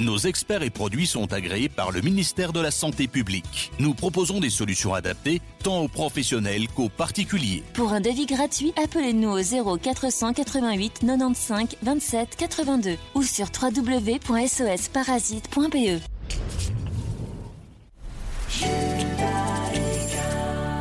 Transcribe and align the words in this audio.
Nos 0.00 0.16
experts 0.16 0.62
et 0.62 0.70
produits 0.70 1.06
sont 1.06 1.30
agréés 1.34 1.68
par 1.68 1.90
le 1.90 2.00
ministère 2.00 2.54
de 2.54 2.60
la 2.60 2.70
Santé 2.70 3.06
publique. 3.06 3.70
Nous 3.78 3.92
proposons 3.92 4.40
des 4.40 4.48
solutions 4.48 4.94
adaptées 4.94 5.42
tant 5.62 5.80
aux 5.80 5.88
professionnels 5.88 6.68
qu'aux 6.68 6.88
particuliers. 6.88 7.62
Pour 7.74 7.92
un 7.92 8.00
devis 8.00 8.24
gratuit, 8.24 8.72
appelez-nous 8.82 9.28
au 9.28 9.42
0 9.42 9.76
488 9.76 11.00
95 11.00 11.76
27 11.82 12.34
82 12.34 12.96
ou 13.14 13.22
sur 13.22 13.48
www.sosparasite.be. 13.60 16.00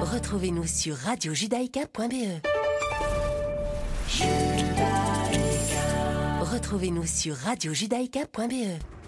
Retrouvez-nous 0.02 0.68
sur 0.68 0.96
radiojudaïka.be. 0.96 2.40
Retrouvez-nous 6.42 7.06
sur 7.06 7.36
radiojudaïka.be. 7.36 8.99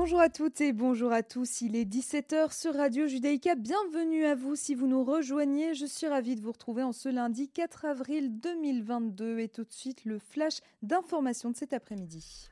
Bonjour 0.00 0.20
à 0.20 0.28
toutes 0.28 0.60
et 0.60 0.72
bonjour 0.72 1.10
à 1.10 1.24
tous. 1.24 1.60
Il 1.60 1.74
est 1.74 1.84
17h 1.84 2.56
sur 2.56 2.72
Radio 2.72 3.08
Judaïka. 3.08 3.56
Bienvenue 3.56 4.26
à 4.26 4.36
vous 4.36 4.54
si 4.54 4.76
vous 4.76 4.86
nous 4.86 5.02
rejoignez. 5.02 5.74
Je 5.74 5.86
suis 5.86 6.06
ravie 6.06 6.36
de 6.36 6.40
vous 6.40 6.52
retrouver 6.52 6.84
en 6.84 6.92
ce 6.92 7.08
lundi 7.08 7.48
4 7.48 7.84
avril 7.84 8.38
2022 8.38 9.40
et 9.40 9.48
tout 9.48 9.64
de 9.64 9.72
suite 9.72 10.04
le 10.04 10.20
flash 10.20 10.60
d'information 10.82 11.50
de 11.50 11.56
cet 11.56 11.72
après-midi. 11.72 12.48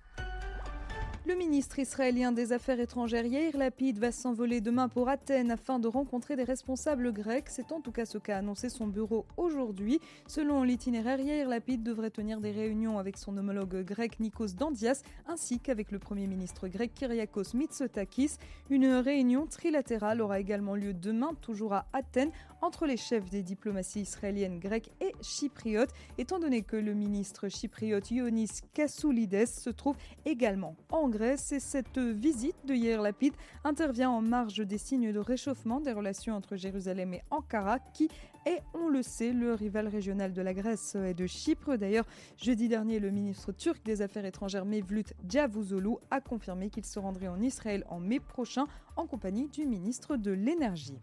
Le 1.26 1.34
ministre 1.34 1.80
israélien 1.80 2.30
des 2.30 2.52
Affaires 2.52 2.78
étrangères 2.78 3.26
Yair 3.26 3.56
Lapid 3.56 3.98
va 3.98 4.12
s'envoler 4.12 4.60
demain 4.60 4.88
pour 4.88 5.08
Athènes 5.08 5.50
afin 5.50 5.80
de 5.80 5.88
rencontrer 5.88 6.36
des 6.36 6.44
responsables 6.44 7.12
grecs. 7.12 7.48
C'est 7.48 7.72
en 7.72 7.80
tout 7.80 7.90
cas 7.90 8.06
ce 8.06 8.16
qu'a 8.16 8.36
annoncé 8.36 8.68
son 8.68 8.86
bureau 8.86 9.26
aujourd'hui. 9.36 9.98
Selon 10.28 10.62
l'itinéraire, 10.62 11.18
Yair 11.18 11.48
Lapid 11.48 11.82
devrait 11.82 12.10
tenir 12.10 12.40
des 12.40 12.52
réunions 12.52 13.00
avec 13.00 13.16
son 13.16 13.36
homologue 13.36 13.82
grec 13.82 14.20
Nikos 14.20 14.54
Dandias 14.56 15.02
ainsi 15.26 15.58
qu'avec 15.58 15.90
le 15.90 15.98
Premier 15.98 16.28
ministre 16.28 16.68
grec 16.68 16.92
Kyriakos 16.94 17.54
Mitsotakis. 17.54 18.36
Une 18.70 18.86
réunion 18.86 19.46
trilatérale 19.46 20.20
aura 20.20 20.38
également 20.38 20.76
lieu 20.76 20.94
demain, 20.94 21.32
toujours 21.40 21.72
à 21.72 21.86
Athènes, 21.92 22.30
entre 22.62 22.86
les 22.86 22.96
chefs 22.96 23.28
des 23.30 23.42
diplomaties 23.42 24.00
israéliennes, 24.00 24.58
grecques 24.58 24.90
et 25.00 25.12
chypriotes, 25.22 25.92
étant 26.18 26.38
donné 26.38 26.62
que 26.62 26.76
le 26.76 26.94
ministre 26.94 27.48
chypriote 27.48 28.10
Ionis 28.10 28.62
Kassoulides 28.74 29.46
se 29.46 29.70
trouve 29.70 29.96
également 30.24 30.76
en 30.90 31.08
Grèce. 31.08 31.52
Et 31.52 31.60
cette 31.60 31.98
visite 31.98 32.56
de 32.66 32.74
Yair 32.74 33.02
Lapid 33.02 33.34
intervient 33.64 34.10
en 34.10 34.22
marge 34.22 34.58
des 34.58 34.78
signes 34.78 35.12
de 35.12 35.18
réchauffement 35.18 35.80
des 35.80 35.92
relations 35.92 36.34
entre 36.34 36.56
Jérusalem 36.56 37.14
et 37.14 37.22
Ankara, 37.30 37.78
qui 37.78 38.08
est, 38.46 38.62
on 38.74 38.88
le 38.88 39.02
sait, 39.02 39.32
le 39.32 39.54
rival 39.54 39.88
régional 39.88 40.32
de 40.32 40.42
la 40.42 40.54
Grèce 40.54 40.94
et 40.94 41.14
de 41.14 41.26
Chypre. 41.26 41.76
D'ailleurs, 41.76 42.06
jeudi 42.36 42.68
dernier, 42.68 43.00
le 43.00 43.10
ministre 43.10 43.52
turc 43.52 43.84
des 43.84 44.02
Affaires 44.02 44.24
étrangères 44.24 44.64
Mevlut 44.64 45.14
Cavusoglu 45.28 45.96
a 46.10 46.20
confirmé 46.20 46.70
qu'il 46.70 46.84
se 46.84 46.98
rendrait 46.98 47.28
en 47.28 47.40
Israël 47.40 47.84
en 47.88 47.98
mai 47.98 48.20
prochain 48.20 48.66
en 48.96 49.06
compagnie 49.06 49.48
du 49.48 49.66
ministre 49.66 50.16
de 50.16 50.30
l'Énergie. 50.30 50.98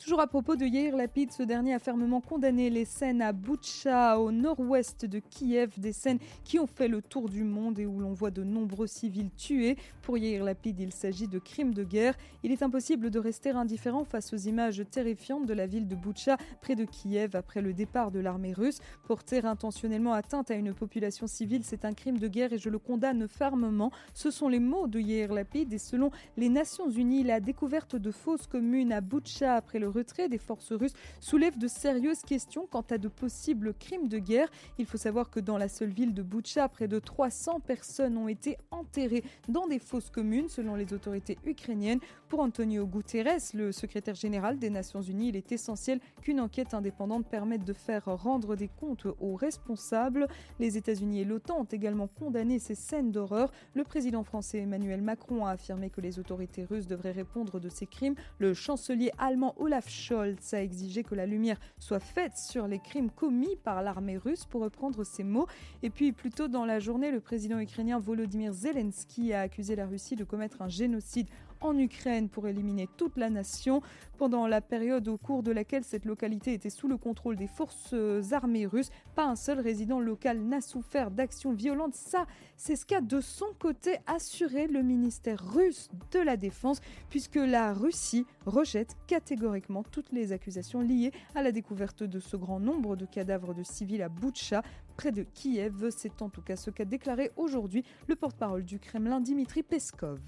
Toujours 0.00 0.20
à 0.20 0.26
propos 0.26 0.56
de 0.56 0.66
Yair 0.66 0.96
Lapid, 0.96 1.30
ce 1.32 1.44
dernier 1.44 1.72
a 1.72 1.78
fermement 1.78 2.20
condamné 2.20 2.68
les 2.68 2.84
scènes 2.84 3.22
à 3.22 3.32
Boutcha, 3.32 4.18
au 4.18 4.32
nord-ouest 4.32 5.06
de 5.06 5.20
Kiev, 5.20 5.70
des 5.78 5.92
scènes 5.92 6.18
qui 6.44 6.58
ont 6.58 6.66
fait 6.66 6.88
le 6.88 7.00
tour 7.00 7.28
du 7.28 7.42
monde 7.44 7.78
et 7.78 7.86
où 7.86 8.00
l'on 8.00 8.12
voit 8.12 8.32
de 8.32 8.42
nombreux 8.42 8.88
civils 8.88 9.30
tués. 9.30 9.78
Pour 10.02 10.18
Yair 10.18 10.44
Lapid, 10.44 10.78
il 10.80 10.92
s'agit 10.92 11.28
de 11.28 11.38
crimes 11.38 11.72
de 11.72 11.84
guerre. 11.84 12.16
Il 12.42 12.50
est 12.50 12.62
impossible 12.62 13.08
de 13.08 13.18
rester 13.18 13.50
indifférent 13.50 14.04
face 14.04 14.32
aux 14.34 14.36
images 14.36 14.82
terrifiantes 14.90 15.46
de 15.46 15.54
la 15.54 15.66
ville 15.66 15.86
de 15.86 15.94
Boutcha, 15.94 16.36
près 16.60 16.74
de 16.74 16.84
Kiev, 16.84 17.34
après 17.34 17.62
le 17.62 17.72
départ 17.72 18.10
de 18.10 18.18
l'armée 18.18 18.52
russe. 18.52 18.80
Porter 19.06 19.46
intentionnellement 19.46 20.12
atteinte 20.12 20.50
à 20.50 20.54
une 20.54 20.74
population 20.74 21.26
civile, 21.28 21.62
c'est 21.64 21.84
un 21.84 21.94
crime 21.94 22.18
de 22.18 22.28
guerre 22.28 22.52
et 22.52 22.58
je 22.58 22.68
le 22.68 22.78
condamne 22.78 23.26
fermement. 23.28 23.92
Ce 24.12 24.30
sont 24.30 24.48
les 24.48 24.60
mots 24.60 24.88
de 24.88 24.98
Yair 24.98 25.32
Lapid 25.32 25.72
et 25.72 25.78
selon 25.78 26.10
les 26.36 26.48
Nations 26.48 26.90
Unies, 26.90 27.22
la 27.22 27.40
découverte 27.40 27.96
de 27.96 28.10
fausses 28.10 28.48
communes 28.48 28.92
à 28.92 29.00
Boutcha 29.00 29.54
après 29.54 29.78
le 29.78 29.83
retrait 29.86 30.28
des 30.28 30.38
forces 30.38 30.72
russes 30.72 30.94
soulève 31.20 31.58
de 31.58 31.68
sérieuses 31.68 32.22
questions 32.22 32.66
quant 32.70 32.84
à 32.90 32.98
de 32.98 33.08
possibles 33.08 33.74
crimes 33.74 34.08
de 34.08 34.18
guerre. 34.18 34.48
Il 34.78 34.86
faut 34.86 34.98
savoir 34.98 35.30
que 35.30 35.40
dans 35.40 35.58
la 35.58 35.68
seule 35.68 35.90
ville 35.90 36.14
de 36.14 36.22
Boutcha, 36.22 36.68
près 36.68 36.88
de 36.88 36.98
300 36.98 37.60
personnes 37.60 38.16
ont 38.16 38.28
été 38.28 38.56
enterrées 38.70 39.24
dans 39.48 39.66
des 39.66 39.78
fosses 39.78 40.10
communes, 40.10 40.48
selon 40.48 40.74
les 40.74 40.92
autorités 40.92 41.38
ukrainiennes. 41.44 42.00
Pour 42.34 42.42
Antonio 42.42 42.84
Guterres, 42.84 43.52
le 43.54 43.70
secrétaire 43.70 44.16
général 44.16 44.58
des 44.58 44.68
Nations 44.68 45.00
Unies, 45.00 45.28
il 45.28 45.36
est 45.36 45.52
essentiel 45.52 46.00
qu'une 46.20 46.40
enquête 46.40 46.74
indépendante 46.74 47.28
permette 47.28 47.64
de 47.64 47.72
faire 47.72 48.06
rendre 48.06 48.56
des 48.56 48.66
comptes 48.66 49.06
aux 49.20 49.36
responsables. 49.36 50.26
Les 50.58 50.76
États-Unis 50.76 51.20
et 51.20 51.24
l'OTAN 51.24 51.60
ont 51.60 51.68
également 51.70 52.08
condamné 52.08 52.58
ces 52.58 52.74
scènes 52.74 53.12
d'horreur. 53.12 53.52
Le 53.74 53.84
président 53.84 54.24
français 54.24 54.58
Emmanuel 54.58 55.00
Macron 55.00 55.46
a 55.46 55.52
affirmé 55.52 55.90
que 55.90 56.00
les 56.00 56.18
autorités 56.18 56.64
russes 56.64 56.88
devraient 56.88 57.12
répondre 57.12 57.60
de 57.60 57.68
ces 57.68 57.86
crimes. 57.86 58.16
Le 58.40 58.52
chancelier 58.52 59.12
allemand 59.16 59.54
Olaf 59.58 59.88
Scholz 59.88 60.54
a 60.54 60.60
exigé 60.60 61.04
que 61.04 61.14
la 61.14 61.26
lumière 61.26 61.60
soit 61.78 62.00
faite 62.00 62.36
sur 62.36 62.66
les 62.66 62.80
crimes 62.80 63.10
commis 63.10 63.54
par 63.62 63.80
l'armée 63.80 64.16
russe, 64.16 64.44
pour 64.44 64.62
reprendre 64.62 65.04
ses 65.04 65.22
mots. 65.22 65.46
Et 65.84 65.90
puis, 65.90 66.10
plus 66.10 66.30
tôt 66.30 66.48
dans 66.48 66.64
la 66.64 66.80
journée, 66.80 67.12
le 67.12 67.20
président 67.20 67.60
ukrainien 67.60 68.00
Volodymyr 68.00 68.52
Zelensky 68.52 69.32
a 69.32 69.42
accusé 69.42 69.76
la 69.76 69.86
Russie 69.86 70.16
de 70.16 70.24
commettre 70.24 70.62
un 70.62 70.68
génocide 70.68 71.28
en 71.60 71.78
Ukraine 71.78 72.28
pour 72.28 72.46
éliminer 72.48 72.88
toute 72.96 73.16
la 73.16 73.30
nation 73.30 73.82
pendant 74.18 74.46
la 74.46 74.60
période 74.60 75.08
au 75.08 75.16
cours 75.16 75.42
de 75.42 75.50
laquelle 75.50 75.84
cette 75.84 76.04
localité 76.04 76.52
était 76.52 76.70
sous 76.70 76.88
le 76.88 76.96
contrôle 76.96 77.36
des 77.36 77.46
forces 77.46 77.94
armées 78.32 78.66
russes. 78.66 78.90
Pas 79.14 79.26
un 79.26 79.36
seul 79.36 79.60
résident 79.60 80.00
local 80.00 80.40
n'a 80.40 80.60
souffert 80.60 81.10
d'actions 81.10 81.52
violentes. 81.52 81.94
Ça, 81.94 82.26
c'est 82.56 82.76
ce 82.76 82.86
qu'a 82.86 83.00
de 83.00 83.20
son 83.20 83.46
côté 83.58 83.98
assuré 84.06 84.66
le 84.66 84.82
ministère 84.82 85.44
russe 85.52 85.88
de 86.12 86.20
la 86.20 86.36
Défense, 86.36 86.80
puisque 87.10 87.36
la 87.36 87.72
Russie 87.72 88.26
rejette 88.46 88.96
catégoriquement 89.06 89.82
toutes 89.82 90.12
les 90.12 90.32
accusations 90.32 90.80
liées 90.80 91.12
à 91.34 91.42
la 91.42 91.52
découverte 91.52 92.02
de 92.02 92.20
ce 92.20 92.36
grand 92.36 92.60
nombre 92.60 92.96
de 92.96 93.06
cadavres 93.06 93.54
de 93.54 93.62
civils 93.62 94.02
à 94.02 94.08
Boutcha, 94.08 94.62
près 94.96 95.12
de 95.12 95.22
Kiev. 95.22 95.90
C'est 95.90 96.22
en 96.22 96.28
tout 96.28 96.42
cas 96.42 96.56
ce 96.56 96.70
qu'a 96.70 96.84
déclaré 96.84 97.32
aujourd'hui 97.36 97.84
le 98.06 98.16
porte-parole 98.16 98.64
du 98.64 98.78
Kremlin, 98.78 99.20
Dimitri 99.20 99.62
Peskov. 99.62 100.20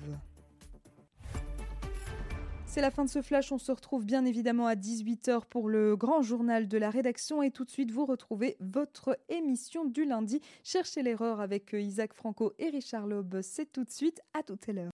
C'est 2.77 2.83
la 2.83 2.91
fin 2.91 3.07
de 3.07 3.09
ce 3.09 3.23
flash. 3.23 3.53
On 3.53 3.59
se 3.59 3.73
retrouve 3.73 4.05
bien 4.05 4.27
évidemment 4.27 4.67
à 4.67 4.75
18h 4.75 5.47
pour 5.49 5.71
le 5.71 5.97
grand 5.97 6.21
journal 6.21 6.69
de 6.69 6.77
la 6.77 6.91
rédaction. 6.91 7.43
Et 7.43 7.51
tout 7.51 7.65
de 7.65 7.71
suite, 7.71 7.91
vous 7.91 8.05
retrouvez 8.05 8.59
votre 8.61 9.19
émission 9.31 9.87
du 9.87 10.05
lundi. 10.05 10.43
Cherchez 10.63 11.03
l'erreur 11.03 11.41
avec 11.41 11.73
Isaac 11.73 12.13
Franco 12.13 12.53
et 12.59 12.69
Richard 12.69 13.07
Loeb. 13.07 13.41
C'est 13.41 13.73
tout 13.73 13.85
de 13.85 13.91
suite. 13.91 14.21
À 14.39 14.43
tout 14.43 14.59
à 14.69 14.73
l'heure. 14.73 14.91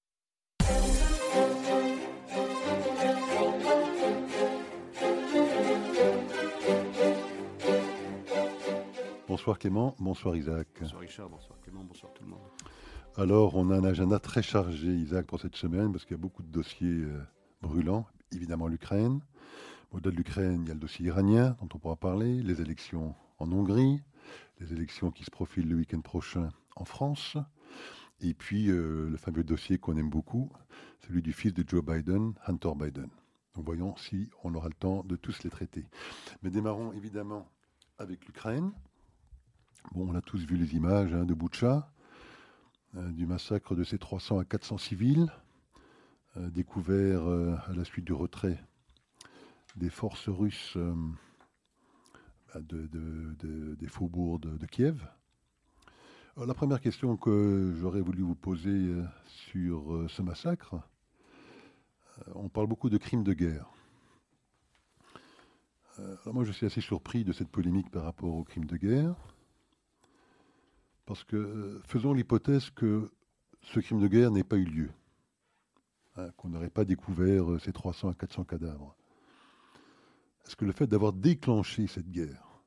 Bonsoir 9.27 9.59
Clément, 9.59 9.97
bonsoir 9.99 10.37
Isaac. 10.37 10.69
Bonsoir 10.81 11.01
Richard, 11.01 11.29
bonsoir 11.29 11.59
Clément, 11.59 11.83
bonsoir 11.83 12.13
tout 12.13 12.23
le 12.23 12.31
monde. 12.31 12.39
Alors, 13.17 13.57
on 13.57 13.71
a 13.71 13.77
un 13.77 13.85
agenda 13.85 14.21
très 14.21 14.43
chargé, 14.43 14.87
Isaac, 14.87 15.27
pour 15.27 15.41
cette 15.41 15.57
semaine, 15.57 15.91
parce 15.91 16.05
qu'il 16.05 16.15
y 16.17 16.21
a 16.21 16.23
beaucoup 16.23 16.45
de 16.45 16.53
dossiers 16.53 16.87
euh, 16.87 17.21
brûlants. 17.63 18.07
Évidemment, 18.33 18.69
l'Ukraine. 18.69 19.21
Au-delà 19.93 20.11
de 20.11 20.17
l'Ukraine, 20.17 20.63
il 20.63 20.69
y 20.69 20.71
a 20.71 20.75
le 20.75 20.81
dossier 20.81 21.07
iranien, 21.07 21.57
dont 21.61 21.69
on 21.75 21.79
pourra 21.79 21.97
parler, 21.97 22.43
les 22.43 22.61
élections 22.61 23.15
en 23.39 23.51
Hongrie, 23.53 24.03
les 24.61 24.73
élections 24.73 25.11
qui 25.11 25.25
se 25.25 25.31
profilent 25.31 25.69
le 25.69 25.77
week-end 25.77 26.01
prochain 26.01 26.51
en 26.77 26.85
France, 26.85 27.37
et 28.21 28.35
puis 28.35 28.71
euh, 28.71 29.11
le 29.11 29.17
fameux 29.17 29.45
dossier 29.45 29.79
qu'on 29.79 29.97
aime 29.97 30.09
beaucoup, 30.09 30.51
celui 31.07 31.23
du 31.23 31.33
fils 31.33 31.53
de 31.53 31.65
Joe 31.67 31.85
Biden, 31.85 32.35
Hunter 32.47 32.73
Biden. 32.77 33.09
Donc 33.55 33.67
voyons 33.67 33.97
si 33.97 34.31
on 34.45 34.55
aura 34.55 34.69
le 34.69 34.75
temps 34.75 35.05
de 35.05 35.17
tous 35.17 35.43
les 35.43 35.51
traiter. 35.51 35.85
Mais 36.43 36.51
démarrons 36.51 36.93
évidemment 36.93 37.49
avec 37.99 38.25
l'Ukraine. 38.27 38.73
Bon, 39.93 40.09
on 40.09 40.15
a 40.15 40.23
tous 40.23 40.47
vu 40.47 40.57
les 40.57 40.75
images 40.75 41.13
hein, 41.13 41.25
de 41.25 41.35
Boutcha, 41.35 41.93
euh, 42.97 43.11
du 43.11 43.27
massacre 43.27 43.75
de 43.75 43.85
ces 43.85 43.99
300 43.99 44.39
à 44.39 44.45
400 44.45 44.79
civils, 44.79 45.31
euh, 46.37 46.51
découverts 46.51 47.29
euh, 47.29 47.57
à 47.67 47.73
la 47.73 47.85
suite 47.85 48.05
du 48.05 48.13
retrait 48.13 48.63
des 49.77 49.91
forces 49.91 50.29
russes 50.29 50.75
euh, 50.77 50.95
bah, 52.53 52.61
de, 52.61 52.87
de- 52.87 53.35
de- 53.39 53.75
des 53.75 53.89
faubourgs 53.89 54.41
de, 54.41 54.67
Kiev. 54.67 55.07
La 56.37 56.55
première 56.55 56.81
question 56.81 57.17
que 57.17 57.75
j'aurais 57.79 58.01
voulu 58.01 58.23
vous 58.23 58.35
poser 58.35 58.95
sur 59.27 60.07
ce 60.09 60.23
massacre, 60.23 60.77
on 62.35 62.49
parle 62.49 62.69
beaucoup 62.69 62.89
de 62.89 62.97
crimes 62.97 63.23
de 63.23 63.35
guerre. 63.35 63.69
Moi, 66.25 66.45
je 66.45 66.53
suis 66.53 66.65
assez 66.65 66.81
surpris 66.81 67.23
de 67.23 67.33
cette 67.33 67.51
polémique 67.51 67.91
par 67.91 68.05
rapport 68.05 68.35
aux 68.35 68.45
crimes 68.45 68.65
de 68.65 68.79
guerre. 68.79 69.15
Parce 71.05 71.23
que 71.23 71.81
faisons 71.85 72.15
l'hypothèse 72.15 72.71
que 72.71 73.11
ce 73.61 73.81
crime 73.81 74.01
de 74.01 74.09
guerre 74.09 74.31
n'ait 74.31 74.43
pas 74.45 74.57
eu 74.57 74.65
lieu, 74.65 74.91
hein, 76.17 76.31
qu'on 76.37 76.49
n'aurait 76.49 76.71
pas 76.71 76.85
découvert 76.85 77.53
euh, 77.53 77.59
ces 77.59 77.73
300 77.73 78.11
à 78.11 78.15
400 78.15 78.45
cadavres. 78.45 78.97
est-ce 80.47 80.57
que 80.57 80.65
le 80.65 80.73
fait 80.73 80.87
d'avoir 80.87 81.13
déclenché 81.13 81.87
cette 81.87 82.11
guerre, 82.11 82.63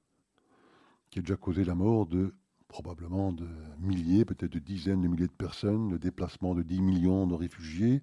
qui 1.09 1.19
a 1.19 1.21
déjà 1.21 1.35
causé 1.35 1.63
la 1.63 1.75
mort 1.75 2.05
de 2.05 2.33
probablement 2.67 3.31
de 3.31 3.47
milliers, 3.79 4.25
peut-être 4.25 4.51
de 4.51 4.59
dizaines 4.59 5.01
de 5.01 5.07
milliers 5.07 5.27
de 5.27 5.31
personnes, 5.31 5.91
le 5.91 5.99
déplacement 5.99 6.55
de 6.55 6.61
10 6.61 6.81
millions 6.81 7.27
de 7.27 7.35
réfugiés, 7.35 8.01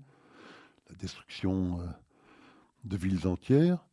la 0.89 0.97
destruction 0.97 1.81
euh, 1.81 1.87
de 2.85 2.97
villes 2.97 3.27
entières, 3.27 3.85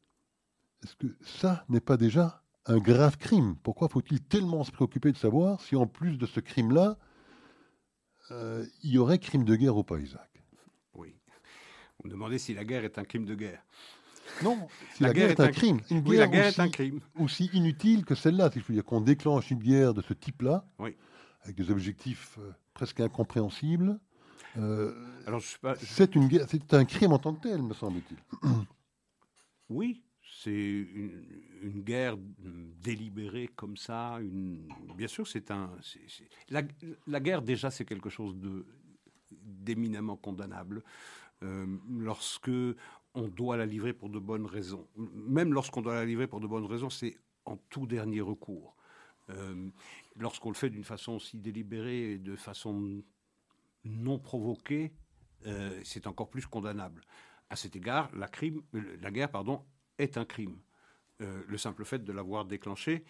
est-ce 0.83 0.95
que 0.95 1.07
ça 1.21 1.65
n'est 1.69 1.81
pas 1.81 1.97
déjà 1.97 2.43
un 2.65 2.77
grave 2.77 3.17
crime? 3.17 3.55
Pourquoi 3.63 3.89
faut-il 3.89 4.21
tellement 4.21 4.63
se 4.63 4.71
préoccuper 4.71 5.11
de 5.11 5.17
savoir 5.17 5.59
si 5.61 5.75
en 5.75 5.87
plus 5.87 6.17
de 6.17 6.25
ce 6.25 6.39
crime-là, 6.39 6.97
euh, 8.31 8.65
il 8.83 8.91
y 8.91 8.97
aurait 8.97 9.19
crime 9.19 9.43
de 9.43 9.55
guerre 9.55 9.75
Isaac? 9.99 10.29
Oui. 10.35 10.38
Vous 11.99 12.07
me 12.07 12.11
demandez 12.11 12.37
si 12.37 12.53
la 12.53 12.63
guerre 12.63 12.85
est 12.85 12.97
un 12.97 13.03
crime 13.03 13.25
de 13.25 13.35
guerre. 13.35 13.63
Non, 14.43 14.67
si 14.93 15.03
la, 15.03 15.11
guerre, 15.11 15.31
est, 15.31 15.39
un 15.39 15.51
crime. 15.51 15.81
Une 15.89 16.07
oui, 16.07 16.17
la 16.17 16.27
guerre 16.27 16.45
est 16.45 16.59
un 16.59 16.69
crime. 16.69 17.01
Aussi 17.17 17.49
inutile 17.53 18.05
que 18.05 18.15
celle-là, 18.15 18.49
si 18.51 18.59
je 18.59 18.65
veux 18.65 18.73
dire, 18.73 18.85
qu'on 18.85 19.01
déclenche 19.01 19.51
une 19.51 19.59
guerre 19.59 19.93
de 19.93 20.01
ce 20.01 20.13
type-là, 20.13 20.65
oui. 20.77 20.95
avec 21.41 21.55
des 21.55 21.71
objectifs 21.71 22.37
euh, 22.39 22.51
presque 22.73 22.99
incompréhensibles. 22.99 23.99
Euh, 24.57 24.93
Alors, 25.25 25.39
je 25.39 25.57
pas, 25.57 25.75
C'est 25.75 26.15
une 26.15 26.27
guerre, 26.27 26.45
c'est 26.47 26.73
un 26.73 26.85
crime 26.85 27.11
en 27.11 27.19
tant 27.19 27.33
que 27.33 27.41
tel, 27.41 27.61
me 27.61 27.73
semble-t-il. 27.73 28.17
Oui, 29.71 30.03
c'est 30.41 30.49
une, 30.49 31.23
une, 31.61 31.81
guerre 31.83 32.17
délibérée 32.81 33.51
comme 33.55 33.77
ça. 33.77 34.17
Une... 34.19 34.67
Bien 34.97 35.07
sûr, 35.07 35.27
c'est 35.27 35.51
un. 35.51 35.69
c'est, 35.83 36.01
c'est... 36.07 36.27
La, 36.49 36.63
la, 37.05 37.19
guerre, 37.19 37.43
déjà, 37.43 37.69
c'est 37.69 37.85
quelque 37.85 38.09
chose 38.09 38.35
de, 38.35 38.65
d'éminemment 39.31 40.17
condamnable. 40.17 40.83
Euh, 41.43 41.65
lorsque 41.89 42.51
on 43.13 43.27
doit 43.27 43.57
la 43.57 43.65
livrer 43.65 43.93
pour 43.93 44.09
de 44.09 44.19
bonnes 44.19 44.45
raisons. 44.45 44.87
Même 44.95 45.53
lorsqu'on 45.53 45.81
doit 45.81 45.95
la 45.95 46.05
livrer 46.05 46.27
pour 46.27 46.39
de 46.39 46.47
bonnes 46.47 46.65
raisons, 46.65 46.89
c'est 46.89 47.17
en 47.45 47.57
tout 47.69 47.87
dernier 47.87 48.21
recours. 48.21 48.75
Euh, 49.29 49.69
lorsqu'on 50.17 50.49
le 50.49 50.55
fait 50.55 50.69
d'une 50.69 50.83
façon 50.83 51.13
aussi 51.13 51.37
délibérée 51.37 52.13
et 52.13 52.17
de 52.17 52.35
façon 52.35 53.01
non 53.85 54.19
provoquée, 54.19 54.91
euh, 55.45 55.79
c'est 55.83 56.07
encore 56.07 56.29
plus 56.29 56.45
condamnable. 56.45 57.01
À 57.49 57.55
cet 57.55 57.75
égard, 57.75 58.11
la, 58.13 58.27
guerre 59.11 59.29
est 59.97 60.17
un 60.17 60.25
crime. 60.25 60.57
Le 61.19 61.57
simple 61.57 61.83
fait 61.83 62.03
de 62.03 62.13
l'avoir 62.13 62.45
déclenché 62.45 63.03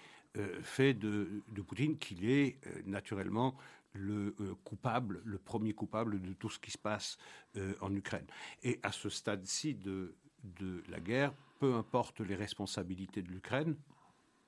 fait 0.64 0.94
de, 0.94 1.44
de 1.50 1.62
Poutine 1.62 1.98
qu'il 1.98 2.28
est 2.28 2.58
naturellement 2.86 3.56
le 3.94 4.36
euh, 4.40 4.56
coupable, 4.64 5.22
le 5.26 5.38
premier 5.38 5.74
coupable 5.74 6.22
de 6.22 6.34
tout 6.34 6.50
ce 6.50 6.60
qui 6.60 6.72
se 6.72 6.78
passe 6.78 7.18
euh, 7.58 7.74
en 7.82 7.94
Ukraine. 7.94 8.28
Et 8.64 8.80
à 8.84 8.92
ce 8.92 9.10
stade-ci 9.10 9.76
de, 9.76 10.16
de, 10.44 10.84
la 10.90 11.00
guerre, 11.00 11.34
peu 11.60 11.74
importe 11.76 12.22
les 12.22 12.36
responsabilités 12.36 13.22
de 13.22 13.30
l'Ukraine, 13.30 13.76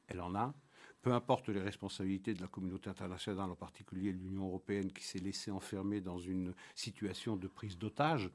elle 0.07 0.21
en 0.21 0.35
a, 0.35 0.53
peu 1.01 1.13
importe 1.13 1.49
les 1.49 1.59
responsabilités 1.61 2.33
de 2.33 2.41
la 2.41 2.47
communauté 2.47 2.89
internationale, 2.89 3.49
en 3.49 3.55
particulier 3.55 4.11
l'Union 4.11 4.47
européenne 4.47 4.91
qui 4.91 5.03
s'est 5.03 5.19
laissée 5.19 5.51
enfermer 5.51 6.01
dans 6.01 6.19
une 6.19 6.53
situation 6.75 7.35
de 7.35 7.47
prise 7.47 7.77
d'otage. 7.77 8.29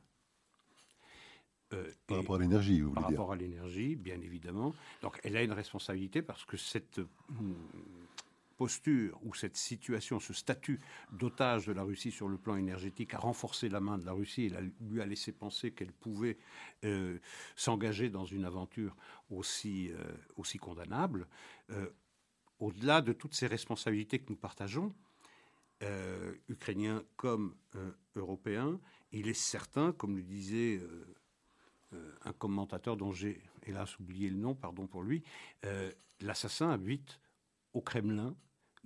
Euh, 1.73 1.91
par 2.07 2.19
rapport 2.19 2.37
à 2.37 2.39
l'énergie, 2.39 2.81
vous 2.81 2.93
Par 2.93 3.05
voulez 3.05 3.17
rapport 3.17 3.33
à 3.33 3.37
l'énergie, 3.37 3.97
bien 3.97 4.21
évidemment. 4.21 4.75
Donc 5.03 5.21
elle 5.25 5.37
a 5.37 5.43
une 5.43 5.53
responsabilité 5.53 6.23
parce 6.23 6.45
que 6.45 6.57
cette 6.57 7.01
posture 8.57 9.19
ou 9.23 9.35
cette 9.35 9.57
situation, 9.57 10.19
ce 10.19 10.33
statut 10.33 10.81
d'otage 11.13 11.67
de 11.67 11.73
la 11.73 11.83
Russie 11.83 12.11
sur 12.11 12.29
le 12.29 12.39
plan 12.39 12.57
énergétique 12.57 13.15
a 13.15 13.19
renforcé 13.19 13.69
la 13.69 13.81
main 13.81 13.99
de 13.99 14.07
la 14.07 14.13
Russie 14.13 14.47
et 14.47 14.53
lui 14.81 15.01
a 15.01 15.07
laissé 15.07 15.33
penser 15.33 15.73
qu'elle 15.73 15.93
pouvait 15.93 16.39
euh, 16.85 17.19
s'engager 17.55 18.09
dans 18.09 18.25
une 18.25 18.45
aventure 18.45 18.97
aussi, 19.31 19.91
euh, 19.93 20.17
aussi 20.37 20.59
condamnable. 20.59 21.29
Euh, 21.71 21.89
Au-delà 22.59 23.03
de 23.03 23.13
toutes 23.13 23.35
ces 23.35 23.47
responsabilités 23.47 24.19
que 24.19 24.31
nous 24.31 24.37
partageons, 24.37 24.95
ukrainiens 26.49 27.03
comme 27.17 27.55
européens, 28.15 28.81
il 29.13 29.29
est 29.29 29.35
certain, 29.35 29.93
comme 29.93 30.17
le 30.17 30.23
disait 30.23 30.81
un 32.25 32.33
commentateur 32.33 32.97
dont 32.97 33.13
j'ai 33.13 33.43
hélas 33.67 33.99
oublié 33.99 34.31
le 34.31 34.39
nom, 34.39 34.55
pardon 34.55 34.87
pour 34.87 35.03
lui, 35.03 35.23
l'assassin 36.23 36.71
habite 36.71 37.21
au 37.75 37.83
Kremlin, 37.83 38.35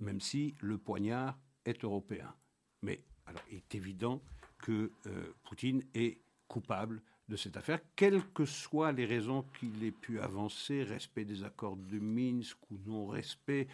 même 0.01 0.19
si 0.19 0.55
le 0.59 0.77
poignard 0.77 1.39
est 1.65 1.83
européen. 1.83 2.33
Mais 2.81 3.03
alors, 3.25 3.43
il 3.49 3.57
est 3.57 3.75
évident 3.75 4.21
que 4.57 4.91
euh, 5.07 5.33
Poutine 5.43 5.83
est 5.93 6.19
coupable 6.47 7.01
de 7.29 7.37
cette 7.37 7.55
affaire, 7.55 7.79
quelles 7.95 8.23
que 8.33 8.43
soient 8.43 8.91
les 8.91 9.05
raisons 9.05 9.45
qu'il 9.57 9.83
ait 9.83 9.91
pu 9.91 10.19
avancer, 10.19 10.83
respect 10.83 11.23
des 11.23 11.45
accords 11.45 11.77
de 11.77 11.97
Minsk 11.97 12.57
ou 12.69 12.77
non-respect, 12.85 13.67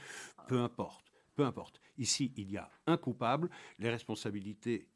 peu 0.47 0.59
importe. 0.59 1.11
Peu 1.35 1.43
importe. 1.43 1.81
Ici, 1.97 2.31
il 2.37 2.51
y 2.51 2.57
a 2.57 2.69
un 2.85 2.97
coupable. 2.97 3.49
Les 3.79 3.89
responsabilités 3.89 4.87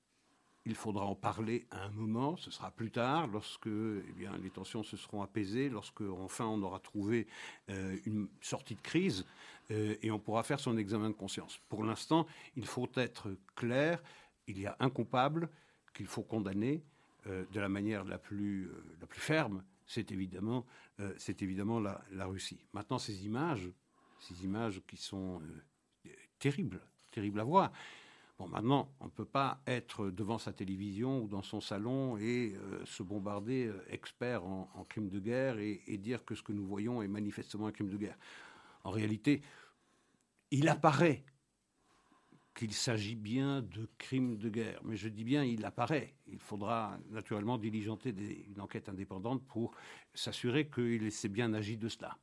il 0.66 0.76
faudra 0.76 1.06
en 1.06 1.16
parler 1.16 1.66
à 1.72 1.86
un 1.86 1.90
moment, 1.90 2.38
ce 2.38 2.52
sera 2.52 2.72
plus 2.72 2.92
tard, 2.92 3.28
lorsque 3.28 3.68
eh 3.68 4.14
bien, 4.14 4.38
les 4.38 4.52
tensions 4.52 4.84
se 4.84 4.96
seront 4.96 5.24
apaisées, 5.24 5.70
lorsque 5.70 6.02
enfin 6.02 6.46
on 6.46 6.62
aura 6.62 6.80
trouvé 6.80 7.28
euh, 7.70 7.98
une 8.06 8.28
sortie 8.42 8.76
de 8.76 8.82
crise 8.82 9.26
euh, 9.72 9.96
et 10.02 10.12
on 10.12 10.20
pourra 10.20 10.44
faire 10.44 10.60
son 10.60 10.78
examen 10.78 11.10
de 11.10 11.16
conscience. 11.16 11.60
Pour 11.68 11.84
l'instant, 11.84 12.28
il 12.56 12.66
faut 12.66 12.90
être 12.96 13.36
clair, 13.56 14.04
il 14.48 14.60
y 14.60 14.68
a 14.68 14.76
un 14.80 14.90
coupable 14.90 15.50
qu'il 15.94 16.08
faut 16.08 16.24
condamner 16.24 16.84
euh, 17.28 17.44
de 17.52 17.60
la 17.60 17.70
manière 17.70 18.04
la 18.04 18.20
plus, 18.20 18.70
la 19.00 19.08
plus 19.08 19.22
ferme, 19.22 19.64
c'est 19.88 20.12
évidemment, 20.12 20.66
évidemment 21.28 21.80
la, 21.80 22.02
la, 22.12 22.26
Russie. 22.26 22.64
Maintenant, 22.72 22.98
ces 22.98 23.26
images, 23.26 23.70
ces 24.20 24.46
images 24.46 24.82
qui 24.88 24.96
sont 24.96 25.42
terribles, 26.40 26.80
terribles 27.12 27.42
à 27.42 27.44
voir, 27.44 27.72
Bon, 28.42 28.48
maintenant, 28.48 28.92
on 29.00 29.06
ne 29.06 29.12
peut 29.12 29.24
pas 29.24 29.62
être 29.68 30.10
devant 30.10 30.40
sa 30.40 30.52
télévision 30.52 31.22
ou 31.22 31.28
dans 31.28 31.44
son 31.44 31.62
salon 31.62 32.18
et 32.18 32.56
euh, 32.56 32.84
se 32.86 33.04
bombarder 33.04 33.68
euh, 33.68 33.86
expert 33.88 34.44
en, 34.44 34.68
en 34.74 34.84
crime 34.84 35.10
de 35.10 35.20
guerre 35.20 35.60
et, 35.60 35.80
dire 36.00 36.26
que 36.26 36.34
ce 36.34 36.42
que 36.42 36.52
nous 36.52 36.66
voyons 36.66 37.04
est 37.04 37.08
manifestement 37.08 37.68
un 37.68 37.72
crime 37.72 37.92
de 37.92 37.98
guerre. 37.98 38.18
En 38.84 38.90
réalité, 38.90 39.44
il 40.50 40.70
apparaît 40.70 41.24
qu'il 42.56 42.74
s'agit 42.74 43.14
bien 43.14 43.62
de 43.62 43.88
crimes 44.00 44.40
de 44.40 44.50
guerre. 44.50 44.82
Mais 44.86 44.96
je 44.96 45.08
dis 45.08 45.24
bien, 45.24 45.44
il 45.44 45.64
apparaît. 45.64 46.16
Il 46.26 46.40
faudra 46.40 46.98
naturellement 47.12 47.60
diligenter 47.60 48.10
une 48.48 48.60
enquête 48.60 48.90
indépendante 48.90 49.46
pour 49.46 49.76
s'assurer 50.16 50.68
qu'il 50.68 51.12
s'est 51.12 51.30
bien 51.30 51.54
agi 51.54 51.78
de 51.78 51.90
cela. 51.90 52.18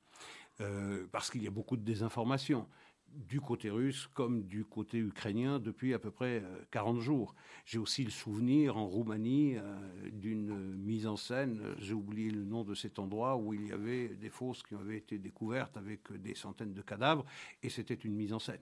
Euh, 0.60 1.06
parce 1.12 1.30
qu'il 1.30 1.44
y 1.44 1.46
a 1.46 1.52
beaucoup 1.52 1.76
de 1.76 1.84
désinformation 1.84 2.66
du 3.14 3.40
côté 3.40 3.70
russe 3.70 4.08
comme 4.14 4.44
du 4.44 4.64
côté 4.64 4.98
ukrainien 4.98 5.58
depuis 5.58 5.94
à 5.94 5.98
peu 5.98 6.10
près 6.10 6.42
40 6.70 7.00
jours. 7.00 7.34
J'ai 7.64 7.78
aussi 7.78 8.04
le 8.04 8.10
souvenir 8.10 8.76
en 8.76 8.86
Roumanie 8.86 9.56
euh, 9.56 10.10
d'une 10.12 10.76
mise 10.76 11.06
en 11.06 11.16
scène, 11.16 11.74
j'ai 11.78 11.94
oublié 11.94 12.30
le 12.30 12.44
nom 12.44 12.64
de 12.64 12.74
cet 12.74 12.98
endroit, 12.98 13.36
où 13.36 13.54
il 13.54 13.68
y 13.68 13.72
avait 13.72 14.08
des 14.08 14.30
fosses 14.30 14.62
qui 14.62 14.74
avaient 14.74 14.98
été 14.98 15.18
découvertes 15.18 15.76
avec 15.76 16.12
des 16.12 16.34
centaines 16.34 16.74
de 16.74 16.82
cadavres, 16.82 17.24
et 17.62 17.68
c'était 17.68 17.94
une 17.94 18.14
mise 18.14 18.32
en 18.32 18.38
scène. 18.38 18.60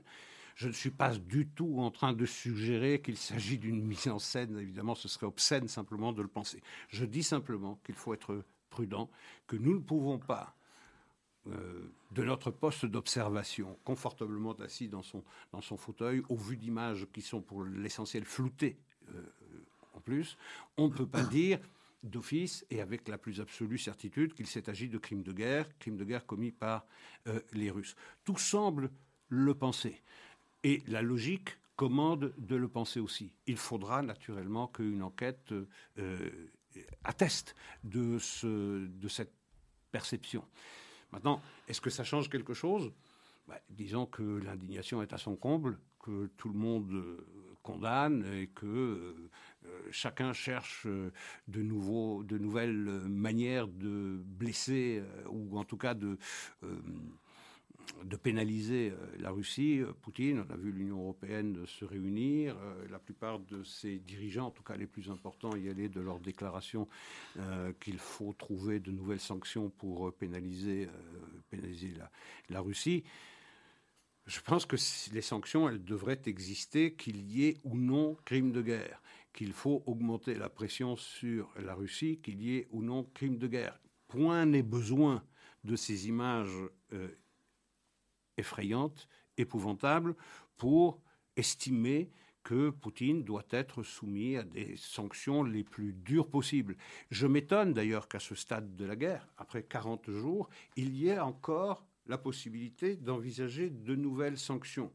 Je 0.54 0.68
ne 0.68 0.72
suis 0.72 0.90
pas 0.90 1.14
du 1.14 1.48
tout 1.48 1.80
en 1.80 1.90
train 1.90 2.14
de 2.14 2.24
suggérer 2.24 3.02
qu'il 3.02 3.18
s'agit 3.18 3.58
d'une 3.58 3.84
mise 3.84 4.08
en 4.08 4.18
scène, 4.18 4.58
évidemment 4.58 4.94
ce 4.94 5.06
serait 5.06 5.26
obscène 5.26 5.68
simplement 5.68 6.12
de 6.12 6.22
le 6.22 6.28
penser. 6.28 6.62
Je 6.88 7.04
dis 7.04 7.22
simplement 7.22 7.78
qu'il 7.84 7.94
faut 7.94 8.14
être 8.14 8.42
prudent, 8.70 9.10
que 9.46 9.56
nous 9.56 9.74
ne 9.74 9.80
pouvons 9.80 10.18
pas 10.18 10.56
euh, 11.48 11.92
de 12.12 12.22
notre 12.22 12.50
poste 12.50 12.86
d'observation, 12.86 13.78
confortablement 13.84 14.52
assis 14.52 14.88
dans 14.88 15.02
son, 15.02 15.22
dans 15.52 15.60
son 15.60 15.76
fauteuil, 15.76 16.22
au 16.28 16.36
vu 16.36 16.56
d'images 16.56 17.06
qui 17.12 17.22
sont 17.22 17.40
pour 17.40 17.64
l'essentiel 17.64 18.24
floutées 18.24 18.78
euh, 19.14 19.22
en 19.94 20.00
plus, 20.00 20.36
on 20.76 20.88
ne 20.88 20.92
peut 20.92 21.06
pas 21.06 21.22
dire 21.24 21.58
d'office 22.02 22.64
et 22.70 22.80
avec 22.80 23.08
la 23.08 23.18
plus 23.18 23.40
absolue 23.40 23.78
certitude 23.78 24.34
qu'il 24.34 24.46
s'est 24.46 24.68
agi 24.68 24.88
de 24.88 24.98
crimes 24.98 25.22
de 25.22 25.32
guerre, 25.32 25.66
crimes 25.78 25.96
de 25.96 26.04
guerre 26.04 26.26
commis 26.26 26.52
par 26.52 26.86
euh, 27.26 27.40
les 27.52 27.70
Russes. 27.70 27.96
Tout 28.24 28.36
semble 28.36 28.90
le 29.28 29.54
penser. 29.54 30.02
Et 30.62 30.82
la 30.86 31.02
logique 31.02 31.58
commande 31.74 32.32
de 32.38 32.56
le 32.56 32.68
penser 32.68 33.00
aussi. 33.00 33.34
Il 33.46 33.56
faudra 33.56 34.02
naturellement 34.02 34.68
qu'une 34.68 35.02
enquête 35.02 35.52
euh, 35.98 36.30
atteste 37.04 37.54
de, 37.84 38.18
ce, 38.18 38.86
de 38.86 39.08
cette 39.08 39.32
perception. 39.90 40.44
Maintenant, 41.12 41.40
est-ce 41.68 41.80
que 41.80 41.90
ça 41.90 42.04
change 42.04 42.28
quelque 42.28 42.54
chose? 42.54 42.92
Bah, 43.48 43.60
Disons 43.70 44.06
que 44.06 44.22
l'indignation 44.22 45.02
est 45.02 45.12
à 45.12 45.18
son 45.18 45.36
comble, 45.36 45.78
que 46.00 46.26
tout 46.36 46.48
le 46.48 46.58
monde 46.58 46.90
euh, 46.92 47.26
condamne 47.62 48.24
et 48.32 48.46
que 48.48 48.66
euh, 48.66 49.28
chacun 49.90 50.32
cherche 50.32 50.84
euh, 50.86 51.10
de, 51.48 51.62
de 51.62 52.38
nouvelles 52.38 53.02
manières 53.08 53.66
de 53.66 54.22
blesser, 54.24 55.02
euh, 55.02 55.28
ou 55.28 55.58
en 55.58 55.64
tout 55.64 55.76
cas 55.76 55.94
de, 55.94 56.18
de 58.04 58.16
pénaliser 58.16 58.92
la 59.18 59.30
Russie. 59.30 59.80
Poutine, 60.02 60.44
on 60.48 60.52
a 60.52 60.56
vu 60.56 60.72
l'Union 60.72 61.00
européenne 61.00 61.66
se 61.66 61.84
réunir. 61.84 62.56
la 62.90 62.98
plupart 62.98 63.40
de 63.40 63.62
ses 63.62 63.98
dirigeants, 63.98 64.46
en 64.46 64.50
tout 64.50 64.62
cas 64.62 64.76
les 64.76 64.86
plus 64.86 65.10
importants, 65.10 65.56
y 65.56 65.68
allaient 65.68 65.88
de 65.88 66.00
leur 66.00 66.20
déclaration 66.20 66.88
qu'il 67.80 67.98
faut 67.98 68.32
trouver 68.32 68.80
de 68.80 68.90
nouvelles 68.90 69.20
sanctions 69.20 69.70
pour 69.70 70.12
pénaliser, 70.14 70.88
la, 72.48 72.60
Russie. 72.60 73.04
Je 74.26 74.40
pense 74.40 74.66
que 74.66 74.76
les 75.12 75.22
sanctions, 75.22 75.68
elles 75.68 75.84
devraient 75.84 76.22
exister, 76.26 76.94
qu'il 76.94 77.20
y 77.22 77.46
ait 77.46 77.58
ou 77.64 77.76
non 77.76 78.16
crime 78.24 78.52
de 78.52 78.62
guerre, 78.62 79.00
qu'il 79.32 79.52
faut 79.52 79.82
augmenter 79.86 80.34
la 80.34 80.48
pression 80.48 80.96
sur 80.96 81.52
la 81.60 81.74
Russie, 81.74 82.18
qu'il 82.22 82.42
y 82.42 82.56
ait 82.56 82.66
ou 82.70 82.82
non 82.82 83.04
crime 83.14 83.38
de 83.38 83.46
guerre. 83.46 83.78
Point 84.08 84.46
n'est 84.46 84.62
besoin 84.62 85.22
de 85.64 85.76
ces 85.76 86.08
images 86.08 86.56
euh, 86.92 87.08
effrayantes, 88.36 89.08
épouvantables, 89.36 90.14
pour 90.56 91.00
estimer 91.36 92.10
que 92.46 92.70
Poutine 92.70 93.24
doit 93.24 93.46
être 93.50 93.82
soumis 93.82 94.36
à 94.36 94.44
des 94.44 94.76
sanctions 94.76 95.42
les 95.42 95.64
plus 95.64 95.92
dures 95.92 96.28
possibles. 96.28 96.76
Je 97.10 97.26
m'étonne 97.26 97.74
d'ailleurs 97.74 98.06
qu'à 98.06 98.20
ce 98.20 98.36
stade 98.36 98.76
de 98.76 98.84
la 98.84 98.94
guerre, 98.94 99.26
après 99.36 99.64
40 99.64 100.10
jours, 100.12 100.48
il 100.76 100.96
y 100.96 101.08
ait 101.08 101.18
encore 101.18 101.84
la 102.06 102.18
possibilité 102.18 102.94
d'envisager 102.94 103.68
de 103.68 103.96
nouvelles 103.96 104.38
sanctions. 104.38 104.92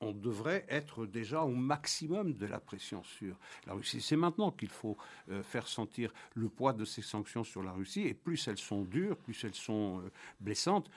On 0.00 0.12
devrait 0.12 0.64
être 0.68 1.06
déjà 1.06 1.42
au 1.42 1.54
maximum 1.54 2.34
de 2.34 2.46
la 2.46 2.58
pression 2.58 3.04
sur 3.04 3.36
la 3.66 3.74
Russie. 3.74 4.00
C'est 4.00 4.16
maintenant 4.16 4.50
qu'il 4.50 4.68
faut 4.68 4.96
euh, 5.30 5.42
faire 5.44 5.68
sentir 5.68 6.12
le 6.34 6.48
poids 6.48 6.72
de 6.72 6.84
ces 6.84 7.02
sanctions 7.02 7.44
sur 7.44 7.62
la 7.62 7.72
Russie. 7.72 8.02
Et 8.02 8.14
plus 8.14 8.46
elles 8.48 8.58
sont 8.58 8.82
dures, 8.82 9.16
plus 9.16 9.42
elles 9.44 9.54
sont 9.54 10.00
euh, 10.00 10.10
blessantes, 10.40 10.88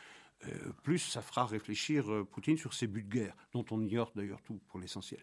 plus 0.83 0.99
ça 0.99 1.21
fera 1.21 1.45
réfléchir 1.45 2.05
Poutine 2.31 2.57
sur 2.57 2.73
ses 2.73 2.87
buts 2.87 3.03
de 3.03 3.09
guerre, 3.09 3.35
dont 3.53 3.65
on 3.71 3.81
ignore 3.81 4.11
d'ailleurs 4.15 4.41
tout 4.41 4.59
pour 4.67 4.79
l'essentiel. 4.79 5.21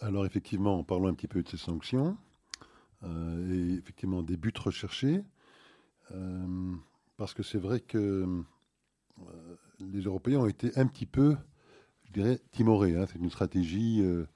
Alors 0.00 0.24
effectivement, 0.24 0.78
en 0.78 0.84
parlant 0.84 1.08
un 1.08 1.14
petit 1.14 1.28
peu 1.28 1.42
de 1.42 1.48
ces 1.48 1.56
sanctions 1.56 2.16
et 3.04 3.74
effectivement 3.74 4.22
des 4.22 4.36
buts 4.36 4.52
recherchés, 4.56 5.22
parce 7.16 7.34
que 7.34 7.42
c'est 7.42 7.58
vrai 7.58 7.80
que 7.80 8.44
euh, 9.20 9.56
les 9.80 10.02
Européens 10.02 10.40
ont 10.40 10.46
été 10.46 10.70
un 10.78 10.86
petit 10.86 11.06
peu, 11.06 11.36
je 12.04 12.12
dirais, 12.12 12.40
timorés. 12.52 12.96
Hein. 12.96 13.06
C'est 13.10 13.18
une 13.18 13.30
stratégie 13.30 14.00
euh, 14.02 14.26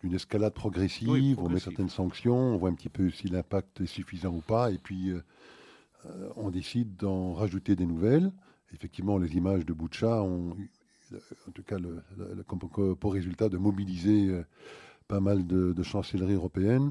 d'une 0.00 0.14
escalade 0.14 0.54
progressive. 0.54 1.38
On 1.38 1.48
met 1.48 1.60
certaines 1.60 1.88
sanctions, 1.88 2.36
on 2.36 2.56
voit 2.56 2.70
un 2.70 2.74
petit 2.74 2.88
peu 2.88 3.10
si 3.10 3.28
l'impact 3.28 3.80
est 3.80 3.86
suffisant 3.86 4.34
ou 4.34 4.40
pas, 4.40 4.70
et 4.70 4.78
puis 4.78 5.10
euh, 5.10 5.20
on 6.36 6.50
décide 6.50 6.96
d'en 6.96 7.34
rajouter 7.34 7.76
des 7.76 7.86
nouvelles. 7.86 8.32
Effectivement, 8.72 9.18
les 9.18 9.36
images 9.36 9.64
de 9.64 9.72
Boucha 9.72 10.22
ont, 10.22 10.56
en 11.48 11.50
tout 11.52 11.62
cas, 11.62 11.78
le, 11.78 12.02
pour 12.94 13.12
résultat 13.12 13.48
de 13.48 13.56
mobiliser 13.56 14.42
pas 15.06 15.20
mal 15.20 15.46
de, 15.46 15.72
de 15.72 15.82
chancelleries 15.82 16.34
européennes 16.34 16.90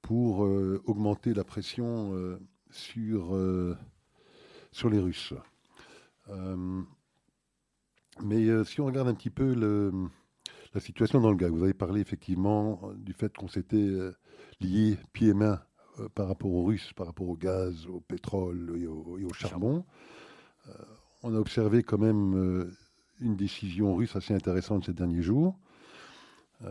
pour 0.00 0.40
augmenter 0.40 1.34
la 1.34 1.44
pression 1.44 2.38
sur, 2.70 3.36
sur 4.72 4.88
les 4.88 4.98
Russes. 4.98 5.34
Euh, 6.28 6.82
mais 8.22 8.46
euh, 8.46 8.64
si 8.64 8.80
on 8.80 8.86
regarde 8.86 9.08
un 9.08 9.14
petit 9.14 9.30
peu 9.30 9.54
la 10.74 10.80
situation 10.80 11.20
dans 11.20 11.30
le 11.30 11.36
gaz, 11.36 11.50
vous 11.50 11.62
avez 11.62 11.74
parlé 11.74 12.00
effectivement 12.00 12.80
euh, 12.84 12.94
du 12.94 13.12
fait 13.12 13.36
qu'on 13.36 13.48
s'était 13.48 13.90
lié 14.60 14.98
pieds 15.12 15.28
et 15.28 15.34
mains 15.34 15.60
par 16.14 16.26
rapport 16.28 16.50
aux 16.50 16.64
Russes, 16.64 16.92
par 16.94 17.06
rapport 17.06 17.28
au 17.28 17.36
gaz, 17.36 17.86
au 17.86 18.00
pétrole 18.00 18.78
et 18.80 18.86
au, 18.86 19.32
charbon. 19.34 19.84
On 21.22 21.34
a 21.34 21.38
observé 21.38 21.82
quand 21.82 21.98
même 21.98 22.72
une 23.20 23.36
décision 23.36 23.94
russe 23.94 24.16
assez 24.16 24.34
intéressante 24.34 24.86
ces 24.86 24.92
derniers 24.92 25.22
jours. 25.22 25.56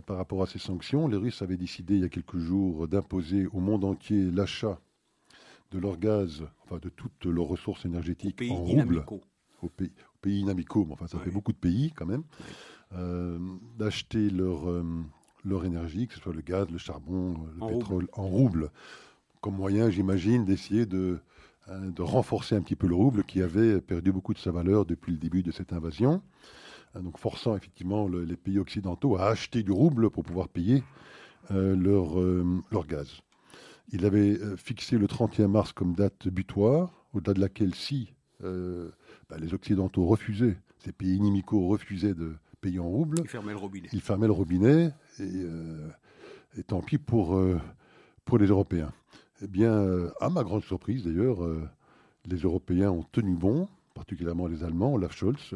par 0.05 0.17
rapport 0.17 0.43
à 0.43 0.47
ces 0.47 0.59
sanctions, 0.59 1.07
les 1.07 1.17
Russes 1.17 1.41
avaient 1.41 1.57
décidé 1.57 1.95
il 1.95 2.01
y 2.01 2.05
a 2.05 2.09
quelques 2.09 2.37
jours 2.39 2.87
d'imposer 2.87 3.47
au 3.47 3.59
monde 3.59 3.83
entier 3.83 4.31
l'achat 4.31 4.79
de 5.71 5.79
leur 5.79 5.97
gaz, 5.97 6.43
enfin 6.63 6.79
de 6.81 6.89
toutes 6.89 7.25
leurs 7.25 7.47
ressources 7.47 7.85
énergétiques 7.85 8.41
en 8.49 8.55
roubles. 8.55 9.05
aux 9.61 9.69
pays, 9.69 9.91
pays 10.21 10.39
inamicaux, 10.39 10.85
mais 10.85 10.93
enfin 10.93 11.07
ça 11.07 11.19
fait 11.19 11.31
beaucoup 11.31 11.51
de 11.51 11.57
pays 11.57 11.91
quand 11.95 12.05
même, 12.05 12.23
euh, 12.93 13.39
d'acheter 13.77 14.29
leur, 14.29 14.69
euh, 14.69 14.83
leur 15.45 15.65
énergie, 15.65 16.07
que 16.07 16.15
ce 16.15 16.19
soit 16.19 16.33
le 16.33 16.41
gaz, 16.41 16.69
le 16.69 16.77
charbon, 16.77 17.35
le 17.55 17.67
pétrole, 17.67 18.07
en 18.13 18.27
rouble, 18.27 18.71
comme 19.39 19.55
moyen, 19.55 19.89
j'imagine, 19.89 20.45
d'essayer 20.45 20.85
de, 20.85 21.19
de 21.79 22.01
renforcer 22.01 22.55
un 22.55 22.61
petit 22.61 22.75
peu 22.75 22.87
le 22.87 22.95
rouble 22.95 23.23
qui 23.23 23.41
avait 23.41 23.81
perdu 23.81 24.11
beaucoup 24.11 24.33
de 24.33 24.39
sa 24.39 24.51
valeur 24.51 24.85
depuis 24.85 25.11
le 25.11 25.17
début 25.17 25.43
de 25.43 25.51
cette 25.51 25.73
invasion. 25.73 26.21
Hein, 26.93 27.01
donc 27.01 27.17
forçant 27.17 27.55
effectivement 27.55 28.07
les 28.07 28.35
pays 28.35 28.59
occidentaux 28.59 29.17
à 29.17 29.27
acheter 29.27 29.63
du 29.63 29.71
rouble 29.71 30.09
pour 30.09 30.23
pouvoir 30.23 30.49
payer 30.49 30.83
euh, 31.51 31.75
leur, 31.75 32.19
leur 32.71 32.85
gaz. 32.87 33.21
Il 33.93 34.05
avait 34.05 34.39
fixé 34.57 34.97
le 34.97 35.07
31 35.07 35.47
mars 35.49 35.73
comme 35.73 35.93
date 35.93 36.27
butoir, 36.27 37.05
au-delà 37.13 37.33
de 37.33 37.41
laquelle, 37.41 37.75
si 37.75 38.13
bah, 38.39 39.37
les 39.39 39.53
Occidentaux 39.53 40.05
refusaient, 40.05 40.57
ces 40.79 40.91
pays 40.91 41.15
inimicaux 41.15 41.67
refusaient 41.67 42.13
de 42.13 42.33
payer 42.59 42.79
en 42.79 42.87
roubles. 42.87 43.19
Ils 43.23 43.29
fermaient 43.29 43.53
le 43.53 43.57
robinet. 43.57 43.89
Ils 43.93 44.01
fermaient 44.01 44.27
le 44.27 44.33
robinet, 44.33 44.93
et, 45.19 45.23
euh, 45.23 45.89
tant 46.67 46.81
pis 46.81 46.97
pour, 46.97 47.35
euh, 47.35 47.59
pour 48.25 48.37
les 48.37 48.47
Européens. 48.47 48.91
Eh 49.41 49.47
bien, 49.47 49.73
euh, 49.73 50.11
à 50.19 50.29
ma 50.29 50.43
grande 50.43 50.63
surprise 50.63 51.03
d'ailleurs, 51.03 51.39
les 52.25 52.37
Européens 52.37 52.91
ont 52.91 53.03
tenu 53.11 53.35
bon, 53.35 53.67
particulièrement 53.93 54.47
les 54.47 54.63
Allemands, 54.63 54.93
Olaf 54.93 55.15
Scholz, 55.15 55.55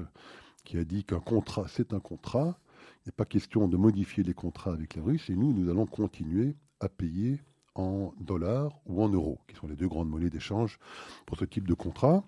qui 0.63 0.77
a 0.77 0.84
dit 0.84 1.04
qu'un 1.04 1.20
contrat, 1.20 1.65
c'est 1.68 1.94
un 1.94 2.00
contrat. 2.00 2.58
Il 3.06 3.10
n'est 3.10 3.15
pas 3.15 3.25
question 3.25 3.68
de 3.68 3.77
modifier 3.77 4.24
les 4.24 4.34
contrats 4.34 4.74
avec 4.74 4.96
les 4.96 5.01
Russes, 5.01 5.30
et 5.30 5.36
nous, 5.36 5.54
nous 5.54 5.70
allons 5.70 5.86
continuer 5.86 6.56
à 6.80 6.89
payer 6.89 7.39
en 7.75 8.13
dollars 8.20 8.72
ou 8.86 9.04
en 9.04 9.10
euros, 9.10 9.39
qui 9.48 9.56
sont 9.56 9.68
les 9.68 9.75
deux 9.75 9.88
grandes 9.88 10.10
monnaies 10.10 10.30
d'échange 10.30 10.80
pour 11.25 11.38
ce 11.38 11.46
type 11.46 11.68
de 11.68 11.74
contrat. 11.74 12.24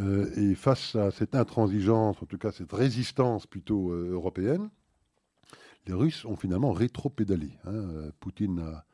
Euh, 0.00 0.30
et 0.36 0.54
face 0.54 0.96
à 0.96 1.10
cette 1.10 1.34
intransigeance, 1.34 2.22
en 2.22 2.26
tout 2.26 2.38
cas 2.38 2.52
cette 2.52 2.72
résistance 2.72 3.46
plutôt 3.46 3.92
euh, 3.92 4.10
européenne, 4.12 4.68
les 5.86 5.94
Russes 5.94 6.24
ont 6.24 6.36
finalement 6.36 6.72
rétro-pédalé. 6.72 7.50
Hein. 7.64 7.74
Euh, 7.74 8.10
Poutine 8.20 8.60
a, 8.60 8.84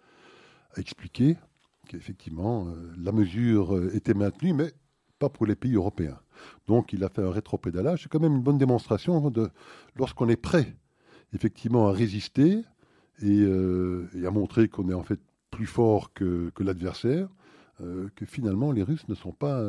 expliqué 0.76 1.37
qu'effectivement 1.90 2.68
la 2.99 3.12
mesure 3.12 3.94
était 3.94 4.14
maintenue, 4.14 4.52
mais 4.52 4.73
pas 5.18 5.28
pour 5.28 5.47
les 5.47 5.56
pays 5.56 5.75
européens. 5.75 6.18
Donc 6.66 6.92
il 6.92 7.04
a 7.04 7.09
fait 7.09 7.23
un 7.23 7.30
rétro-pédalage. 7.30 8.02
C'est 8.02 8.09
quand 8.09 8.20
même 8.20 8.37
une 8.37 8.42
bonne 8.42 8.59
démonstration 8.59 9.30
de 9.30 9.50
lorsqu'on 9.97 10.28
est 10.28 10.37
prêt 10.37 10.76
effectivement 11.35 11.88
à 11.88 11.92
résister 11.92 12.62
et, 13.23 13.44
à 13.44 14.30
montrer 14.30 14.68
qu'on 14.68 14.88
est 14.88 14.94
en 14.94 15.02
fait 15.02 15.20
plus 15.50 15.66
fort 15.66 16.12
que, 16.12 16.52
l'adversaire, 16.61 17.28
que 17.78 18.25
finalement 18.25 18.73
les 18.73 18.82
Russes 18.82 19.09
ne 19.09 19.14
sont 19.14 19.32
pas 19.32 19.61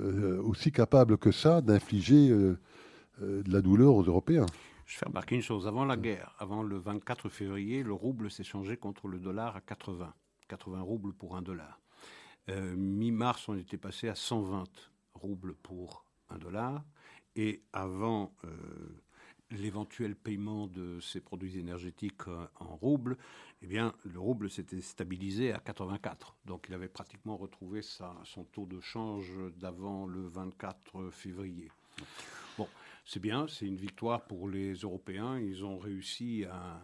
euh, 0.00 0.42
aussi 0.42 0.72
capable 0.72 1.18
que 1.18 1.30
ça 1.30 1.60
d'infliger 1.60 2.28
euh, 2.28 2.58
euh, 3.22 3.44
de 3.44 3.52
la 3.52 3.62
douleur 3.62 3.94
aux 3.94 4.02
Européens. 4.02 4.46
Je 4.86 4.98
fais 4.98 5.06
remarquer 5.06 5.36
une 5.36 5.42
chose. 5.42 5.68
Avant 5.68 5.84
la 5.84 5.96
guerre, 5.96 6.34
avant 6.40 6.64
le 6.64 6.78
24 6.78 7.28
février, 7.28 7.84
le 7.84 7.92
rouble 7.92 8.28
s'est 8.28 8.42
changé 8.42 8.76
contre 8.76 9.06
le 9.06 9.20
dollar 9.20 9.54
à 9.54 9.60
80. 9.60 10.12
80 10.48 10.80
roubles 10.82 11.14
pour 11.14 11.36
un 11.36 11.42
dollar. 11.42 11.80
Mi-mars, 12.48 13.48
on 13.48 13.56
était 13.56 13.78
passé 13.78 14.08
à 14.08 14.14
120 14.14 14.64
roubles 15.14 15.54
pour 15.54 16.04
un 16.28 16.36
dollar. 16.38 16.84
Et 17.36 17.62
avant 17.72 18.34
l'éventuel 19.50 20.14
paiement 20.16 20.66
de 20.66 21.00
ces 21.00 21.20
produits 21.20 21.58
énergétiques 21.58 22.28
euh, 22.28 22.46
en 22.60 22.76
roubles, 22.76 23.16
eh 23.62 23.66
bien, 23.66 23.94
le 24.04 24.18
rouble 24.18 24.50
s'était 24.50 24.80
stabilisé 24.80 25.52
à 25.52 25.58
84. 25.58 26.36
Donc, 26.44 26.66
il 26.68 26.74
avait 26.74 26.88
pratiquement 26.88 27.36
retrouvé 27.36 27.80
son 27.82 28.44
taux 28.52 28.66
de 28.66 28.80
change 28.80 29.32
d'avant 29.56 30.06
le 30.06 30.26
24 30.26 31.10
février. 31.10 31.70
Bon, 32.58 32.68
c'est 33.04 33.20
bien, 33.20 33.46
c'est 33.48 33.66
une 33.66 33.76
victoire 33.76 34.24
pour 34.24 34.48
les 34.48 34.74
Européens. 34.74 35.38
Ils 35.38 35.64
ont 35.64 35.78
réussi 35.78 36.44
à, 36.44 36.82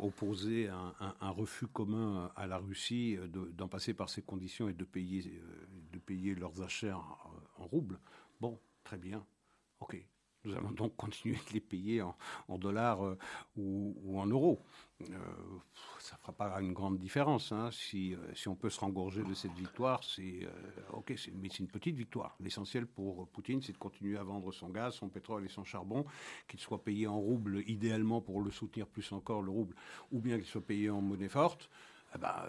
opposer 0.00 0.68
un, 0.68 1.30
refus 1.30 1.66
commun 1.66 2.30
à 2.36 2.46
la 2.46 2.58
Russie 2.58 3.18
d'en 3.54 3.68
passer 3.68 3.94
par 3.94 4.08
ces 4.08 4.22
conditions 4.22 4.68
et 4.68 4.72
de 4.72 4.84
payer, 4.84 5.24
euh, 5.26 5.66
de 5.92 5.98
payer 5.98 6.34
leurs 6.34 6.62
achats 6.62 6.96
en, 6.96 7.62
en 7.62 7.66
roubles. 7.66 7.98
Bon, 8.40 8.58
très 8.84 8.96
bien. 8.96 9.24
OK, 9.80 9.96
nous 10.46 10.54
allons 10.54 10.70
donc 10.70 10.96
continuer 10.96 11.38
de 11.48 11.54
les 11.54 11.60
payer 11.60 12.02
en, 12.02 12.58
dollars 12.58 13.04
euh, 13.04 13.18
ou, 13.56 14.18
en 14.18 14.26
euros. 14.26 14.60
Euh, 15.02 15.14
ça 15.98 16.16
ne 16.16 16.20
fera 16.20 16.32
pas 16.32 16.60
une 16.60 16.72
grande 16.72 16.98
différence. 16.98 17.52
Hein. 17.52 17.70
Si, 17.70 18.14
euh, 18.14 18.18
si, 18.34 18.48
on 18.48 18.54
peut 18.54 18.70
se 18.70 18.80
rengorger 18.80 19.22
de 19.22 19.34
cette 19.34 19.52
victoire, 19.52 20.02
c'est 20.02 20.48
ok, 20.92 21.14
mais 21.34 21.48
c'est 21.50 21.58
une 21.58 21.68
petite 21.68 21.96
victoire. 21.96 22.34
L'essentiel 22.40 22.86
pour 22.86 23.28
Poutine, 23.28 23.60
c'est 23.60 23.72
de 23.72 23.78
continuer 23.78 24.16
à 24.16 24.22
vendre 24.22 24.52
son 24.52 24.70
gaz, 24.70 24.94
son 24.94 25.08
pétrole 25.08 25.44
et 25.44 25.48
son 25.48 25.64
charbon, 25.64 26.06
qu'il 26.48 26.60
soit 26.60 26.82
payé 26.82 27.06
en 27.06 27.18
rouble 27.18 27.62
idéalement 27.66 28.20
pour 28.20 28.40
le 28.40 28.50
soutenir 28.50 28.86
plus 28.86 29.12
encore 29.12 29.42
le 29.42 29.50
rouble, 29.50 29.74
ou 30.12 30.20
bien 30.20 30.36
qu'il 30.36 30.46
soit 30.46 30.64
payé 30.64 30.88
en 30.88 31.02
monnaie 31.02 31.28
forte. 31.28 31.68
Eh 32.14 32.18
ben, 32.18 32.48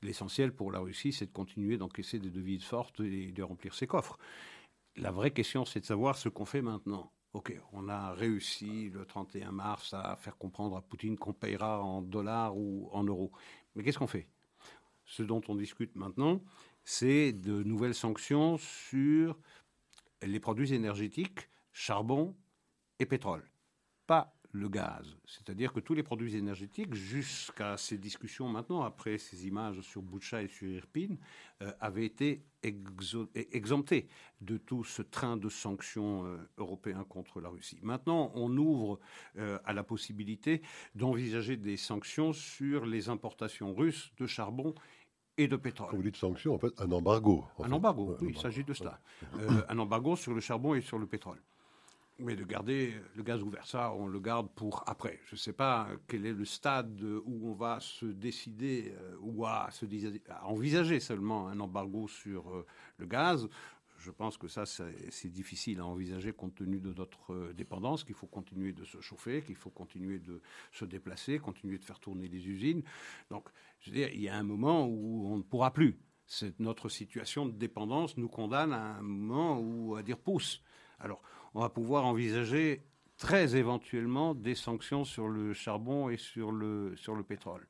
l'essentiel 0.00 0.54
pour 0.54 0.72
la 0.72 0.78
Russie, 0.78 1.12
c'est 1.12 1.26
de 1.26 1.32
continuer 1.32 1.76
d'encaisser 1.76 2.18
des 2.18 2.30
devises 2.30 2.64
fortes 2.64 3.00
et 3.00 3.32
de 3.32 3.42
remplir 3.42 3.74
ses 3.74 3.86
coffres 3.86 4.18
la 4.96 5.10
vraie 5.10 5.30
question, 5.30 5.64
c'est 5.64 5.80
de 5.80 5.86
savoir 5.86 6.16
ce 6.16 6.28
qu'on 6.28 6.44
fait 6.44 6.62
maintenant. 6.62 7.10
OK, 7.32 7.56
on 7.72 7.88
a 7.88 8.12
réussi 8.12 8.90
le 8.90 9.06
31 9.06 9.52
mars 9.52 9.94
à 9.94 10.16
faire 10.16 10.36
comprendre 10.36 10.76
à 10.76 10.82
Poutine 10.82 11.16
qu'on 11.16 11.32
payera 11.32 11.80
en 11.80 12.02
dollars 12.02 12.56
ou 12.56 12.88
en 12.92 13.04
euros. 13.04 13.30
Mais 13.74 13.84
qu'est-ce 13.84 13.98
qu'on 13.98 14.08
fait? 14.08 14.28
Ce 15.04 15.22
dont 15.22 15.40
on 15.46 15.54
discute 15.54 15.94
maintenant, 15.94 16.42
c'est 16.82 17.32
de 17.32 17.62
nouvelles 17.62 17.94
sanctions 17.94 18.58
sur 18.58 19.38
les 20.22 20.40
produits 20.40 20.74
énergétiques, 20.74 21.48
charbon 21.72 22.36
et 22.98 23.06
pétrole. 23.06 23.48
Pas 24.08 24.34
le 24.52 24.68
gaz. 24.68 25.16
C'est-à-dire 25.26 25.72
que 25.72 25.80
tous 25.80 25.94
les 25.94 26.02
produits 26.02 26.36
énergétiques, 26.36 26.94
jusqu'à 26.94 27.76
ces 27.76 27.98
discussions 27.98 28.48
maintenant, 28.48 28.82
après 28.82 29.18
ces 29.18 29.46
images 29.46 29.80
sur 29.80 30.02
Boucha 30.02 30.42
et 30.42 30.48
sur 30.48 30.68
Irpine, 30.68 31.18
euh, 31.62 31.72
avaient 31.80 32.04
été 32.04 32.44
exemptés 32.62 34.08
de 34.40 34.56
tout 34.56 34.84
ce 34.84 35.02
train 35.02 35.36
de 35.36 35.48
sanctions 35.48 36.24
euh, 36.26 36.38
européens 36.58 37.04
contre 37.08 37.40
la 37.40 37.48
Russie. 37.48 37.78
Maintenant, 37.82 38.32
on 38.34 38.54
ouvre 38.56 38.98
euh, 39.38 39.58
à 39.64 39.72
la 39.72 39.82
possibilité 39.82 40.62
d'envisager 40.94 41.56
des 41.56 41.76
sanctions 41.76 42.32
sur 42.32 42.86
les 42.86 43.08
importations 43.08 43.74
russes 43.74 44.12
de 44.18 44.26
charbon 44.26 44.74
et 45.36 45.48
de 45.48 45.56
pétrole. 45.56 45.88
Quand 45.90 45.96
vous 45.96 46.02
dites 46.02 46.16
sanctions, 46.16 46.54
en 46.54 46.58
fait, 46.58 46.72
un 46.78 46.90
embargo. 46.90 47.44
un 47.60 47.72
embargo, 47.72 48.16
oui, 48.20 48.28
il 48.30 48.38
s'agit 48.38 48.64
de 48.64 48.74
cela. 48.74 49.00
un 49.68 49.78
embargo 49.78 50.16
sur 50.16 50.34
le 50.34 50.40
charbon 50.40 50.74
et 50.74 50.80
sur 50.80 50.98
le 50.98 51.06
pétrole. 51.06 51.40
Mais 52.22 52.36
de 52.36 52.44
garder 52.44 52.92
le 53.14 53.22
gaz 53.22 53.42
ouvert, 53.42 53.66
ça, 53.66 53.94
on 53.94 54.06
le 54.06 54.20
garde 54.20 54.50
pour 54.54 54.84
après. 54.86 55.20
Je 55.24 55.36
ne 55.36 55.38
sais 55.38 55.54
pas 55.54 55.88
quel 56.06 56.26
est 56.26 56.34
le 56.34 56.44
stade 56.44 57.02
où 57.02 57.48
on 57.48 57.54
va 57.54 57.80
se 57.80 58.04
décider 58.04 58.92
euh, 58.94 59.16
ou 59.20 59.46
à, 59.46 59.70
envisager 60.42 61.00
seulement 61.00 61.48
un 61.48 61.58
embargo 61.60 62.08
sur 62.08 62.50
euh, 62.50 62.66
le 62.98 63.06
gaz. 63.06 63.48
Je 63.96 64.10
pense 64.10 64.36
que 64.36 64.48
ça, 64.48 64.64
c'est 64.66 65.30
difficile 65.30 65.80
à 65.80 65.86
envisager 65.86 66.32
compte 66.32 66.54
tenu 66.54 66.78
de 66.78 66.92
notre 66.92 67.32
euh, 67.32 67.54
dépendance, 67.54 68.04
qu'il 68.04 68.14
faut 68.14 68.26
continuer 68.26 68.72
de 68.72 68.84
se 68.84 69.00
chauffer, 69.00 69.42
qu'il 69.42 69.56
faut 69.56 69.70
continuer 69.70 70.18
de 70.18 70.42
se 70.72 70.84
déplacer, 70.84 71.38
continuer 71.38 71.78
de 71.78 71.84
faire 71.84 72.00
tourner 72.00 72.28
les 72.28 72.46
usines. 72.48 72.82
Donc, 73.30 73.48
je 73.80 73.90
veux 73.90 73.96
dire, 73.96 74.08
il 74.12 74.20
y 74.20 74.28
a 74.28 74.36
un 74.36 74.42
moment 74.42 74.86
où 74.86 75.26
on 75.26 75.38
ne 75.38 75.42
pourra 75.42 75.72
plus. 75.72 75.98
Notre 76.58 76.88
situation 76.88 77.46
de 77.46 77.52
dépendance 77.52 78.16
nous 78.18 78.28
condamne 78.28 78.72
à 78.72 78.96
un 78.96 79.02
moment 79.02 79.58
où 79.58 79.96
à 79.96 80.02
dire 80.02 80.18
pousse. 80.18 80.62
Alors, 81.00 81.22
on 81.54 81.60
va 81.60 81.68
pouvoir 81.68 82.06
envisager 82.06 82.82
très 83.16 83.56
éventuellement 83.56 84.34
des 84.34 84.54
sanctions 84.54 85.04
sur 85.04 85.28
le 85.28 85.52
charbon 85.52 86.08
et 86.08 86.16
sur 86.16 86.52
le, 86.52 86.94
sur 86.96 87.14
le 87.14 87.22
pétrole. 87.22 87.66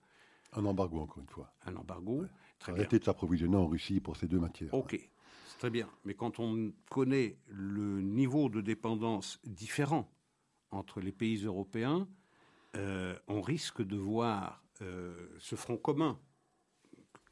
Un 0.53 0.65
embargo, 0.65 1.01
encore 1.01 1.23
une 1.23 1.29
fois. 1.29 1.53
Un 1.67 1.77
embargo, 1.77 2.25
très 2.59 2.73
Arrêter 2.73 2.99
de 2.99 3.05
s'approvisionner 3.05 3.57
en 3.57 3.67
Russie 3.67 4.01
pour 4.01 4.17
ces 4.17 4.27
deux 4.27 4.39
matières. 4.39 4.73
OK, 4.75 4.99
c'est 5.47 5.59
très 5.59 5.71
bien. 5.71 5.89
Mais 6.05 6.15
quand 6.15 6.39
on 6.39 6.73
connaît 6.91 7.39
le 7.49 8.01
niveau 8.01 8.49
de 8.49 8.61
dépendance 8.61 9.41
différent 9.45 10.11
entre 10.71 11.01
les 11.01 11.13
pays 11.13 11.45
européens, 11.45 12.09
euh, 12.77 13.17
on 13.27 13.41
risque 13.41 13.83
de 13.83 13.97
voir 13.97 14.63
euh, 14.83 15.29
ce 15.39 15.57
front 15.57 15.77
commun 15.77 16.19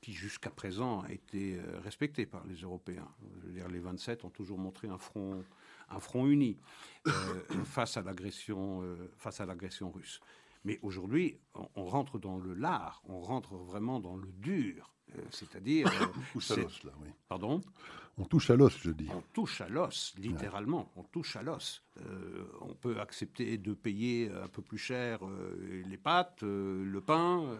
qui 0.01 0.13
jusqu'à 0.13 0.51
présent 0.51 1.01
a 1.03 1.13
été 1.13 1.57
euh, 1.57 1.81
respecté 1.81 2.27
par 2.27 2.45
les 2.47 2.57
Européens. 2.57 3.09
Je 3.41 3.47
veux 3.47 3.53
dire, 3.53 3.69
les 3.69 3.81
27 3.81 4.25
ont 4.25 4.31
toujours 4.31 4.59
montré 4.59 4.89
un 4.89 4.99
front 4.99 5.45
un 5.91 6.01
front 6.01 6.27
uni 6.27 6.59
euh, 7.07 7.11
face 7.65 7.97
à 7.97 8.03
l'agression 8.03 8.83
euh, 8.83 9.11
face 9.17 9.41
à 9.41 9.47
l'agression 9.47 9.91
russe. 9.91 10.21
Mais 10.65 10.79
aujourd'hui, 10.83 11.39
on, 11.77 11.85
rentre 11.85 12.19
dans 12.19 12.37
le 12.37 12.53
lard, 12.53 13.03
on 13.09 13.21
rentre 13.21 13.55
vraiment 13.55 14.01
dans 14.01 14.17
le 14.17 14.29
dur, 14.33 14.93
euh, 15.17 15.23
c'est-à-dire. 15.31 15.89
Pardon? 17.29 17.61
On 18.19 18.25
touche 18.25 18.51
à 18.51 18.57
l'os, 18.57 18.77
je 18.83 18.91
dis. 18.91 19.09
On 19.15 19.23
touche 19.33 19.61
à 19.61 19.69
l'os, 19.69 20.15
littéralement. 20.19 20.91
On 20.97 21.05
touche 21.05 21.37
à 21.37 21.43
l'os. 21.43 21.85
on 22.61 22.75
peut 22.75 23.01
accepter 23.01 23.57
de 23.57 23.73
payer 23.73 24.29
un 24.33 24.49
peu 24.49 24.61
plus 24.61 24.77
cher 24.77 25.21
les 25.61 25.97
pâtes, 25.97 26.43
le 26.43 27.01
pain, 27.01 27.57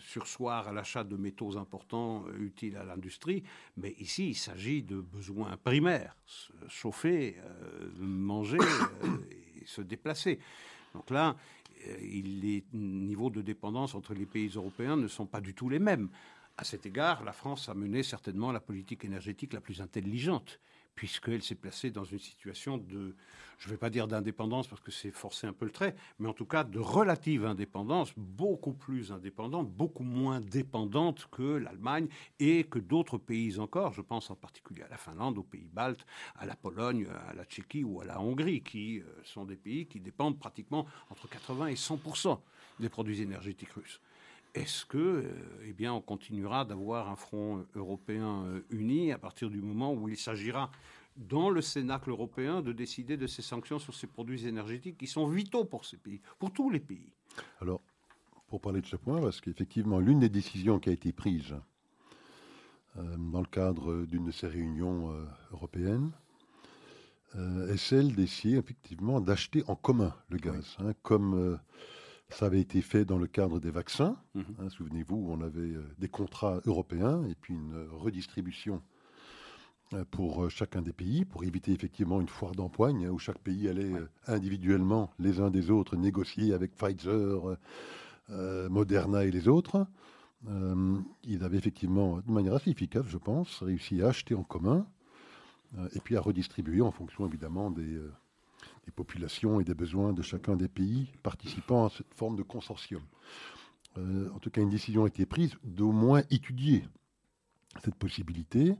sursoir 0.00 0.68
à 0.68 0.72
l'achat 0.72 1.04
de 1.04 1.16
métaux 1.16 1.56
importants 1.56 2.24
utiles 2.38 2.76
à 2.76 2.84
l'industrie. 2.84 3.42
Mais 3.76 3.94
ici, 3.98 4.30
il 4.30 4.34
s'agit 4.34 4.82
de 4.82 5.00
besoins 5.00 5.56
primaires 5.56 6.16
chauffer, 6.68 7.36
manger 7.98 8.58
et 9.62 9.66
se 9.66 9.82
déplacer. 9.82 10.38
Donc 10.94 11.10
là, 11.10 11.36
euh, 11.86 11.96
les 12.00 12.64
niveaux 12.72 13.30
de 13.30 13.42
dépendance 13.42 13.94
entre 13.94 14.14
les 14.14 14.26
pays 14.26 14.50
européens 14.54 14.96
ne 14.96 15.08
sont 15.08 15.26
pas 15.26 15.40
du 15.40 15.54
tout 15.54 15.68
les 15.68 15.78
mêmes. 15.78 16.08
À 16.56 16.64
cet 16.64 16.84
égard, 16.84 17.24
la 17.24 17.32
France 17.32 17.68
a 17.68 17.74
mené 17.74 18.02
certainement 18.02 18.52
la 18.52 18.60
politique 18.60 19.04
énergétique 19.04 19.52
la 19.52 19.60
plus 19.60 19.80
intelligente 19.80 20.60
puisqu'elle 20.94 21.42
s'est 21.42 21.54
placée 21.54 21.90
dans 21.90 22.04
une 22.04 22.18
situation 22.18 22.78
de, 22.78 23.14
je 23.58 23.66
ne 23.68 23.72
vais 23.72 23.78
pas 23.78 23.90
dire 23.90 24.08
d'indépendance 24.08 24.66
parce 24.66 24.80
que 24.80 24.90
c'est 24.90 25.10
forcer 25.10 25.46
un 25.46 25.52
peu 25.52 25.64
le 25.64 25.70
trait, 25.70 25.94
mais 26.18 26.28
en 26.28 26.32
tout 26.32 26.46
cas 26.46 26.64
de 26.64 26.78
relative 26.78 27.44
indépendance, 27.44 28.12
beaucoup 28.16 28.72
plus 28.72 29.12
indépendante, 29.12 29.70
beaucoup 29.70 30.02
moins 30.02 30.40
dépendante 30.40 31.26
que 31.30 31.56
l'Allemagne 31.56 32.08
et 32.38 32.64
que 32.64 32.78
d'autres 32.78 33.18
pays 33.18 33.58
encore. 33.58 33.92
Je 33.92 34.02
pense 34.02 34.30
en 34.30 34.36
particulier 34.36 34.82
à 34.82 34.88
la 34.88 34.96
Finlande, 34.96 35.38
aux 35.38 35.42
pays 35.42 35.68
baltes, 35.72 36.06
à 36.36 36.46
la 36.46 36.56
Pologne, 36.56 37.06
à 37.28 37.34
la 37.34 37.44
Tchéquie 37.44 37.84
ou 37.84 38.00
à 38.00 38.04
la 38.04 38.20
Hongrie, 38.20 38.62
qui 38.62 39.00
euh, 39.00 39.04
sont 39.24 39.44
des 39.44 39.56
pays 39.56 39.86
qui 39.86 40.00
dépendent 40.00 40.38
pratiquement 40.38 40.86
entre 41.10 41.28
80 41.28 41.68
et 41.68 41.76
100 41.76 42.00
des 42.78 42.88
produits 42.88 43.20
énergétiques 43.20 43.72
russes. 43.72 44.00
Est-ce 44.54 44.84
que, 44.84 44.98
euh, 44.98 45.32
eh 45.64 45.72
bien, 45.72 45.92
on 45.92 46.00
continuera 46.00 46.64
d'avoir 46.64 47.08
un 47.08 47.16
front 47.16 47.64
européen 47.76 48.44
euh, 48.46 48.60
uni 48.70 49.12
à 49.12 49.18
partir 49.18 49.48
du 49.48 49.62
moment 49.62 49.92
où 49.92 50.08
il 50.08 50.16
s'agira, 50.16 50.70
dans 51.16 51.50
le 51.50 51.60
Cénacle 51.60 52.10
européen, 52.10 52.60
de 52.60 52.72
décider 52.72 53.16
de 53.16 53.26
ces 53.26 53.42
sanctions 53.42 53.78
sur 53.78 53.94
ces 53.94 54.06
produits 54.06 54.46
énergétiques 54.46 54.98
qui 54.98 55.06
sont 55.06 55.28
vitaux 55.28 55.64
pour 55.64 55.84
ces 55.84 55.98
pays, 55.98 56.20
pour 56.38 56.52
tous 56.52 56.70
les 56.70 56.80
pays? 56.80 57.12
Alors, 57.60 57.80
pour 58.48 58.60
parler 58.60 58.80
de 58.80 58.86
ce 58.86 58.96
point, 58.96 59.20
parce 59.20 59.40
qu'effectivement, 59.40 60.00
l'une 60.00 60.18
des 60.18 60.28
décisions 60.28 60.80
qui 60.80 60.88
a 60.88 60.92
été 60.92 61.12
prise 61.12 61.54
euh, 62.96 63.16
dans 63.16 63.40
le 63.40 63.46
cadre 63.46 64.04
d'une 64.04 64.24
de 64.24 64.32
ces 64.32 64.48
réunions 64.48 65.14
européennes 65.52 66.10
est 67.68 67.76
celle 67.76 68.16
d'essayer 68.16 68.56
effectivement 68.56 69.20
d'acheter 69.20 69.62
en 69.68 69.76
commun 69.76 70.12
le 70.30 70.38
gaz, 70.38 70.76
hein, 70.80 70.94
comme 71.04 71.60
ça 72.30 72.46
avait 72.46 72.60
été 72.60 72.80
fait 72.80 73.04
dans 73.04 73.18
le 73.18 73.26
cadre 73.26 73.60
des 73.60 73.70
vaccins. 73.70 74.16
Mhm. 74.34 74.44
Hein, 74.58 74.68
souvenez-vous, 74.70 75.26
on 75.28 75.40
avait 75.40 75.60
euh, 75.60 75.84
des 75.98 76.08
contrats 76.08 76.60
européens 76.66 77.24
et 77.24 77.34
puis 77.34 77.54
une 77.54 77.86
redistribution 77.90 78.82
euh, 79.94 80.04
pour 80.10 80.44
euh, 80.44 80.48
chacun 80.48 80.82
des 80.82 80.92
pays, 80.92 81.24
pour 81.24 81.44
éviter 81.44 81.72
effectivement 81.72 82.20
une 82.20 82.28
foire 82.28 82.52
d'empoigne 82.52 83.06
hein, 83.06 83.10
où 83.10 83.18
chaque 83.18 83.40
pays 83.40 83.68
allait 83.68 83.92
individuellement, 84.26 85.10
les 85.18 85.40
uns 85.40 85.50
des 85.50 85.70
autres, 85.70 85.96
négocier 85.96 86.52
avec 86.52 86.74
Pfizer, 86.74 87.56
Moderna 88.70 89.24
et 89.24 89.32
les 89.32 89.48
autres. 89.48 89.86
ils 90.46 91.42
avaient 91.42 91.58
effectivement, 91.58 92.20
de 92.20 92.30
manière 92.30 92.54
assez 92.54 92.70
efficace, 92.70 93.06
je 93.08 93.18
pense, 93.18 93.60
réussi 93.62 94.02
à 94.02 94.08
acheter 94.08 94.36
en 94.36 94.44
commun 94.44 94.86
et 95.94 95.98
puis 95.98 96.16
à 96.16 96.20
redistribuer 96.20 96.80
en 96.80 96.92
fonction 96.92 97.26
évidemment 97.26 97.72
des 97.72 98.00
des 98.90 98.94
populations 98.94 99.60
et 99.60 99.64
des 99.64 99.74
besoins 99.74 100.12
de 100.12 100.20
chacun 100.20 100.56
des 100.56 100.66
pays 100.66 101.12
participant 101.22 101.86
à 101.86 101.90
cette 101.90 102.12
forme 102.12 102.34
de 102.34 102.42
consortium. 102.42 103.02
Euh, 103.98 104.28
en 104.34 104.38
tout 104.40 104.50
cas, 104.50 104.60
une 104.60 104.70
décision 104.70 105.04
a 105.04 105.06
été 105.06 105.26
prise 105.26 105.54
d'au 105.62 105.92
moins 105.92 106.22
étudier 106.30 106.84
cette 107.84 107.94
possibilité. 107.94 108.74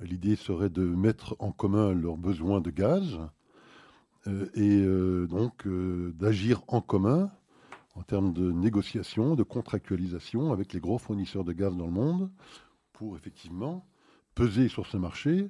L'idée 0.00 0.34
serait 0.34 0.70
de 0.70 0.82
mettre 0.84 1.36
en 1.38 1.52
commun 1.52 1.92
leurs 1.92 2.16
besoins 2.16 2.60
de 2.60 2.70
gaz 2.70 3.20
euh, 4.26 4.48
et 4.54 4.80
euh, 4.80 5.28
donc 5.28 5.68
d'agir 5.68 6.62
en 6.66 6.80
commun 6.80 7.30
en 7.94 8.02
termes 8.02 8.32
de 8.32 8.50
négociation, 8.50 9.36
de 9.36 9.44
contractualisation 9.44 10.52
avec 10.52 10.72
les 10.72 10.80
gros 10.80 10.98
fournisseurs 10.98 11.44
de 11.44 11.52
gaz 11.52 11.76
dans 11.76 11.86
le 11.86 11.92
monde 11.92 12.28
pour 12.92 13.16
effectivement 13.16 13.86
peser 14.34 14.66
sur 14.66 14.86
ce 14.86 14.96
marché 14.96 15.48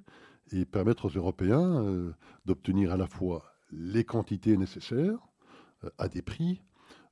et 0.53 0.67
permettre 0.67 1.07
aux 1.07 1.17
Européens 1.17 2.13
d'obtenir 2.45 2.93
à 2.93 2.99
la 2.99 3.07
fois 3.07 3.54
les 3.77 4.05
quantités 4.05 4.57
nécessaires 4.57 5.19
euh, 5.85 5.91
à 5.99 6.09
des 6.09 6.23
prix 6.23 6.63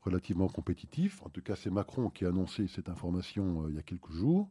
relativement 0.02 0.48
compétitifs. 0.48 1.22
En 1.22 1.28
tout 1.28 1.42
cas, 1.42 1.54
c'est 1.54 1.70
Macron 1.70 2.10
qui 2.10 2.24
a 2.24 2.28
annoncé 2.28 2.66
cette 2.66 2.88
information 2.88 3.64
euh, 3.64 3.70
il 3.70 3.76
y 3.76 3.78
a 3.78 3.82
quelques 3.82 4.12
jours. 4.12 4.48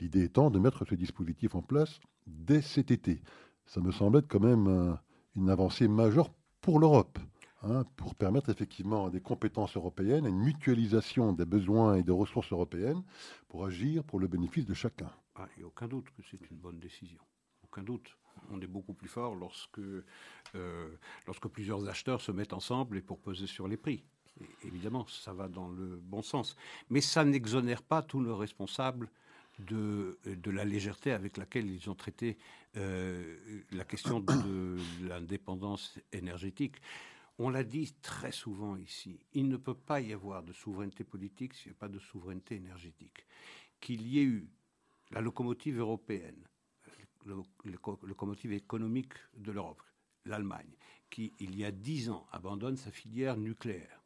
L'idée 0.00 0.24
étant 0.24 0.50
de 0.50 0.58
mettre 0.58 0.84
ce 0.84 0.94
dispositif 0.94 1.54
en 1.54 1.62
place 1.62 2.00
dès 2.26 2.62
cet 2.62 2.90
été. 2.90 3.22
Ça 3.66 3.80
me 3.80 3.92
semble 3.92 4.18
être 4.18 4.28
quand 4.28 4.40
même 4.40 4.98
une 5.36 5.50
avancée 5.50 5.88
majeure 5.88 6.30
pour 6.60 6.78
l'Europe. 6.78 7.18
Hein, 7.62 7.84
pour 7.96 8.14
permettre 8.14 8.50
effectivement 8.50 9.10
des 9.10 9.20
compétences 9.20 9.76
européennes, 9.76 10.26
une 10.26 10.38
mutualisation 10.38 11.32
des 11.32 11.44
besoins 11.44 11.96
et 11.96 12.04
des 12.04 12.12
ressources 12.12 12.52
européennes 12.52 13.02
pour 13.48 13.64
agir 13.64 14.04
pour 14.04 14.20
le 14.20 14.28
bénéfice 14.28 14.64
de 14.64 14.74
chacun. 14.74 15.10
Ah, 15.34 15.48
il 15.56 15.60
n'y 15.60 15.64
a 15.64 15.66
aucun 15.66 15.88
doute 15.88 16.08
que 16.10 16.22
c'est 16.30 16.50
une 16.50 16.56
bonne 16.56 16.78
décision. 16.78 17.20
Aucun 17.64 17.82
doute 17.82 18.16
on 18.50 18.60
est 18.60 18.66
beaucoup 18.66 18.94
plus 18.94 19.08
fort 19.08 19.34
lorsque, 19.34 19.78
euh, 19.78 20.88
lorsque 21.26 21.48
plusieurs 21.48 21.88
acheteurs 21.88 22.20
se 22.20 22.32
mettent 22.32 22.52
ensemble 22.52 22.96
et 22.96 23.02
pour 23.02 23.18
peser 23.18 23.46
sur 23.46 23.68
les 23.68 23.76
prix. 23.76 24.04
évidemment, 24.64 25.06
ça 25.08 25.32
va 25.32 25.48
dans 25.48 25.68
le 25.68 25.96
bon 25.96 26.22
sens. 26.22 26.56
Mais 26.90 27.00
ça 27.00 27.24
n'exonère 27.24 27.82
pas 27.82 28.02
tous 28.02 28.20
nos 28.20 28.36
responsables 28.36 29.10
de, 29.58 30.18
de 30.24 30.50
la 30.50 30.64
légèreté 30.64 31.12
avec 31.12 31.36
laquelle 31.36 31.68
ils 31.68 31.90
ont 31.90 31.94
traité 31.94 32.38
euh, 32.76 33.36
la 33.72 33.84
question 33.84 34.20
de 34.20 34.76
l'indépendance 35.02 35.98
énergétique. 36.12 36.76
On 37.38 37.50
l'a 37.50 37.64
dit 37.64 37.94
très 38.02 38.32
souvent 38.32 38.76
ici, 38.76 39.20
il 39.32 39.48
ne 39.48 39.56
peut 39.56 39.74
pas 39.74 40.00
y 40.00 40.12
avoir 40.12 40.42
de 40.42 40.52
souveraineté 40.52 41.04
politique 41.04 41.54
s'il 41.54 41.70
n'y 41.70 41.76
a 41.76 41.80
pas 41.80 41.88
de 41.88 41.98
souveraineté 41.98 42.56
énergétique. 42.56 43.26
Qu'il 43.80 44.06
y 44.06 44.18
ait 44.18 44.24
eu 44.24 44.48
la 45.12 45.20
locomotive 45.20 45.78
européenne, 45.78 46.42
locomotive 47.64 48.52
économique 48.52 49.12
de 49.36 49.52
l'Europe, 49.52 49.82
l'Allemagne, 50.24 50.70
qui, 51.10 51.32
il 51.38 51.56
y 51.56 51.64
a 51.64 51.70
dix 51.70 52.10
ans, 52.10 52.26
abandonne 52.32 52.76
sa 52.76 52.90
filière 52.90 53.36
nucléaire. 53.36 54.02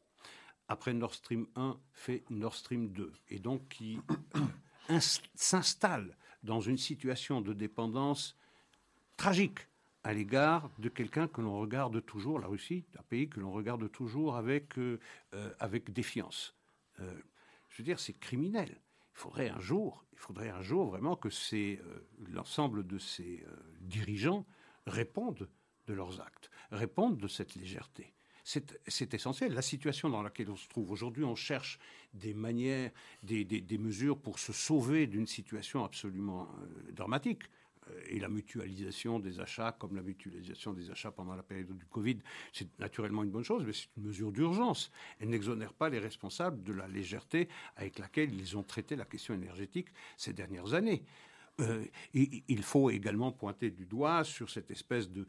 Après 0.67 0.93
Nord 0.93 1.13
Stream 1.13 1.47
1, 1.55 1.77
fait 1.91 2.23
Nord 2.29 2.55
Stream 2.55 2.89
2. 2.89 3.11
Et 3.29 3.39
donc 3.39 3.67
qui 3.67 3.99
s'installe 5.35 6.17
dans 6.43 6.61
une 6.61 6.77
situation 6.77 7.41
de 7.41 7.53
dépendance 7.53 8.37
tragique 9.17 9.67
à 10.03 10.13
l'égard 10.13 10.69
de 10.79 10.89
quelqu'un 10.89 11.27
que 11.27 11.41
l'on 11.41 11.57
regarde 11.59 12.05
toujours, 12.05 12.39
la 12.39 12.47
Russie, 12.47 12.85
un 12.99 13.03
pays 13.03 13.29
que 13.29 13.39
l'on 13.39 13.51
regarde 13.51 13.89
toujours 13.91 14.35
avec, 14.35 14.77
euh, 14.77 14.99
euh, 15.33 15.53
avec 15.59 15.93
défiance. 15.93 16.55
Euh, 16.99 17.13
je 17.69 17.77
veux 17.77 17.85
dire, 17.85 17.99
c'est 17.99 18.13
criminel. 18.13 18.81
Il 19.15 19.19
faudrait 19.19 19.49
un 19.49 19.59
jour, 19.59 20.05
il 20.13 20.19
faudrait 20.19 20.49
un 20.49 20.61
jour 20.61 20.87
vraiment 20.87 21.15
que 21.15 21.29
l'ensemble 22.31 22.85
de 22.85 22.97
ces 22.97 23.45
dirigeants 23.81 24.45
répondent 24.87 25.49
de 25.87 25.93
leurs 25.93 26.21
actes, 26.21 26.49
répondent 26.71 27.17
de 27.17 27.27
cette 27.27 27.55
légèreté. 27.55 28.13
C'est 28.43 29.13
essentiel. 29.13 29.53
La 29.53 29.61
situation 29.61 30.09
dans 30.09 30.21
laquelle 30.21 30.49
on 30.49 30.57
se 30.57 30.67
trouve 30.67 30.91
aujourd'hui, 30.91 31.23
on 31.23 31.35
cherche 31.35 31.79
des 32.13 32.33
manières, 32.33 32.91
des, 33.21 33.45
des, 33.45 33.77
mesures 33.77 34.19
pour 34.19 34.37
se 34.37 34.51
sauver 34.51 35.07
d'une 35.07 35.27
situation 35.27 35.85
absolument 35.85 36.49
dramatique 36.91 37.43
et 38.07 38.19
la 38.19 38.29
mutualisation 38.29 39.19
des 39.19 39.39
achats, 39.39 39.71
comme 39.73 39.95
la 39.95 40.01
mutualisation 40.01 40.73
des 40.73 40.89
achats 40.89 41.11
pendant 41.11 41.35
la 41.35 41.43
période 41.43 41.77
du 41.77 41.85
Covid, 41.85 42.17
c'est 42.51 42.67
naturellement 42.79 43.23
une 43.23 43.31
bonne 43.31 43.43
chose, 43.43 43.63
mais 43.65 43.73
c'est 43.73 43.87
une 43.97 44.03
mesure 44.03 44.31
d'urgence. 44.31 44.91
Elle 45.19 45.29
n'exonère 45.29 45.73
pas 45.73 45.89
les 45.89 45.99
responsables 45.99 46.63
de 46.63 46.73
la 46.73 46.87
légèreté 46.87 47.49
avec 47.75 47.99
laquelle 47.99 48.33
ils 48.33 48.57
ont 48.57 48.63
traité 48.63 48.95
la 48.95 49.05
question 49.05 49.33
énergétique 49.33 49.87
ces 50.17 50.33
dernières 50.33 50.73
années. 50.73 51.03
Euh, 51.59 51.85
il 52.13 52.63
faut 52.63 52.89
également 52.89 53.31
pointer 53.31 53.69
du 53.69 53.85
doigt 53.85 54.23
sur 54.23 54.49
cette 54.49 54.71
espèce 54.71 55.07
de, 55.11 55.25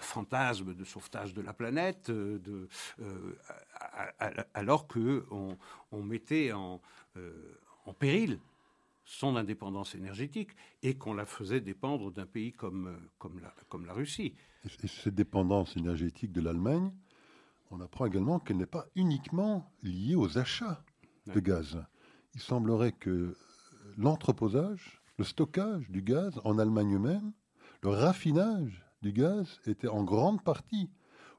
fantasme 0.00 0.74
de 0.74 0.84
sauvetage 0.84 1.34
de 1.34 1.40
la 1.40 1.52
planète, 1.52 2.10
euh, 2.10 2.66
euh, 3.00 3.36
alors 4.54 4.88
qu'on 4.88 5.56
on 5.92 6.02
mettait 6.02 6.52
en 6.52 6.80
péril 7.98 8.40
son 9.08 9.36
indépendance 9.36 9.94
énergétique 9.94 10.50
et 10.82 10.98
qu'on 10.98 11.14
la 11.14 11.24
faisait 11.24 11.62
dépendre 11.62 12.12
d'un 12.12 12.26
pays 12.26 12.52
comme, 12.52 12.94
comme, 13.18 13.40
la, 13.40 13.54
comme 13.70 13.86
la 13.86 13.94
Russie. 13.94 14.34
Et 14.84 14.86
cette 14.86 15.14
dépendance 15.14 15.78
énergétique 15.78 16.30
de 16.30 16.42
l'Allemagne, 16.42 16.92
on 17.70 17.80
apprend 17.80 18.04
également 18.04 18.38
qu'elle 18.38 18.58
n'est 18.58 18.66
pas 18.66 18.86
uniquement 18.96 19.72
liée 19.82 20.14
aux 20.14 20.36
achats 20.36 20.84
de 21.26 21.40
gaz. 21.40 21.82
Il 22.34 22.40
semblerait 22.42 22.92
que 22.92 23.34
l'entreposage, 23.96 25.00
le 25.16 25.24
stockage 25.24 25.90
du 25.90 26.02
gaz 26.02 26.38
en 26.44 26.58
Allemagne 26.58 26.98
même, 26.98 27.32
le 27.82 27.88
raffinage 27.88 28.84
du 29.00 29.12
gaz 29.12 29.58
était 29.64 29.88
en 29.88 30.04
grande 30.04 30.44
partie 30.44 30.90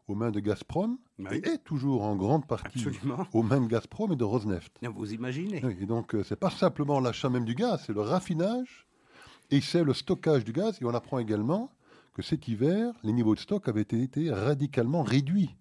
aux 0.10 0.16
mains 0.16 0.32
de 0.32 0.40
Gazprom 0.40 0.98
et 1.32 1.38
est 1.48 1.64
toujours 1.64 2.04
en 2.04 2.16
grande 2.16 2.48
partie 2.48 2.86
aux 3.34 3.44
mains 3.44 3.62
de 3.62 3.68
Gazprom 3.68 4.12
et 4.12 4.16
de 4.16 4.24
Rosneft. 4.24 4.78
Vous 4.82 5.14
imaginez. 5.14 5.62
et 5.80 5.86
donc, 5.86 6.16
euh, 6.16 6.24
c'est 6.24 6.36
pas 6.40 6.50
simplement 6.50 7.00
l'achat 7.00 7.30
même 7.30 7.46
du 7.46 7.56
gaz, 7.56 7.84
c'est 7.86 7.94
le 7.94 8.02
raffinage 8.02 8.88
et 9.52 9.62
c'est 9.62 9.84
le 9.84 9.94
stockage 9.94 10.44
du 10.44 10.54
gaz. 10.54 10.78
Et 10.82 10.86
on 10.86 10.94
apprend 10.94 11.20
également 11.20 11.72
que 12.14 12.22
cet 12.22 12.48
hiver, 12.48 12.94
les 13.04 13.14
niveaux 13.14 13.36
de 13.36 13.40
stock 13.40 13.68
avaient 13.68 13.82
été 13.82 14.32
radicalement 14.32 15.04
réduits 15.04 15.56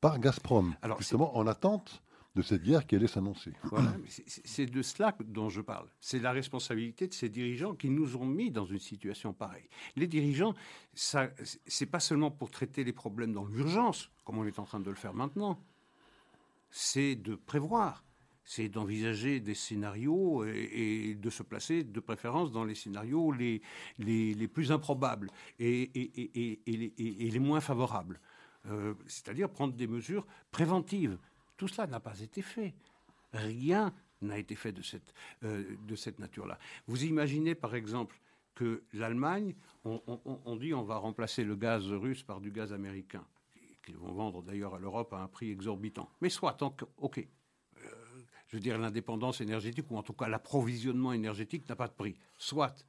par 0.00 0.18
Gazprom, 0.18 0.74
Alors, 0.82 0.98
justement 0.98 1.36
en 1.36 1.46
attente 1.46 2.02
de 2.34 2.42
cette 2.42 2.62
guerre 2.62 2.86
qui 2.86 2.96
allait 2.96 3.06
s'annoncer. 3.06 3.52
Voilà, 3.64 3.94
c'est 4.08 4.66
de 4.66 4.82
cela 4.82 5.16
dont 5.24 5.48
je 5.48 5.60
parle. 5.60 5.88
C'est 6.00 6.18
la 6.18 6.32
responsabilité 6.32 7.06
de 7.06 7.14
ces 7.14 7.28
dirigeants 7.28 7.74
qui 7.74 7.90
nous 7.90 8.16
ont 8.16 8.26
mis 8.26 8.50
dans 8.50 8.64
une 8.64 8.80
situation 8.80 9.32
pareille. 9.32 9.68
Les 9.94 10.08
dirigeants, 10.08 10.54
ça, 10.94 11.30
c'est 11.66 11.86
pas 11.86 12.00
seulement 12.00 12.30
pour 12.30 12.50
traiter 12.50 12.82
les 12.82 12.92
problèmes 12.92 13.32
dans 13.32 13.44
l'urgence, 13.44 14.10
comme 14.24 14.38
on 14.38 14.46
est 14.46 14.58
en 14.58 14.64
train 14.64 14.80
de 14.80 14.90
le 14.90 14.96
faire 14.96 15.14
maintenant. 15.14 15.62
C'est 16.70 17.14
de 17.14 17.36
prévoir, 17.36 18.04
c'est 18.44 18.68
d'envisager 18.68 19.38
des 19.38 19.54
scénarios 19.54 20.44
et, 20.44 21.14
de 21.14 21.30
se 21.30 21.44
placer 21.44 21.84
de 21.84 22.00
préférence 22.00 22.50
dans 22.50 22.64
les 22.64 22.74
scénarios 22.74 23.30
les, 23.30 23.62
les, 23.98 24.48
plus 24.48 24.72
improbables 24.72 25.30
et, 25.60 25.82
et 26.66 27.30
les, 27.30 27.38
moins 27.38 27.60
favorables. 27.60 28.20
Euh, 28.66 28.94
c'est-à-dire 29.06 29.50
prendre 29.50 29.74
des 29.74 29.86
mesures 29.86 30.26
préventives 30.50 31.18
tout 31.56 31.68
cela 31.68 31.86
n'a 31.86 32.00
pas 32.00 32.20
été 32.20 32.42
fait. 32.42 32.74
Rien 33.32 33.92
n'a 34.22 34.38
été 34.38 34.54
fait 34.54 34.72
de 34.72 34.82
cette, 34.82 35.14
euh, 35.42 35.76
nature-là. 36.18 36.58
Vous 36.86 37.04
imaginez, 37.04 37.54
par 37.54 37.74
exemple, 37.74 38.18
que 38.54 38.84
l'Allemagne, 38.92 39.54
on, 39.84 40.56
dit 40.56 40.72
on 40.72 40.84
va 40.84 40.96
remplacer 40.96 41.42
le 41.42 41.56
gaz 41.56 41.90
russe 41.90 42.22
par 42.22 42.40
du 42.40 42.52
gaz 42.52 42.72
américain, 42.72 43.26
qu'ils 43.84 43.96
vont 43.96 44.12
vendre 44.12 44.42
d'ailleurs 44.42 44.76
à 44.76 44.78
l'Europe 44.78 45.12
à 45.12 45.18
un 45.18 45.26
prix 45.26 45.50
exorbitant. 45.50 46.08
Mais 46.20 46.28
soit, 46.28 46.52
tant 46.54 46.70
que, 46.70 46.84
ok, 46.98 47.18
euh, 47.18 47.88
je 48.46 48.56
veux 48.56 48.60
dire, 48.60 48.78
l'indépendance 48.78 49.40
énergétique, 49.40 49.90
ou 49.90 49.96
en 49.96 50.04
tout 50.04 50.12
cas 50.12 50.28
l'approvisionnement 50.28 51.12
énergétique 51.12 51.68
n'a 51.68 51.74
pas 51.74 51.88
de 51.88 51.94
prix. 51.94 52.16
Soit, 52.38 52.86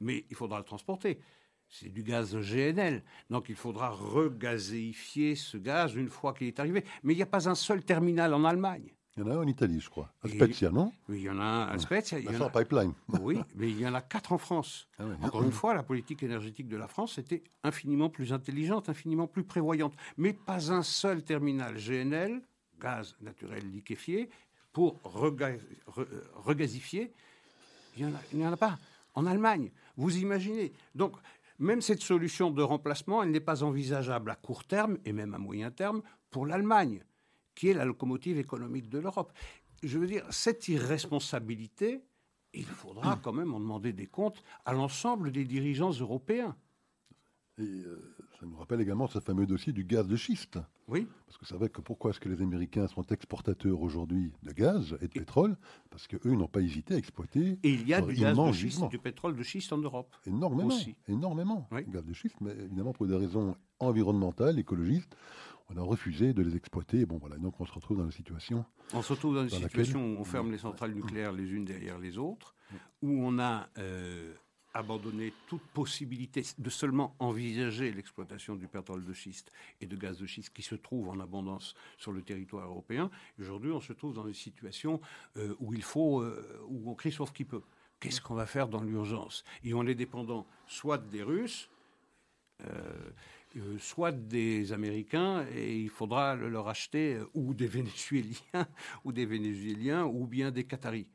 mais 0.00 0.26
il 0.28 0.36
faudra 0.36 0.58
le 0.58 0.64
transporter 0.64 1.20
c'est 1.68 1.88
du 1.88 2.02
gaz 2.02 2.36
GNL. 2.36 3.02
Donc 3.30 3.48
il 3.48 3.56
faudra 3.56 3.90
regazéifier 3.90 5.34
ce 5.34 5.56
gaz 5.56 5.94
une 5.94 6.08
fois 6.08 6.32
qu'il 6.34 6.46
est 6.46 6.60
arrivé. 6.60 6.84
Mais 7.02 7.12
il 7.14 7.16
n'y 7.16 7.22
a 7.22 7.26
pas 7.26 7.48
un 7.48 7.54
seul 7.54 7.82
terminal 7.82 8.34
en 8.34 8.44
Allemagne. 8.44 8.92
Il 9.16 9.20
y 9.20 9.22
en 9.22 9.30
a 9.30 9.34
un 9.34 9.38
en 9.38 9.46
Italie, 9.46 9.80
je 9.80 9.88
crois. 9.88 10.12
À 10.22 10.28
Spezia, 10.28 10.70
non? 10.70 10.92
Oui, 11.08 11.20
il 11.20 11.22
y 11.22 11.30
en 11.30 11.38
a 11.38 11.44
un 11.44 11.68
à 11.68 11.78
Spezia. 11.78 12.18
Il 12.18 12.26
y 12.26 12.36
en 12.36 12.40
a... 12.42 12.50
pipeline. 12.50 12.92
oui, 13.20 13.38
mais 13.54 13.70
il 13.70 13.80
y 13.80 13.86
en 13.86 13.94
a 13.94 14.02
quatre 14.02 14.32
en 14.32 14.38
France. 14.38 14.88
Ah 14.98 15.04
Encore 15.22 15.42
une 15.42 15.52
fois, 15.52 15.72
la 15.74 15.82
politique 15.82 16.22
énergétique 16.22 16.68
de 16.68 16.76
la 16.76 16.86
France 16.86 17.16
était 17.16 17.42
infiniment 17.64 18.10
plus 18.10 18.34
intelligente, 18.34 18.90
infiniment 18.90 19.26
plus 19.26 19.44
prévoyante. 19.44 19.94
Mais 20.18 20.34
pas 20.34 20.70
un 20.70 20.82
seul 20.82 21.22
terminal 21.22 21.76
GNL, 21.76 22.42
gaz 22.78 23.16
naturel 23.22 23.64
liquéfié, 23.70 24.28
pour 24.74 25.00
regazifier. 26.44 27.10
Il 27.96 28.06
n'y 28.34 28.44
en, 28.44 28.48
en, 28.50 28.52
a 28.52 28.56
pas. 28.58 28.78
En 29.14 29.24
Allemagne, 29.24 29.70
vous 29.96 30.18
imaginez. 30.18 30.74
Donc, 30.94 31.16
même 31.58 31.80
cette 31.80 32.02
solution 32.02 32.50
de 32.50 32.62
remplacement, 32.62 33.22
elle 33.22 33.30
n'est 33.30 33.40
pas 33.40 33.62
envisageable 33.62 34.30
à 34.30 34.34
court 34.34 34.64
terme 34.64 34.98
et 35.04 35.12
même 35.12 35.34
à 35.34 35.38
moyen 35.38 35.70
terme 35.70 36.02
pour 36.30 36.46
l'Allemagne, 36.46 37.02
qui 37.54 37.68
est 37.68 37.74
la 37.74 37.84
locomotive 37.84 38.38
économique 38.38 38.88
de 38.88 38.98
l'Europe. 38.98 39.32
Je 39.82 39.98
veux 39.98 40.06
dire, 40.06 40.24
cette 40.30 40.68
irresponsabilité, 40.68 42.02
il 42.52 42.64
faudra 42.64 43.16
quand 43.22 43.32
même 43.32 43.54
en 43.54 43.60
demander 43.60 43.92
des 43.92 44.06
comptes 44.06 44.42
à 44.64 44.72
l'ensemble 44.72 45.30
des 45.32 45.44
dirigeants 45.44 45.92
européens. 45.92 46.56
Et 47.58 47.62
euh, 47.62 48.14
ça 48.38 48.44
nous 48.44 48.56
rappelle 48.56 48.82
également 48.82 49.06
ce 49.06 49.18
fameux 49.18 49.46
dossier 49.46 49.72
du 49.72 49.84
gaz 49.84 50.06
de 50.06 50.16
schiste. 50.16 50.58
Oui. 50.88 51.06
Parce 51.26 51.38
que 51.38 51.46
c'est 51.46 51.54
vrai 51.54 51.70
que 51.70 51.80
pourquoi 51.80 52.10
est-ce 52.10 52.20
que 52.20 52.28
les 52.28 52.42
Américains 52.42 52.86
sont 52.86 53.04
exportateurs 53.04 53.80
aujourd'hui 53.80 54.32
de 54.42 54.52
gaz 54.52 54.96
et 55.00 55.08
de 55.08 55.12
pétrole? 55.12 55.56
Parce 55.90 56.06
qu'eux 56.06 56.34
n'ont 56.34 56.48
pas 56.48 56.60
hésité 56.60 56.94
à 56.94 56.98
exploiter. 56.98 57.58
Et 57.62 57.70
il 57.70 57.88
y 57.88 57.94
a 57.94 58.02
du 58.02 58.14
gaz 58.14 58.36
de 58.36 58.52
schiste, 58.52 58.86
du 58.90 58.98
pétrole 58.98 59.36
de 59.36 59.42
schiste 59.42 59.72
en 59.72 59.78
Europe. 59.78 60.14
Énormément. 60.26 60.68
Aussi. 60.68 60.96
Énormément. 61.08 61.66
Oui. 61.72 61.80
Gaz 61.88 62.04
de 62.04 62.12
schiste, 62.12 62.36
mais 62.42 62.52
évidemment 62.52 62.92
pour 62.92 63.06
des 63.06 63.16
raisons 63.16 63.56
environnementales, 63.78 64.58
écologistes, 64.58 65.16
on 65.70 65.76
a 65.78 65.82
refusé 65.82 66.32
de 66.32 66.42
les 66.42 66.56
exploiter. 66.56 67.06
Bon 67.06 67.16
voilà, 67.16 67.38
donc 67.38 67.58
on 67.60 67.64
se 67.64 67.72
retrouve 67.72 67.98
dans 67.98 68.04
une 68.04 68.12
situation. 68.12 68.64
On 68.92 69.02
se 69.02 69.12
retrouve 69.12 69.34
dans 69.34 69.48
une 69.48 69.62
situation 69.62 70.00
où 70.00 70.18
on 70.18 70.24
ferme 70.24 70.52
les 70.52 70.58
centrales 70.58 70.92
nucléaires 70.92 71.32
les 71.32 71.50
unes 71.50 71.64
derrière 71.64 71.98
les 71.98 72.18
autres, 72.18 72.54
où 73.02 73.08
on 73.08 73.38
a 73.38 73.68
euh, 73.78 74.34
abandonner 74.76 75.32
toute 75.46 75.62
possibilité 75.62 76.42
de 76.58 76.70
seulement 76.70 77.14
envisager 77.18 77.92
l'exploitation 77.92 78.56
du 78.56 78.68
pétrole 78.68 79.04
de 79.04 79.12
schiste 79.12 79.50
et 79.80 79.86
de 79.86 79.96
gaz 79.96 80.18
de 80.18 80.26
schiste 80.26 80.52
qui 80.52 80.62
se 80.62 80.74
trouve 80.74 81.08
en 81.08 81.20
abondance 81.20 81.74
sur 81.96 82.12
le 82.12 82.22
territoire 82.22 82.66
européen. 82.68 83.10
Aujourd'hui, 83.40 83.70
on 83.70 83.80
se 83.80 83.92
trouve 83.92 84.14
dans 84.14 84.26
une 84.26 84.34
situation 84.34 85.00
euh, 85.36 85.54
où 85.60 85.72
il 85.72 85.82
faut, 85.82 86.20
euh, 86.20 86.60
où 86.68 86.90
on 86.90 86.94
crie 86.94 87.12
sauf 87.12 87.32
qui 87.32 87.44
peut. 87.44 87.62
Qu'est-ce 88.00 88.20
qu'on 88.20 88.34
va 88.34 88.46
faire 88.46 88.68
dans 88.68 88.82
l'urgence? 88.82 89.44
Et 89.64 89.72
on 89.72 89.86
est 89.86 89.94
dépendant 89.94 90.46
soit 90.66 90.98
des 90.98 91.22
Russes, 91.22 91.70
euh, 92.64 93.78
soit 93.78 94.12
des 94.12 94.72
Américains, 94.72 95.46
et 95.54 95.78
il 95.78 95.88
faudra 95.88 96.34
leur 96.34 96.68
acheter, 96.68 97.18
ou 97.32 97.54
des 97.54 97.66
Vénézuéliens, 97.66 98.68
ou 99.04 99.12
des 99.12 99.24
Vénézuéliens, 99.24 100.04
ou 100.04 100.26
bien 100.26 100.50
des 100.50 100.64
Qataris. 100.64 101.06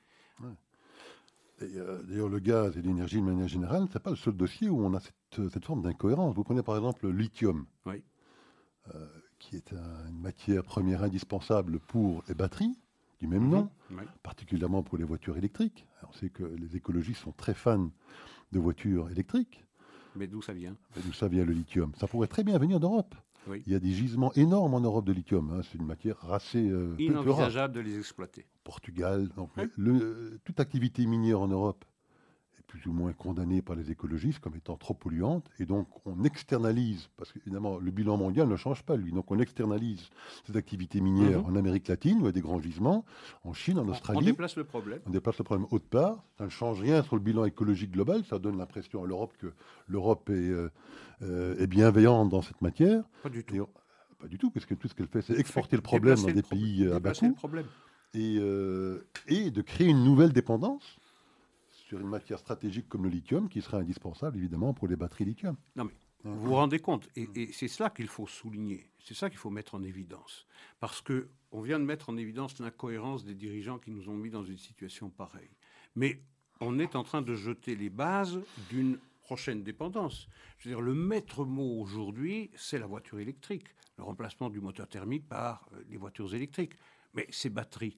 Euh, 1.62 2.02
d'ailleurs, 2.04 2.30
le 2.30 2.39
gaz 2.39 2.78
et 2.78 2.82
l'énergie 2.82 3.17
de 3.19 3.26
manière 3.26 3.47
générale, 3.47 3.88
ce 3.89 3.93
n'est 3.97 4.04
pas 4.04 4.10
le 4.10 4.15
seul 4.15 4.36
dossier 4.36 4.69
où 4.69 4.84
on 4.84 4.93
a 4.93 5.00
cette, 5.00 5.65
forme 5.65 5.82
d'incohérence. 5.82 6.36
Vous 6.36 6.43
prenez 6.43 6.63
par 6.63 6.76
exemple 6.76 7.06
le 7.08 7.12
lithium, 7.13 7.65
oui. 7.86 8.04
Euh, 8.95 9.08
qui 9.39 9.56
est 9.56 9.71
une 9.74 10.19
matière 10.19 10.63
première 10.63 11.04
indispensable 11.04 11.80
pour 11.80 12.24
les 12.28 12.34
batteries, 12.36 12.78
du 13.19 13.28
même 13.28 13.47
nom, 13.50 13.69
Mhm. 13.89 14.00
Oui. 14.00 14.04
particulièrement 14.24 14.82
pour 14.84 14.97
les 14.97 15.04
voitures 15.04 15.38
électriques. 15.38 15.86
On 16.08 16.13
sait 16.13 16.30
que 16.30 16.43
les 16.43 16.76
écologistes 16.76 17.21
sont 17.21 17.32
très 17.32 17.54
fans 17.54 17.91
de 18.52 18.60
voitures 18.60 19.10
électriques. 19.10 19.63
Mais 20.15 20.28
d'où 20.28 20.41
ça 20.41 20.54
vient? 20.54 20.76
D'où 21.06 21.13
ça 21.13 21.28
vient 21.28 21.45
le 21.45 21.54
lithium? 21.54 21.91
Ça 21.97 22.08
pourrait 22.08 22.28
très 22.28 22.43
bien 22.43 22.58
venir 22.58 22.80
d'Europe. 22.80 23.15
Oui. 23.47 23.63
Il 23.65 23.73
y 23.73 23.75
a 23.75 23.80
des 23.80 23.91
gisements 23.91 24.32
énormes 24.34 24.73
en 24.75 24.80
Europe 24.82 25.06
de 25.06 25.13
lithium. 25.13 25.51
hein. 25.51 25.62
C'est 25.63 25.77
une 25.77 25.86
matière 25.86 26.32
assez 26.32 26.69
euh. 26.69 26.95
Inenvisageable 26.99 27.73
de 27.73 27.80
les 27.80 27.97
exploiter. 27.97 28.45
Portugal. 28.63 29.27
Donc, 29.36 29.49
Oui. 29.58 29.63
le- 29.77 30.01
euh, 30.01 30.39
toute 30.45 30.60
activité 30.60 31.06
minière 31.06 31.41
en 31.41 31.47
Europe 31.47 31.84
plus 32.71 32.88
ou 32.88 32.93
moins 32.93 33.12
condamnée 33.12 33.62
par 33.62 33.75
les 33.75 33.91
écologistes 33.91 34.39
comme 34.39 34.55
étant 34.55 34.77
trop 34.77 34.93
polluante. 34.93 35.45
Et 35.60 35.65
donc, 35.65 35.89
on 36.05 36.23
externalise, 36.23 37.10
parce 37.17 37.34
qu'évidemment, 37.34 37.77
le 37.79 37.91
bilan 37.91 38.15
mondial 38.15 38.47
ne 38.47 38.55
change 38.55 38.84
pas, 38.84 38.95
lui. 38.95 39.12
Donc, 39.12 39.29
on 39.29 39.39
externalise 39.39 40.10
ces 40.47 40.55
activités 40.55 41.01
minières 41.01 41.41
Mhm. 41.41 41.45
en 41.53 41.55
Amérique 41.57 41.89
latine, 41.89 42.19
où 42.19 42.21
il 42.21 42.25
y 42.27 42.29
a 42.29 42.31
des 42.31 42.39
grands 42.39 42.62
gisements, 42.62 43.03
en 43.43 43.51
Chine, 43.51 43.77
en 43.77 43.81
On- 43.84 43.88
On 43.89 43.91
Australie. 43.91 44.25
déplace 44.25 44.55
le 44.55 44.63
problème. 44.63 45.01
On 45.05 45.10
déplace 45.10 45.38
le 45.38 45.43
problème 45.43 45.67
autre 45.71 45.88
part. 45.89 46.23
Ça 46.38 46.45
ne 46.45 46.49
change 46.49 46.79
rien 46.79 47.03
sur 47.03 47.17
le 47.17 47.21
bilan 47.21 47.43
écologique 47.43 47.91
global. 47.91 48.23
Ça 48.23 48.39
donne 48.39 48.57
l'impression 48.57 49.03
à 49.03 49.07
l'Europe 49.07 49.34
que 49.38 49.51
l'Europe 49.89 50.29
est, 50.29 50.34
euh, 50.34 50.69
euh, 51.23 51.57
est 51.60 51.67
bienveillante 51.67 52.29
dans 52.29 52.41
cette 52.41 52.62
matière. 52.62 53.03
Pas 53.21 53.27
du 53.29 53.43
tout. 53.43 53.57
On- 53.57 53.67
pas 54.17 54.27
du 54.29 54.38
tout, 54.38 54.49
parce 54.49 54.65
que 54.65 54.75
tout 54.75 54.88
ce 54.88 54.93
qu'elle 54.95 55.07
fait, 55.07 55.21
c'est 55.21 55.38
exporter 55.38 55.75
le 55.75 55.81
problème 55.81 56.15
dans 56.21 56.31
des 56.31 56.41
pays 56.41 56.86
euh, 56.86 56.95
à 56.95 56.99
bas 57.01 57.12
coût 57.12 57.36
euh, 58.15 59.01
et 59.27 59.51
de 59.51 59.62
créer 59.62 59.88
une 59.88 60.03
nouvelle 60.03 60.31
dépendance 60.31 60.97
sur 61.91 61.99
une 61.99 62.08
matière 62.08 62.39
stratégique 62.39 62.88
comme 62.88 63.04
le 63.04 63.10
lithium, 63.10 63.49
qui 63.49 63.62
serait 63.62 63.75
indispensable 63.75 64.38
évidemment 64.38 64.73
pour 64.73 64.88
les 64.88 64.95
batteries 64.95 65.25
lithium. 65.25 65.58
Non 65.75 65.84
mais 65.84 65.91
vous 66.23 66.39
vous 66.39 66.54
rendez 66.54 66.80
compte, 66.80 67.10
et, 67.17 67.27
et 67.36 67.51
c'est 67.51 67.67
cela 67.67 67.89
qu'il 67.89 68.08
faut 68.08 68.27
souligner, 68.27 68.89
c'est 69.04 69.13
ça 69.13 69.30
qu'il 69.30 69.39
faut 69.39 69.49
mettre 69.49 69.75
en 69.75 69.84
évidence, 69.84 70.45
parce 70.80 71.01
que 71.01 71.27
on 71.51 71.60
vient 71.60 71.80
de 71.80 71.84
mettre 71.84 72.10
en 72.10 72.15
évidence 72.15 72.58
l'incohérence 72.60 73.25
des 73.25 73.36
dirigeants 73.36 73.77
qui 73.77 73.91
nous 73.91 74.08
ont 74.08 74.15
mis 74.15 74.30
dans 74.30 74.45
une 74.45 74.58
situation 74.58 75.10
pareille. 75.10 75.49
Mais 75.97 76.21
on 76.62 76.80
est 76.80 76.95
en 76.95 77.04
train 77.04 77.21
de 77.21 77.36
jeter 77.36 77.75
les 77.75 77.89
bases 77.89 78.39
d'une 78.69 78.97
prochaine 79.23 79.62
dépendance. 79.62 80.30
Je 80.60 80.69
veux 80.69 80.75
dire, 80.75 80.82
le 80.82 80.93
maître 80.93 81.43
mot 81.43 81.82
aujourd'hui, 81.82 82.51
c'est 82.56 82.80
la 82.80 82.88
voiture 82.88 83.19
électrique, 83.19 83.65
le 83.97 84.06
remplacement 84.06 84.49
du 84.49 84.62
moteur 84.62 84.88
thermique 84.88 85.27
par 85.27 85.67
euh, 85.73 85.84
les 85.89 85.97
voitures 85.97 86.34
électriques. 86.34 86.75
Mais 87.13 87.27
ces 87.32 87.49
batteries, 87.49 87.97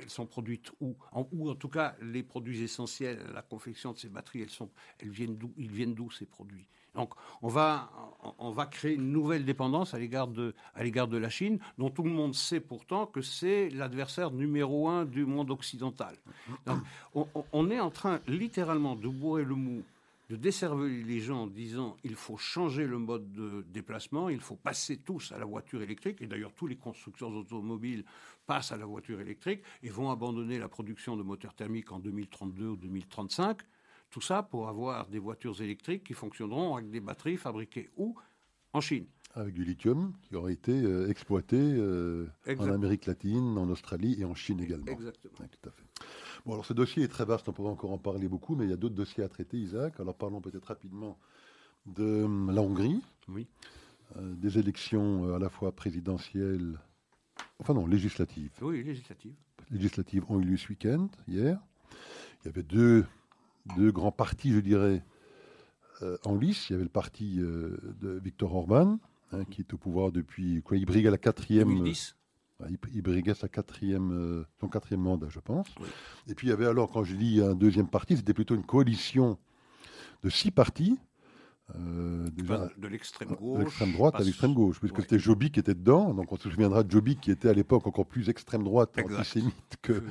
elles 0.00 0.10
sont 0.10 0.26
produites 0.26 0.72
où? 0.80 0.96
En, 1.12 1.26
Ou 1.32 1.50
en 1.50 1.54
tout 1.54 1.68
cas, 1.68 1.96
les 2.02 2.22
produits 2.22 2.62
essentiels, 2.62 3.18
la 3.34 3.42
confection 3.42 3.92
de 3.92 3.98
ces 3.98 4.08
batteries, 4.08 4.42
elles, 4.42 4.50
sont, 4.50 4.70
elles 4.98 5.10
viennent 5.10 5.36
d'où? 5.36 5.52
Ils 5.56 5.70
viennent 5.70 5.94
d'où 5.94 6.10
ces 6.10 6.26
produits? 6.26 6.68
Donc, 6.94 7.12
on 7.42 7.48
va, 7.48 7.90
on- 8.38 8.52
va 8.52 8.66
créer 8.66 8.94
une 8.94 9.10
nouvelle 9.10 9.44
dépendance 9.44 9.94
à 9.94 9.98
l'égard 9.98 10.28
de, 10.28 10.54
à 10.74 10.84
l'égard 10.84 11.08
de 11.08 11.16
la 11.16 11.28
Chine, 11.28 11.58
dont 11.76 11.90
tout 11.90 12.04
le 12.04 12.10
monde 12.10 12.34
sait 12.36 12.60
pourtant 12.60 13.06
que 13.06 13.20
c'est 13.20 13.68
l'adversaire 13.70 14.30
numéro 14.30 14.88
un 14.88 15.04
du 15.04 15.24
monde 15.26 15.50
occidental. 15.50 16.16
Donc, 16.66 16.78
on, 17.14 17.26
on- 17.34 17.44
on 17.52 17.70
est 17.70 17.80
en 17.80 17.90
train 17.90 18.20
littéralement 18.28 18.94
de 18.94 19.08
bourrer 19.08 19.42
le 19.44 19.56
mou 19.56 19.82
de 20.30 20.36
desserver 20.36 21.02
les 21.02 21.20
gens 21.20 21.42
en 21.42 21.46
disant 21.46 21.96
il 22.02 22.14
faut 22.14 22.36
changer 22.36 22.86
le 22.86 22.98
mode 22.98 23.30
de 23.32 23.64
déplacement, 23.68 24.28
il 24.28 24.40
faut 24.40 24.56
passer 24.56 24.96
tous 24.96 25.32
à 25.32 25.38
la 25.38 25.44
voiture 25.44 25.82
électrique, 25.82 26.22
et 26.22 26.26
d'ailleurs 26.26 26.54
tous 26.54 26.66
les 26.66 26.76
constructeurs 26.76 27.32
automobiles 27.32 28.04
passent 28.46 28.72
à 28.72 28.76
la 28.76 28.86
voiture 28.86 29.20
électrique 29.20 29.62
et 29.82 29.90
vont 29.90 30.10
abandonner 30.10 30.58
la 30.58 30.68
production 30.68 31.16
de 31.16 31.22
moteurs 31.22 31.54
thermiques 31.54 31.92
en 31.92 31.98
2032 31.98 32.66
ou 32.68 32.76
2035. 32.76 33.60
Tout 34.10 34.20
ça 34.20 34.42
pour 34.42 34.68
avoir 34.68 35.08
des 35.08 35.18
voitures 35.18 35.60
électriques 35.60 36.04
qui 36.04 36.14
fonctionneront 36.14 36.76
avec 36.76 36.90
des 36.90 37.00
batteries 37.00 37.36
fabriquées 37.36 37.90
où? 37.96 38.14
En 38.72 38.80
Chine. 38.80 39.06
Avec 39.34 39.54
du 39.54 39.64
lithium 39.64 40.12
qui 40.22 40.34
aurait 40.34 40.52
été 40.52 40.72
euh, 40.72 41.08
exploité 41.08 41.56
euh, 41.58 42.28
en. 42.46 42.70
Amérique 42.70 43.06
latine, 43.06 43.56
en 43.56 43.68
Australie 43.68 44.16
et 44.20 44.24
en 44.24 44.34
Chine 44.34 44.60
également. 44.60 44.86
Exactement. 44.86 45.34
Tout 45.36 45.68
à 45.68 45.72
fait. 45.72 45.83
Bon, 46.46 46.52
alors 46.52 46.66
ce 46.66 46.72
dossier 46.74 47.02
est 47.04 47.08
très 47.08 47.24
vaste, 47.24 47.48
on 47.48 47.52
pourrait 47.52 47.70
encore 47.70 47.92
en 47.92 47.98
parler 47.98 48.28
beaucoup, 48.28 48.54
mais 48.54 48.64
il 48.64 48.70
y 48.70 48.74
a 48.74 48.76
d'autres 48.76 48.94
dossiers 48.94 49.24
à 49.24 49.28
traiter, 49.28 49.56
Isaac. 49.56 49.98
Alors 49.98 50.14
parlons 50.14 50.40
peut-être 50.42 50.66
rapidement 50.66 51.18
de 51.86 52.24
hum, 52.24 52.50
la 52.54 52.60
Hongrie, 52.60 53.00
Oui. 53.28 53.46
euh, 54.16 54.34
des 54.34 54.58
élections 54.58 55.26
euh, 55.26 55.36
à 55.36 55.38
la 55.38 55.48
fois 55.48 55.72
présidentielles, 55.72 56.78
enfin 57.60 57.72
non, 57.72 57.86
législatives. 57.86 58.50
Oui, 58.60 58.82
législative. 58.84 59.34
législatives 59.70 60.24
ont 60.30 60.38
eu 60.40 60.44
lieu 60.44 60.56
ce 60.58 60.68
week-end, 60.68 61.08
hier. 61.28 61.58
Il 62.42 62.46
y 62.46 62.48
avait 62.50 62.62
deux, 62.62 63.06
deux 63.76 63.90
grands 63.90 64.12
partis, 64.12 64.52
je 64.52 64.60
dirais, 64.60 65.02
euh, 66.02 66.18
en 66.24 66.36
lice. 66.36 66.68
Il 66.68 66.72
y 66.72 66.76
avait 66.76 66.84
le 66.84 66.90
parti 66.90 67.36
euh, 67.40 67.78
de 68.02 68.20
Viktor 68.22 68.54
Orban, 68.54 68.98
hein, 69.32 69.44
qui 69.46 69.62
est 69.62 69.72
au 69.72 69.78
pouvoir 69.78 70.12
depuis. 70.12 70.60
Quoi, 70.62 70.76
il 70.76 70.84
brigue 70.84 71.06
à 71.06 71.10
la 71.10 71.16
quatrième. 71.18 71.68
2010. 71.68 72.16
Euh, 72.62 72.66
il, 72.70 72.78
il 72.94 73.02
briguait 73.02 73.34
sa 73.34 73.48
quatrième, 73.48 74.12
euh, 74.12 74.44
son 74.60 74.68
quatrième 74.68 75.00
mandat, 75.02 75.28
je 75.30 75.40
pense. 75.40 75.66
Oui. 75.80 75.86
Et 76.28 76.34
puis 76.34 76.46
il 76.46 76.50
y 76.50 76.52
avait 76.52 76.66
alors, 76.66 76.90
quand 76.90 77.04
je 77.04 77.14
dis 77.16 77.40
un 77.42 77.54
deuxième 77.54 77.88
parti, 77.88 78.16
c'était 78.16 78.34
plutôt 78.34 78.54
une 78.54 78.64
coalition 78.64 79.38
de 80.22 80.30
six 80.30 80.50
partis. 80.50 80.98
euh, 81.76 82.28
déjà, 82.30 82.68
de 82.76 82.88
l'extrême 82.88 83.30
de 83.30 83.34
gauche. 83.36 83.58
l'extrême 83.60 83.92
droite 83.92 84.14
à 84.16 84.22
l'extrême 84.22 84.52
gauche, 84.54 84.78
puisque 84.80 84.96
Ouais. 84.96 85.00
c'était 85.02 85.18
Jobbik 85.18 85.54
qui 85.54 85.60
était 85.60 85.74
dedans. 85.74 86.12
Donc 86.12 86.30
on 86.30 86.36
se 86.36 86.48
souviendra 86.50 86.82
de 86.82 86.90
Jobbik 86.90 87.20
qui 87.22 87.30
était 87.30 87.48
à 87.48 87.54
l'époque 87.54 87.86
encore 87.86 88.04
plus 88.06 88.28
extrême 88.28 88.62
droite, 88.64 88.90
Exact. 88.98 89.20
antisémite 89.20 89.76
que 89.82 90.02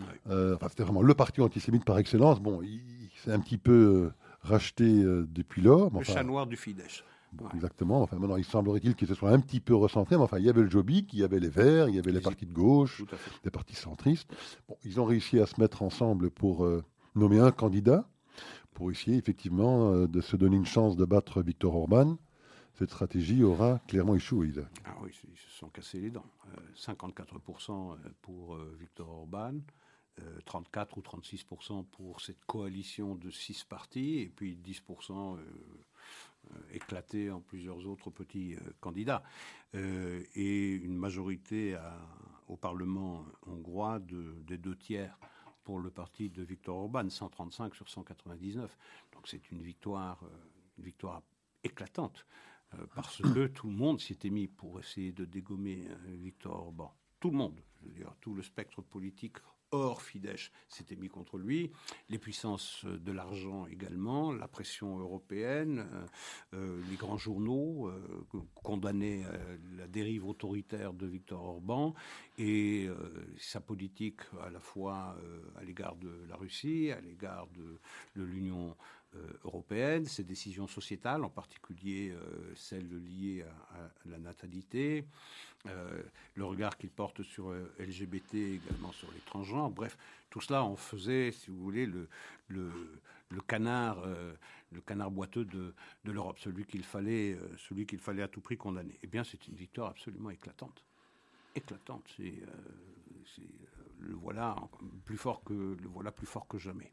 Oui. 0.00 0.06
Euh, 0.28 0.56
enfin, 0.56 0.68
c'était 0.68 0.82
vraiment 0.82 1.02
le 1.02 1.14
parti 1.14 1.40
antisémite 1.40 1.84
par 1.84 1.98
excellence. 1.98 2.40
Bon, 2.40 2.60
il, 2.62 2.80
il 3.02 3.10
s'est 3.24 3.32
un 3.32 3.40
petit 3.40 3.58
peu 3.58 3.72
euh, 3.72 4.12
racheté 4.42 4.84
euh, 5.02 5.26
depuis 5.30 5.62
lors. 5.62 5.92
mais 5.92 6.00
Le 6.00 6.04
enfin, 6.04 6.14
chat 6.14 6.22
noir 6.24 6.46
du 6.46 6.56
Fidesz. 6.56 7.04
Bon. 7.36 7.48
Exactement. 7.54 8.02
Enfin, 8.02 8.18
maintenant, 8.18 8.36
il 8.36 8.44
semblerait-il 8.44 8.94
qu'il 8.94 9.06
se 9.08 9.14
soit 9.14 9.30
un 9.30 9.40
petit 9.40 9.60
peu 9.60 9.74
recentré. 9.74 10.16
Mais 10.16 10.22
enfin, 10.22 10.38
il 10.38 10.44
y 10.44 10.48
avait 10.48 10.62
le 10.62 10.70
Jobbik, 10.70 11.12
il 11.12 11.20
y 11.20 11.24
avait 11.24 11.40
les 11.40 11.48
Verts, 11.48 11.88
il 11.88 11.94
y 11.94 11.98
avait 11.98 12.10
les 12.12 12.18
Les- 12.18 12.22
partis 12.24 12.46
de 12.46 12.52
gauche, 12.52 13.02
des 13.44 13.50
partis 13.50 13.74
centristes. 13.76 14.28
Bon, 14.68 14.76
ils 14.84 15.00
ont 15.00 15.04
réussi 15.04 15.38
à 15.40 15.46
se 15.46 15.60
mettre 15.60 15.82
ensemble 15.82 16.30
pour 16.30 16.64
euh, 16.64 16.82
nommer 17.14 17.38
un 17.40 17.52
candidat, 17.52 18.08
pour 18.74 18.90
essayer 18.90 19.16
effectivement 19.16 19.92
euh, 19.92 20.06
de 20.08 20.20
se 20.20 20.36
donner 20.36 20.56
une 20.56 20.66
chance 20.66 20.96
de 20.96 21.04
battre 21.04 21.42
Viktor 21.42 21.74
Orban. 21.74 22.18
Cette 22.74 22.90
stratégie 22.90 23.42
aura 23.42 23.78
clairement 23.88 24.14
échoué. 24.14 24.48
Isaac. 24.48 24.66
Ah 24.84 24.94
oui, 25.02 25.10
ils 25.32 25.38
se 25.38 25.50
sont 25.58 25.68
cassés 25.70 25.98
les 26.00 26.10
dents. 26.10 26.26
Euh, 26.52 26.60
54% 26.76 27.96
pour 28.22 28.54
euh, 28.54 28.76
Viktor 28.78 29.08
Orban, 29.08 29.54
euh, 30.20 30.38
34 30.44 30.98
ou 30.98 31.00
36% 31.00 31.84
pour 31.86 32.20
cette 32.20 32.44
coalition 32.44 33.14
de 33.14 33.30
six 33.30 33.64
partis, 33.64 34.18
et 34.18 34.28
puis 34.28 34.58
10% 34.62 35.38
euh, 36.52 36.74
éclatés 36.74 37.30
en 37.30 37.40
plusieurs 37.40 37.86
autres 37.86 38.10
petits 38.10 38.54
euh, 38.54 38.60
candidats. 38.80 39.22
Euh, 39.74 40.22
et 40.34 40.70
une 40.70 40.96
majorité 40.96 41.76
au 42.48 42.56
Parlement 42.56 43.24
hongrois 43.46 43.98
de, 43.98 44.36
des 44.46 44.58
deux 44.58 44.76
tiers 44.76 45.18
pour 45.64 45.80
le 45.80 45.90
parti 45.90 46.30
de 46.30 46.42
Viktor 46.42 46.76
Orban, 46.76 47.08
135 47.08 47.74
sur 47.74 47.88
199. 47.88 48.78
Donc 49.12 49.26
c'est 49.28 49.50
une 49.50 49.60
victoire, 49.60 50.20
une 50.78 50.84
victoire 50.84 51.22
éclatante. 51.64 52.24
Parce 52.94 53.22
que 53.22 53.46
tout 53.46 53.68
le 53.68 53.74
monde 53.74 54.00
s'était 54.00 54.30
mis 54.30 54.48
pour 54.48 54.78
essayer 54.78 55.12
de 55.12 55.24
dégommer 55.24 55.88
Victor 56.06 56.66
Orban. 56.66 56.94
Tout 57.20 57.30
le 57.30 57.36
monde, 57.36 57.60
je 57.80 57.88
veux 57.88 57.94
dire, 57.94 58.14
tout 58.20 58.34
le 58.34 58.42
spectre 58.42 58.82
politique 58.82 59.38
hors 59.70 60.02
Fidesz 60.02 60.50
s'était 60.68 60.96
mis 60.96 61.08
contre 61.08 61.38
lui, 61.38 61.70
les 62.08 62.18
puissances 62.18 62.84
euh, 62.84 62.98
de 62.98 63.12
l'argent 63.12 63.66
également, 63.66 64.32
la 64.32 64.48
pression 64.48 64.98
européenne, 64.98 65.86
euh, 65.92 66.06
euh, 66.54 66.82
les 66.90 66.96
grands 66.96 67.18
journaux 67.18 67.88
euh, 67.88 68.22
condamnaient 68.54 69.24
la 69.76 69.86
dérive 69.86 70.26
autoritaire 70.26 70.92
de 70.92 71.06
Victor 71.06 71.42
Orban 71.42 71.94
et 72.38 72.88
sa 73.38 73.60
politique 73.60 74.20
à 74.42 74.50
la 74.50 74.60
fois 74.60 75.16
à 75.56 75.64
l'égard 75.64 75.96
de 75.96 76.10
la 76.28 76.36
Russie, 76.36 76.90
à 76.90 77.00
l'égard 77.00 77.46
de, 77.56 77.78
de 78.20 78.24
l'Union 78.24 78.76
européenne, 79.44 80.04
ses 80.04 80.24
décisions 80.24 80.66
sociétales, 80.66 81.24
en 81.24 81.30
particulier 81.30 82.10
euh, 82.10 82.52
celles 82.54 82.88
liées 83.04 83.42
à, 83.42 83.90
la 84.06 84.18
natalité, 84.18 85.04
euh, 85.66 86.02
le 86.34 86.44
regard 86.44 86.76
qu'il 86.76 86.90
porte 86.90 87.22
sur 87.22 87.50
euh, 87.50 87.72
LGBT, 87.78 88.34
également 88.34 88.92
sur 88.92 89.10
les 89.12 89.20
transgenres. 89.20 89.70
Bref, 89.70 89.96
tout 90.30 90.40
cela, 90.40 90.64
on 90.64 90.76
faisait, 90.76 91.32
si 91.32 91.50
vous 91.50 91.58
voulez, 91.58 91.86
le, 91.86 92.08
canard, 93.46 94.00
euh, 94.04 94.34
le 94.72 94.80
canard 94.80 95.10
boiteux 95.10 95.44
de, 95.44 95.74
l'Europe, 96.04 96.38
celui 96.38 96.64
qu'il 96.64 96.84
fallait, 96.84 97.34
euh, 97.34 97.56
celui 97.56 97.86
qu'il 97.86 97.98
fallait 97.98 98.22
à 98.22 98.28
tout 98.28 98.40
prix 98.40 98.56
condamner. 98.56 98.98
Eh 99.02 99.06
bien, 99.06 99.24
c'est 99.24 99.48
une 99.48 99.56
victoire 99.56 99.90
absolument 99.90 100.30
éclatante, 100.30 100.84
éclatante. 101.54 102.04
C'est, 102.16 102.22
euh, 102.42 102.46
euh, 103.38 103.42
le 103.98 104.14
voilà 104.14 104.56
en- 104.56 104.70
plus 105.04 105.16
fort 105.16 105.42
que 105.42 105.52
le 105.52 105.88
voilà 105.88 106.12
plus 106.12 106.26
fort 106.26 106.46
que 106.46 106.58
jamais. 106.58 106.92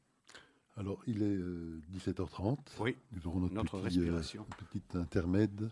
Alors, 0.76 1.02
il 1.06 1.22
est 1.22 1.26
euh, 1.26 1.82
17h30. 1.94 2.58
Oui. 2.80 2.96
Nous 3.12 3.28
aurons 3.28 3.40
notre, 3.42 3.54
Notre 3.54 3.82
petit, 3.82 4.00
euh, 4.00 4.22
petit 4.72 4.98
intermède 4.98 5.70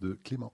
de 0.00 0.18
Clément. 0.24 0.52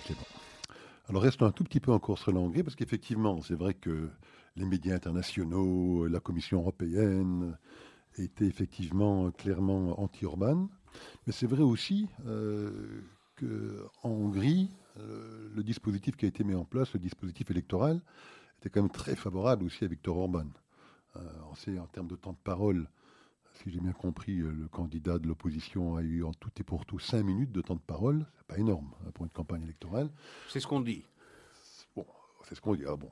Clément. 0.00 0.22
Alors 1.08 1.22
restons 1.22 1.46
un 1.46 1.52
tout 1.52 1.64
petit 1.64 1.80
peu 1.80 1.92
encore 1.92 2.18
sur 2.18 2.32
l'anglais, 2.32 2.62
parce 2.62 2.74
qu'effectivement, 2.74 3.40
c'est 3.40 3.54
vrai 3.54 3.74
que 3.74 4.10
les 4.56 4.64
médias 4.64 4.94
internationaux, 4.94 6.06
la 6.06 6.20
Commission 6.20 6.58
européenne 6.58 7.56
étaient 8.18 8.46
effectivement 8.46 9.30
clairement 9.30 10.00
anti-urbaine. 10.00 10.68
Mais 11.26 11.32
c'est 11.32 11.46
vrai 11.46 11.62
aussi 11.62 12.08
euh, 12.26 13.02
qu'en 13.38 14.08
Hongrie, 14.08 14.70
euh, 14.98 15.50
le 15.54 15.62
dispositif 15.62 16.16
qui 16.16 16.24
a 16.24 16.28
été 16.28 16.42
mis 16.42 16.54
en 16.54 16.64
place, 16.64 16.92
le 16.94 17.00
dispositif 17.00 17.50
électoral, 17.50 18.00
était 18.58 18.70
quand 18.70 18.82
même 18.82 18.90
très 18.90 19.14
favorable 19.14 19.64
aussi 19.64 19.84
à 19.84 19.88
Viktor 19.88 20.16
Orban. 20.16 20.46
Euh, 21.16 21.20
on 21.50 21.54
sait 21.54 21.78
en 21.78 21.86
termes 21.86 22.08
de 22.08 22.16
temps 22.16 22.32
de 22.32 22.38
parole, 22.42 22.88
si 23.62 23.70
j'ai 23.70 23.80
bien 23.80 23.92
compris, 23.92 24.40
euh, 24.40 24.50
le 24.50 24.68
candidat 24.68 25.18
de 25.18 25.26
l'opposition 25.26 25.96
a 25.96 26.02
eu 26.02 26.22
en 26.22 26.32
tout 26.32 26.50
et 26.58 26.62
pour 26.62 26.84
tout 26.84 26.98
cinq 26.98 27.22
minutes 27.22 27.52
de 27.52 27.60
temps 27.60 27.74
de 27.74 27.80
parole. 27.80 28.26
C'est 28.38 28.46
pas 28.46 28.58
énorme 28.58 28.90
hein, 29.02 29.10
pour 29.14 29.24
une 29.24 29.30
campagne 29.30 29.62
électorale. 29.62 30.10
C'est 30.48 30.60
ce 30.60 30.66
qu'on 30.66 30.80
dit. 30.80 31.04
Bon, 31.94 32.06
c'est 32.48 32.54
ce 32.54 32.60
qu'on 32.60 32.74
dit. 32.74 32.84
Ah 32.86 32.96
bon, 32.96 33.10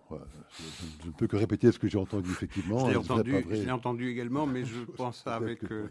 je, 1.02 1.07
ne 1.07 1.12
peux 1.12 1.26
que 1.26 1.37
répéter 1.37 1.72
ce 1.72 1.78
que 1.78 1.88
j'ai 1.88 1.98
entendu 1.98 2.30
effectivement. 2.30 2.87
Je 2.87 2.90
l'ai 2.90 2.96
entendu, 2.96 3.70
entendu, 3.70 4.11
également, 4.11 4.46
mais 4.46 4.64
je 4.64 4.80
pense 4.96 5.26
avec. 5.26 5.64
Euh, 5.64 5.90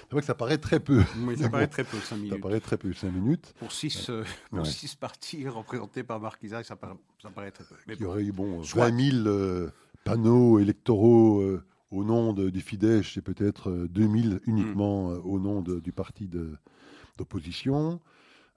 c'est 0.00 0.12
vrai 0.12 0.20
que 0.20 0.26
ça 0.26 0.34
paraît 0.34 0.58
très 0.58 0.80
peu. 0.80 1.02
Oui, 1.18 1.36
ça 1.36 1.48
paraît 1.50 1.68
très 1.68 1.84
peu, 1.84 1.98
5 1.98 2.16
minutes. 2.16 2.32
Ça 2.32 2.38
paraît 2.38 2.60
très 2.60 2.76
peu, 2.76 2.92
5 2.92 3.10
minutes. 3.10 3.54
Pour 3.58 3.72
6 3.72 4.10
euh, 4.10 4.24
six 4.64 4.94
partis 4.94 5.48
représentés 5.48 6.02
par 6.02 6.20
Marc 6.20 6.42
Isaac, 6.42 6.66
ça 6.66 6.76
paraît, 6.76 6.94
ça 7.22 7.30
paraît 7.30 7.50
très 7.50 7.64
peu. 7.64 7.74
Mais 7.86 7.94
Il 7.94 8.02
y 8.02 8.06
aurait 8.06 8.24
eu 8.24 8.32
bon, 8.32 8.60
20 8.60 9.24
000 9.24 9.70
panneaux 10.04 10.58
électoraux 10.58 11.42
au 11.94 12.04
nom 12.04 12.32
du 12.32 12.60
Fidesz 12.60 13.16
et 13.16 13.22
peut-être 13.22 13.70
2000 13.90 14.32
euh, 14.34 14.40
uniquement 14.46 15.08
mm. 15.08 15.12
euh, 15.12 15.20
au 15.20 15.38
nom 15.38 15.62
du 15.62 15.92
parti 15.92 16.28
d'opposition. 16.28 18.00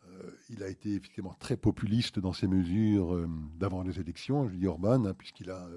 Euh, 0.08 0.32
il 0.50 0.64
a 0.64 0.68
été 0.68 0.96
effectivement 0.96 1.36
très 1.40 1.58
populiste 1.58 2.20
dans 2.20 2.34
ses 2.34 2.48
mesures 2.48 3.28
d'avant 3.58 3.84
les 3.84 4.00
élections, 4.00 4.48
je 4.50 4.56
dis 4.56 4.68
Orban, 4.68 5.06
hein, 5.06 5.14
puisqu'il 5.14 5.52
a 5.52 5.68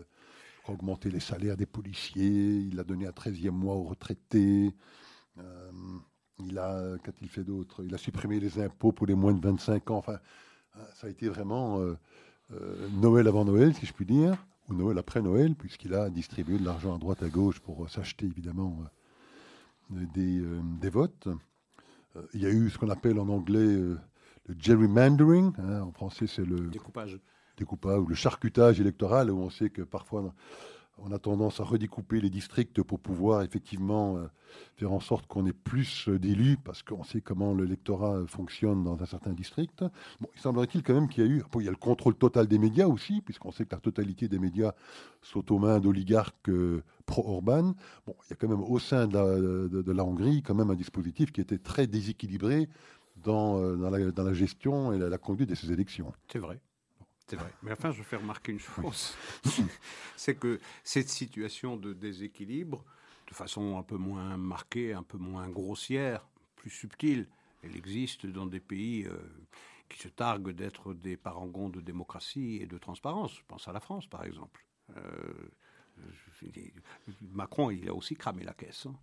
augmenté 0.68 1.10
les 1.10 1.20
salaires 1.20 1.56
des 1.56 1.66
policiers, 1.66 2.58
il 2.58 2.78
a 2.78 2.84
donné 2.84 3.06
un 3.06 3.10
13e 3.10 3.50
mois 3.50 3.74
aux 3.74 3.82
retraités, 3.82 4.72
il 6.38 6.58
a, 6.58 6.96
qu'a-t-il 7.02 7.28
fait 7.28 7.42
d'autre 7.42 7.82
Il 7.84 7.92
a 7.94 7.98
supprimé 7.98 8.38
les 8.38 8.60
impôts 8.60 8.92
pour 8.92 9.06
les 9.06 9.14
moins 9.14 9.32
de 9.32 9.40
25 9.40 9.90
ans. 9.90 9.96
Enfin, 9.96 10.18
ça 10.94 11.08
a 11.08 11.10
été 11.10 11.28
vraiment 11.28 11.80
Noël 13.00 13.26
avant 13.26 13.44
Noël, 13.44 13.74
si 13.74 13.84
je 13.84 13.92
puis 13.92 14.06
dire. 14.06 14.36
Noël 14.74 14.98
après 14.98 15.22
Noël, 15.22 15.54
puisqu'il 15.54 15.94
a 15.94 16.10
distribué 16.10 16.58
de 16.58 16.64
l'argent 16.64 16.94
à 16.94 16.98
droite 16.98 17.22
à 17.22 17.28
gauche 17.28 17.60
pour 17.60 17.88
s'acheter 17.90 18.26
évidemment 18.26 18.78
euh, 19.92 20.04
euh, 20.16 20.60
des, 20.80 20.90
votes. 20.90 21.28
Euh, 22.16 22.22
il 22.34 22.42
y 22.42 22.46
a 22.46 22.50
eu 22.50 22.70
ce 22.70 22.78
qu'on 22.78 22.90
appelle 22.90 23.18
en 23.18 23.28
anglais 23.28 23.66
le 23.66 23.98
gerrymandering, 24.58 25.52
hein, 25.58 25.82
en 25.82 25.92
français 25.92 26.26
c'est 26.26 26.44
le 26.44 26.68
découpage. 26.68 27.18
découpage 27.56 28.00
ou 28.00 28.06
le 28.06 28.14
charcutage 28.14 28.80
électoral, 28.80 29.30
où 29.30 29.38
on 29.38 29.50
sait 29.50 29.70
que 29.70 29.82
parfois 29.82 30.34
on 31.02 31.12
a 31.12 31.18
tendance 31.18 31.60
à 31.60 31.64
redécouper 31.64 32.20
les 32.20 32.30
districts 32.30 32.82
pour 32.82 32.98
pouvoir 32.98 33.42
effectivement 33.42 34.16
euh, 34.16 34.26
faire 34.76 34.92
en 34.92 35.00
sorte 35.00 35.26
qu'on 35.26 35.46
ait 35.46 35.52
plus 35.52 36.08
euh, 36.08 36.18
d'élus, 36.18 36.56
parce 36.62 36.82
qu'on 36.82 37.04
sait 37.04 37.20
comment 37.20 37.54
l'électorat 37.54 38.26
fonctionne 38.26 38.84
dans 38.84 39.00
un 39.02 39.06
certain 39.06 39.32
district. 39.32 39.84
Bon, 40.20 40.28
il 40.34 40.40
semblerait-il 40.40 40.82
quand 40.82 40.94
même 40.94 41.08
qu'il 41.08 41.24
y 41.24 41.26
a 41.26 41.30
eu, 41.30 41.42
il 41.56 41.64
y 41.64 41.68
a 41.68 41.70
le 41.70 41.76
contrôle 41.76 42.14
total 42.14 42.46
des 42.46 42.58
médias 42.58 42.86
aussi, 42.86 43.20
puisqu'on 43.22 43.52
sait 43.52 43.64
que 43.64 43.74
la 43.74 43.80
totalité 43.80 44.28
des 44.28 44.38
médias 44.38 44.72
sont 45.22 45.52
aux 45.52 45.58
mains 45.58 45.80
d'oligarques 45.80 46.48
euh, 46.48 46.82
pro-Orban. 47.06 47.74
Bon, 48.06 48.14
il 48.26 48.30
y 48.30 48.32
a 48.32 48.36
quand 48.36 48.48
même 48.48 48.62
au 48.62 48.78
sein 48.78 49.06
de 49.06 49.92
la, 49.92 50.04
Hongrie 50.04 50.42
quand 50.42 50.54
même 50.54 50.70
un 50.70 50.76
dispositif 50.76 51.32
qui 51.32 51.40
était 51.40 51.58
très 51.58 51.86
déséquilibré 51.86 52.68
dans, 53.16 53.60
la, 53.60 54.32
gestion 54.32 54.92
et 54.92 54.98
la 54.98 55.18
conduite 55.18 55.50
de 55.50 55.54
ces 55.54 55.72
élections. 55.72 56.12
C'est 56.32 56.38
vrai. 56.38 56.60
C'est 57.30 57.36
vrai. 57.36 57.52
Mais 57.62 57.70
enfin, 57.70 57.92
je 57.92 58.02
fais 58.02 58.16
remarquer 58.16 58.50
une 58.50 58.58
chose, 58.58 59.14
c'est 60.16 60.34
que 60.34 60.58
cette 60.82 61.08
situation 61.08 61.76
de 61.76 61.92
déséquilibre, 61.92 62.84
de 63.28 63.34
façon 63.34 63.78
un 63.78 63.84
peu 63.84 63.96
moins 63.96 64.36
marquée, 64.36 64.94
un 64.94 65.04
peu 65.04 65.16
moins 65.16 65.48
grossière, 65.48 66.26
plus 66.56 66.70
subtile, 66.70 67.28
elle 67.62 67.76
existe 67.76 68.26
dans 68.26 68.46
des 68.46 68.58
pays 68.58 69.04
euh, 69.06 69.16
qui 69.88 70.00
se 70.00 70.08
targuent 70.08 70.50
d'être 70.50 70.92
des 70.92 71.16
parangons 71.16 71.68
de 71.68 71.80
démocratie 71.80 72.58
et 72.60 72.66
de 72.66 72.78
transparence. 72.78 73.36
Je 73.36 73.42
pense 73.46 73.68
à 73.68 73.72
la 73.72 73.78
France, 73.80 74.08
par 74.08 74.24
exemple. 74.24 74.66
Euh, 74.96 75.32
Macron, 77.20 77.70
il 77.70 77.88
a 77.88 77.94
aussi 77.94 78.16
cramé 78.16 78.42
la 78.42 78.54
caisse. 78.54 78.86
Hein. 78.86 78.96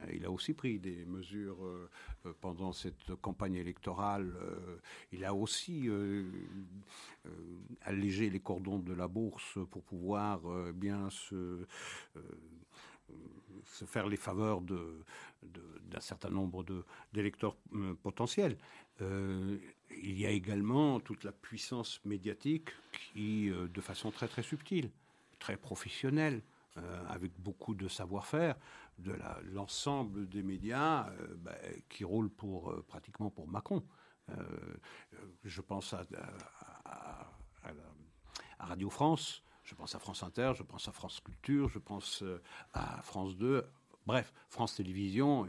Euh, 0.00 0.12
il 0.12 0.24
a 0.24 0.30
aussi 0.30 0.54
pris 0.54 0.78
des 0.78 1.04
mesures 1.04 1.64
euh, 1.64 1.90
euh, 2.26 2.32
pendant 2.40 2.72
cette 2.72 3.14
campagne 3.16 3.54
électorale. 3.54 4.32
il 5.12 5.24
a 5.24 5.34
aussi 5.34 5.88
allégé 7.82 8.30
les 8.30 8.40
cordons 8.40 8.78
de 8.78 8.92
la 8.92 9.08
bourse 9.08 9.58
pour 9.70 9.82
pouvoir 9.82 10.40
bien 10.72 11.10
se, 11.10 11.64
faire 13.64 14.06
les 14.06 14.16
faveurs 14.16 14.60
d'un 14.60 16.00
certain 16.00 16.30
nombre 16.30 16.64
d'électeurs 17.12 17.56
potentiels. 18.02 18.56
il 19.00 20.20
y 20.20 20.26
a 20.26 20.30
également 20.30 21.00
toute 21.00 21.24
la 21.24 21.32
puissance 21.32 22.00
médiatique 22.04 22.70
qui, 23.12 23.50
de 23.50 23.80
façon 23.80 24.10
très 24.10 24.28
très 24.28 24.42
subtile, 24.42 24.90
très 25.38 25.56
professionnelle, 25.56 26.42
avec 27.08 27.32
beaucoup 27.38 27.74
de 27.74 27.88
savoir-faire, 27.88 28.56
de 28.98 29.16
l'ensemble 29.52 30.28
des 30.28 30.42
médias 30.42 31.08
euh, 31.08 31.34
bah, 31.36 31.56
qui 31.88 32.04
roulent 32.04 32.30
pour, 32.30 32.70
euh, 32.70 32.84
pratiquement 32.86 33.30
pour 33.30 33.46
Macron. 33.48 33.84
Euh, 34.30 34.34
je 35.44 35.60
pense 35.60 35.94
à, 35.94 36.04
Radio 38.58 38.90
France, 38.90 39.42
je 39.62 39.74
pense 39.74 39.94
à 39.94 39.98
France 39.98 40.22
Inter, 40.22 40.52
je 40.54 40.62
pense 40.62 40.88
à 40.88 40.92
France 40.92 41.20
Culture, 41.20 41.68
je 41.68 41.78
pense 41.78 42.24
à 42.74 43.00
France 43.02 43.36
2, 43.36 43.64
bref, 44.04 44.34
France 44.48 44.74
Télévisions 44.74 45.46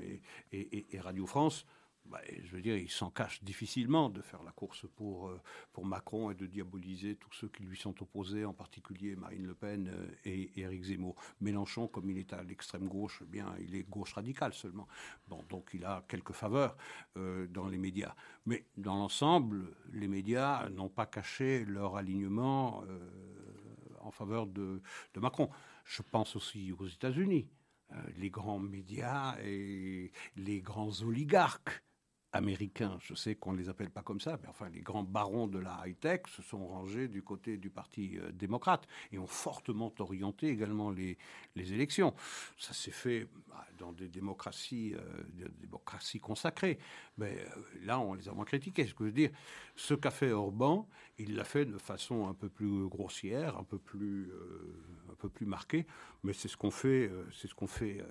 et 0.51 0.99
Radio 0.99 1.25
France 1.25 1.65
bah, 2.09 2.19
je 2.43 2.55
veux 2.55 2.61
dire, 2.61 2.75
il 2.75 2.89
s'en 2.89 3.11
cache 3.11 3.43
difficilement 3.43 4.09
de 4.09 4.21
faire 4.21 4.41
la 4.41 4.51
course 4.51 4.87
pour, 4.95 5.29
euh, 5.29 5.39
pour 5.73 5.85
Macron 5.85 6.31
et 6.31 6.35
de 6.35 6.47
diaboliser 6.47 7.15
tous 7.15 7.31
ceux 7.33 7.49
qui 7.49 7.63
lui 7.63 7.77
sont 7.77 8.01
opposés, 8.01 8.45
en 8.45 8.53
particulier 8.53 9.15
Marine 9.15 9.45
Le 9.45 9.53
Pen 9.53 9.87
euh, 9.87 10.07
et, 10.25 10.59
Éric 10.59 10.85
Zemmour. 10.85 11.15
Mélenchon, 11.39 11.87
comme 11.87 12.09
il 12.09 12.17
est 12.17 12.33
à 12.33 12.41
l'extrême 12.41 12.87
gauche, 12.87 13.19
eh 13.21 13.25
bien, 13.25 13.53
il 13.59 13.75
est 13.75 13.87
gauche 13.87 14.13
radicale 14.13 14.53
seulement. 14.53 14.87
Bon, 15.27 15.43
donc 15.49 15.69
il 15.73 15.85
a 15.85 16.03
quelques 16.07 16.33
faveurs 16.33 16.75
euh, 17.17 17.45
dans 17.47 17.67
les 17.67 17.77
médias. 17.77 18.15
Mais 18.47 18.65
dans 18.75 18.95
l'ensemble, 18.95 19.75
les 19.91 20.07
médias 20.07 20.67
n'ont 20.69 20.89
pas 20.89 21.05
caché 21.05 21.63
leur 21.65 21.95
alignement 21.95 22.83
en 24.01 24.09
faveur 24.09 24.47
de, 24.47 24.81
de 25.13 25.19
Macron. 25.19 25.49
Je 25.83 26.01
pense 26.01 26.35
aussi 26.35 26.71
aux 26.71 26.87
États-Unis 26.87 27.47
les 28.17 28.29
grands 28.29 28.59
médias 28.59 29.35
et 29.43 30.11
les 30.35 30.61
grands 30.61 31.01
oligarques 31.01 31.83
américains, 32.31 32.97
je 33.01 33.15
sais 33.15 33.35
qu'on 33.35 33.53
ne 33.53 33.57
les 33.57 33.69
appelle 33.69 33.89
pas 33.89 34.03
comme 34.03 34.21
ça, 34.21 34.37
mais 34.41 34.47
enfin 34.49 34.69
les 34.69 34.81
grands 34.81 35.03
barons 35.03 35.47
de 35.47 35.57
la 35.57 35.81
high-tech 35.85 36.21
se 36.27 36.43
sont 36.43 36.67
rangés 36.67 37.07
du 37.07 37.23
côté 37.23 37.57
du 37.57 37.69
Parti 37.71 38.17
euh, 38.17 38.31
démocrate 38.31 38.87
et 39.11 39.17
ont 39.17 39.27
fortement 39.27 39.91
orienté 39.99 40.47
également 40.47 40.91
les, 40.91 41.17
élections. 41.55 42.13
Ça 42.57 42.73
s'est 42.73 42.91
fait 42.91 43.27
bah, 43.47 43.65
dans 43.77 43.91
des 43.91 44.07
démocraties, 44.07 44.93
euh, 44.95 45.23
des 45.33 45.49
démocraties 45.59 46.19
consacrées, 46.19 46.77
mais 47.17 47.35
euh, 47.37 47.61
là 47.81 47.99
on 47.99 48.13
les 48.13 48.29
a 48.29 48.33
moins 48.33 48.45
critiqués. 48.45 48.85
Ce 48.85 48.93
que 48.93 49.05
je 49.05 49.09
veux 49.09 49.15
dire, 49.15 49.31
ce 49.75 49.95
qu'a 49.95 50.11
fait 50.11 50.31
Orban, 50.31 50.87
il 51.17 51.35
l'a 51.35 51.43
fait 51.43 51.65
de 51.65 51.77
façon 51.77 52.27
un 52.27 52.33
peu 52.33 52.47
plus 52.47 52.87
grossière, 52.87 53.57
un 53.57 53.63
peu 53.63 53.79
plus, 53.79 54.31
un 55.11 55.15
peu 55.15 55.29
plus 55.29 55.45
marquée, 55.45 55.85
mais 56.23 56.33
c'est 56.33 56.47
ce 56.47 56.55
qu'on 56.55 56.71
fait, 56.71 57.11
c'est 57.33 57.47
ce 57.47 57.55
qu'on 57.55 57.67
fait 57.67 58.05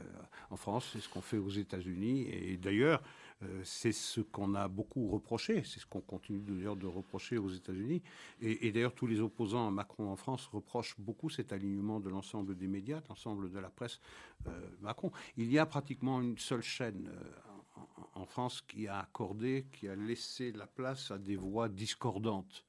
en 0.51 0.57
France, 0.57 0.91
c'est 0.93 1.01
ce 1.01 1.09
qu'on 1.09 1.23
fait 1.23 1.39
aux 1.39 1.49
États-Unis 1.49 2.29
et 2.29 2.57
d'ailleurs 2.59 3.03
euh, 3.45 3.61
c'est 3.63 3.93
ce 3.93 4.21
qu'on 4.21 4.55
a 4.55 4.67
beaucoup 4.67 5.09
reproché, 5.09 5.63
c'est 5.63 5.79
ce 5.79 5.87
qu'on 5.87 6.01
continue 6.01 6.41
d'ailleurs 6.41 6.77
de 6.77 6.87
reprocher 6.87 7.39
aux 7.39 7.51
États-Unis. 7.51 8.03
Et, 8.41 8.73
d'ailleurs, 8.73 8.95
tous 8.95 9.07
les 9.07 9.21
opposants 9.21 9.69
à 9.69 9.71
Macron 9.71 10.11
en 10.11 10.17
France 10.17 10.47
reprochent 10.47 10.97
beaucoup 10.99 11.31
cet 11.31 11.53
alignement 11.53 12.01
de 12.01 12.09
l'ensemble 12.09 12.57
des 12.57 12.67
médias, 12.67 13.01
de 13.01 13.09
l'ensemble 13.09 13.51
de 13.51 13.59
la 13.61 13.71
presse 13.71 14.01
euh, 14.49 14.51
Macron. 14.81 15.13
Il 15.37 15.53
y 15.53 15.59
a 15.59 15.67
pratiquement 15.67 16.21
une 16.21 16.39
seule 16.39 16.63
chaîne 16.63 17.09
euh, 17.13 17.81
en, 18.15 18.27
France 18.27 18.61
qui 18.67 18.89
a 18.89 18.99
accordé, 18.99 19.67
qui 19.71 19.89
a 19.89 19.95
laissé 19.95 20.51
la 20.51 20.67
place 20.67 21.13
à 21.13 21.19
des 21.19 21.37
voix 21.37 21.69
discordantes. 21.69 22.65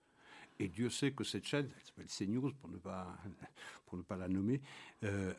Et 0.60 0.68
Dieu 0.68 0.90
sait 0.90 1.14
que 1.14 1.24
cette 1.24 1.46
chaîne, 1.46 1.68
elle 1.76 1.86
s'appelle 1.86 2.28
CNews 2.28 2.52
pour 2.62 2.70
ne 2.70 2.78
pas, 2.78 3.18
pour 3.88 3.98
ne 3.98 4.04
pas 4.04 4.18
la 4.18 4.28
nommer, 4.28 4.62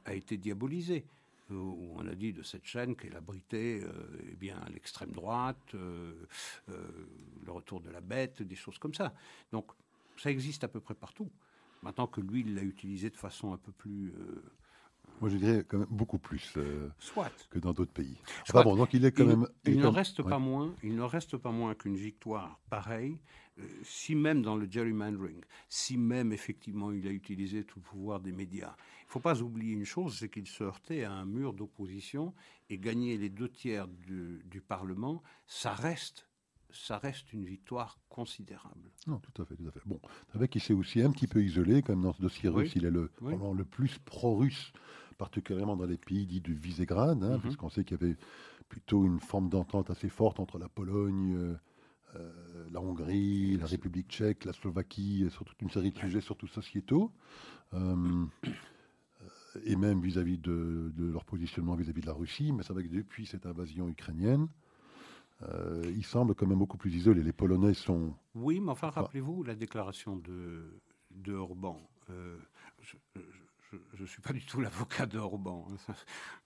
a 0.05 0.15
été 0.15 0.39
diabolisée 0.39 1.05
où 1.51 1.95
on 1.97 2.07
a 2.07 2.15
dit 2.15 2.33
de 2.33 2.43
cette 2.43 2.65
chaîne 2.65 2.97
qu'elle 2.97 3.17
abritait 3.17 3.81
euh, 3.83 3.93
eh 4.29 4.37
bien 4.37 4.61
l'extrême 4.73 5.13
droite, 5.13 5.75
euh, 5.75 6.13
euh, 6.69 6.89
le 7.45 7.53
retour 7.53 7.81
de 7.81 7.91
la 7.91 8.01
bête, 8.01 8.43
des 8.43 8.57
choses 8.57 8.79
comme 8.79 8.95
ça. 8.95 9.13
Donc 9.53 9.71
ça 10.17 10.31
existe 10.31 10.65
à 10.65 10.69
peu 10.69 10.81
près 10.81 10.95
partout. 10.95 11.31
Maintenant 11.83 12.07
que 12.07 12.21
lui, 12.21 12.41
il 12.41 12.55
l'a 12.55 12.63
utilisé 12.63 13.11
de 13.11 13.17
façon 13.17 13.53
un 13.53 13.57
peu 13.57 13.73
plus, 13.73 14.13
Moi, 15.21 15.29
je 15.31 15.37
dirais 15.37 15.65
quand 15.69 15.79
même 15.79 15.89
beaucoup 15.91 16.19
plus 16.19 16.57
Soit. 16.99 17.31
que 17.51 17.59
dans 17.59 17.73
d'autres 17.73 17.93
pays. 17.93 18.17
Soit. 18.45 18.63
bon, 18.65 18.77
donc 18.77 18.95
il 18.95 19.05
est 19.05 19.13
quand 19.13 19.25
il, 19.25 19.29
même. 19.29 19.47
Il, 19.65 19.77
ne 19.77 19.83
comme... 19.83 19.95
reste 19.95 20.23
pas 20.23 20.39
moins. 20.39 20.75
Il 20.83 20.97
ne 20.97 21.03
reste 21.03 21.37
pas 21.37 21.53
moins 21.53 21.75
qu'une 21.75 21.97
victoire 21.97 22.59
pareille. 22.71 23.19
Euh, 23.59 23.65
si 23.83 24.15
même 24.15 24.43
dans 24.43 24.57
le 24.57 24.71
gerrymandering, 24.71 25.41
si 25.69 25.97
même 25.99 26.33
effectivement 26.33 26.93
il 26.93 27.07
a 27.07 27.11
utilisé 27.11 27.65
tout 27.65 27.81
le 27.81 27.85
pouvoir 27.85 28.21
des 28.21 28.33
médias, 28.33 28.75
il 29.03 29.07
ne 29.07 29.11
faut 29.11 29.21
pas 29.21 29.43
oublier 29.43 29.73
une 29.75 29.85
chose, 29.85 30.17
c'est 30.19 30.29
qu'il 30.29 30.47
se 30.47 30.65
heurtait 30.65 31.05
à 31.05 31.13
un 31.13 31.25
mur 31.25 31.53
d'opposition 31.53 32.33
et 32.69 32.79
gagner 32.79 33.19
les 33.19 33.29
deux 33.29 33.49
tiers 33.49 33.89
du, 33.89 34.43
du 34.47 34.61
Parlement, 34.61 35.23
ça 35.47 35.73
reste 35.73 36.27
ça 36.73 36.99
reste 36.99 37.33
une 37.33 37.45
victoire 37.45 37.99
considérable. 38.09 38.91
Non, 39.07 39.19
tout 39.19 39.43
à 39.43 39.45
fait, 39.45 39.57
tout 39.57 39.67
à 39.67 39.73
fait. 39.73 39.81
Bon, 39.87 40.01
vrai 40.35 40.49
qu'il 40.49 40.61
s'est 40.61 40.73
aussi 40.73 41.03
un 41.03 41.11
petit 41.11 41.27
peu 41.27 41.43
isolé, 41.43 41.83
quand 41.83 41.95
même, 41.95 42.03
dans 42.05 42.13
ce 42.13 42.23
dossier 42.23 42.49
Oui. 42.49 42.63
russe. 42.63 42.73
Il 42.77 42.85
est 42.85 42.91
le, 42.91 43.11
Oui. 43.21 43.35
le 43.57 43.65
plus 43.65 43.99
pro-russe, 43.99 44.73
particulièrement 45.25 45.77
dans 45.77 45.85
les 45.85 45.99
pays 45.99 46.25
dits 46.27 46.41
du 46.41 46.55
Visegrad, 46.55 47.23
hein, 47.23 47.35
Mhm. 47.35 47.41
puisqu'on 47.43 47.69
sait 47.69 47.85
qu'il 47.85 48.01
y 48.01 48.03
avait 48.05 48.17
plutôt 48.71 49.05
une 49.05 49.21
forme 49.21 49.51
d'entente 49.51 49.91
assez 49.91 50.09
forte 50.09 50.41
entre 50.41 50.59
la 50.59 50.69
Pologne, 50.71 51.35
euh, 51.37 51.55
euh, 52.17 52.67
la 52.73 52.81
Hongrie, 52.81 53.59
la 53.59 53.67
République 53.67 54.09
tchèque, 54.09 54.47
la 54.47 54.55
Slovaquie, 54.55 55.27
sur 55.31 55.45
toute 55.45 55.61
une 55.61 55.69
série 55.69 55.91
de 55.91 55.99
sujets, 55.99 56.23
surtout 56.23 56.47
sociétaux. 56.47 57.13
Euh, 57.75 58.25
et 59.67 59.77
même 59.77 60.01
vis-à-vis 60.01 60.39
de, 60.39 60.91
de 60.97 61.11
leur 61.11 61.25
positionnement 61.27 61.75
vis-à-vis 61.75 62.01
de 62.01 62.07
la 62.07 62.15
Russie. 62.15 62.51
Mais 62.53 62.63
c'est 62.63 62.73
vrai 62.73 62.85
que 62.85 62.89
depuis 62.89 63.27
cette 63.27 63.45
invasion 63.45 63.89
ukrainienne, 63.89 64.49
euh, 65.43 65.83
ils 65.95 66.05
semblent 66.05 66.35
quand 66.35 66.47
même 66.47 66.59
beaucoup 66.59 66.79
plus 66.79 66.95
isolés. 66.95 67.23
Les 67.23 67.33
Polonais 67.35 67.75
sont 67.75 68.15
Oui, 68.35 68.59
mais 68.61 68.71
enfin, 68.71 68.89
rappelez-vous 68.89 69.43
la 69.43 69.55
déclaration 69.55 70.17
de, 70.17 70.63
de 71.11 71.35
Orban. 71.35 71.79
Je 72.83 72.97
ne 74.01 74.07
suis 74.07 74.23
pas 74.23 74.33
du 74.33 74.45
tout 74.45 74.61
l'avocat 74.61 75.07
de 75.07 75.19
Orban. 75.19 75.67
hein. 75.89 75.95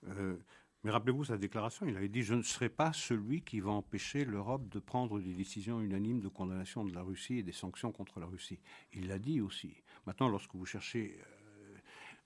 Euh, 0.09 0.37
mais 0.83 0.91
rappelez-vous 0.91 1.25
sa 1.25 1.39
déclaration. 1.39 1.87
Il 1.87 1.97
avait 1.97 2.09
dit 2.11 2.23
Je 2.23 2.35
ne 2.35 2.43
serai 2.43 2.69
pas 2.69 2.93
celui 2.93 3.43
qui 3.43 3.61
va 3.61 3.71
empêcher 3.71 4.25
l'Europe 4.25 4.69
de 4.69 4.79
prendre 4.79 5.19
des 5.21 5.33
décisions 5.33 5.81
unanimes 5.81 6.21
de 6.21 6.29
condamnation 6.29 6.85
de 6.85 6.95
la 6.95 7.03
Russie 7.03 7.39
et 7.39 7.43
des 7.43 7.53
sanctions 7.53 7.91
contre 7.91 8.21
la 8.21 8.27
Russie. 8.27 8.61
Il 8.93 9.09
l'a 9.09 9.19
dit 9.19 9.41
aussi. 9.41 9.75
Maintenant, 10.07 10.29
lorsque 10.29 10.55
vous 10.55 10.67
cherchez. 10.67 11.19
euh, 11.21 11.79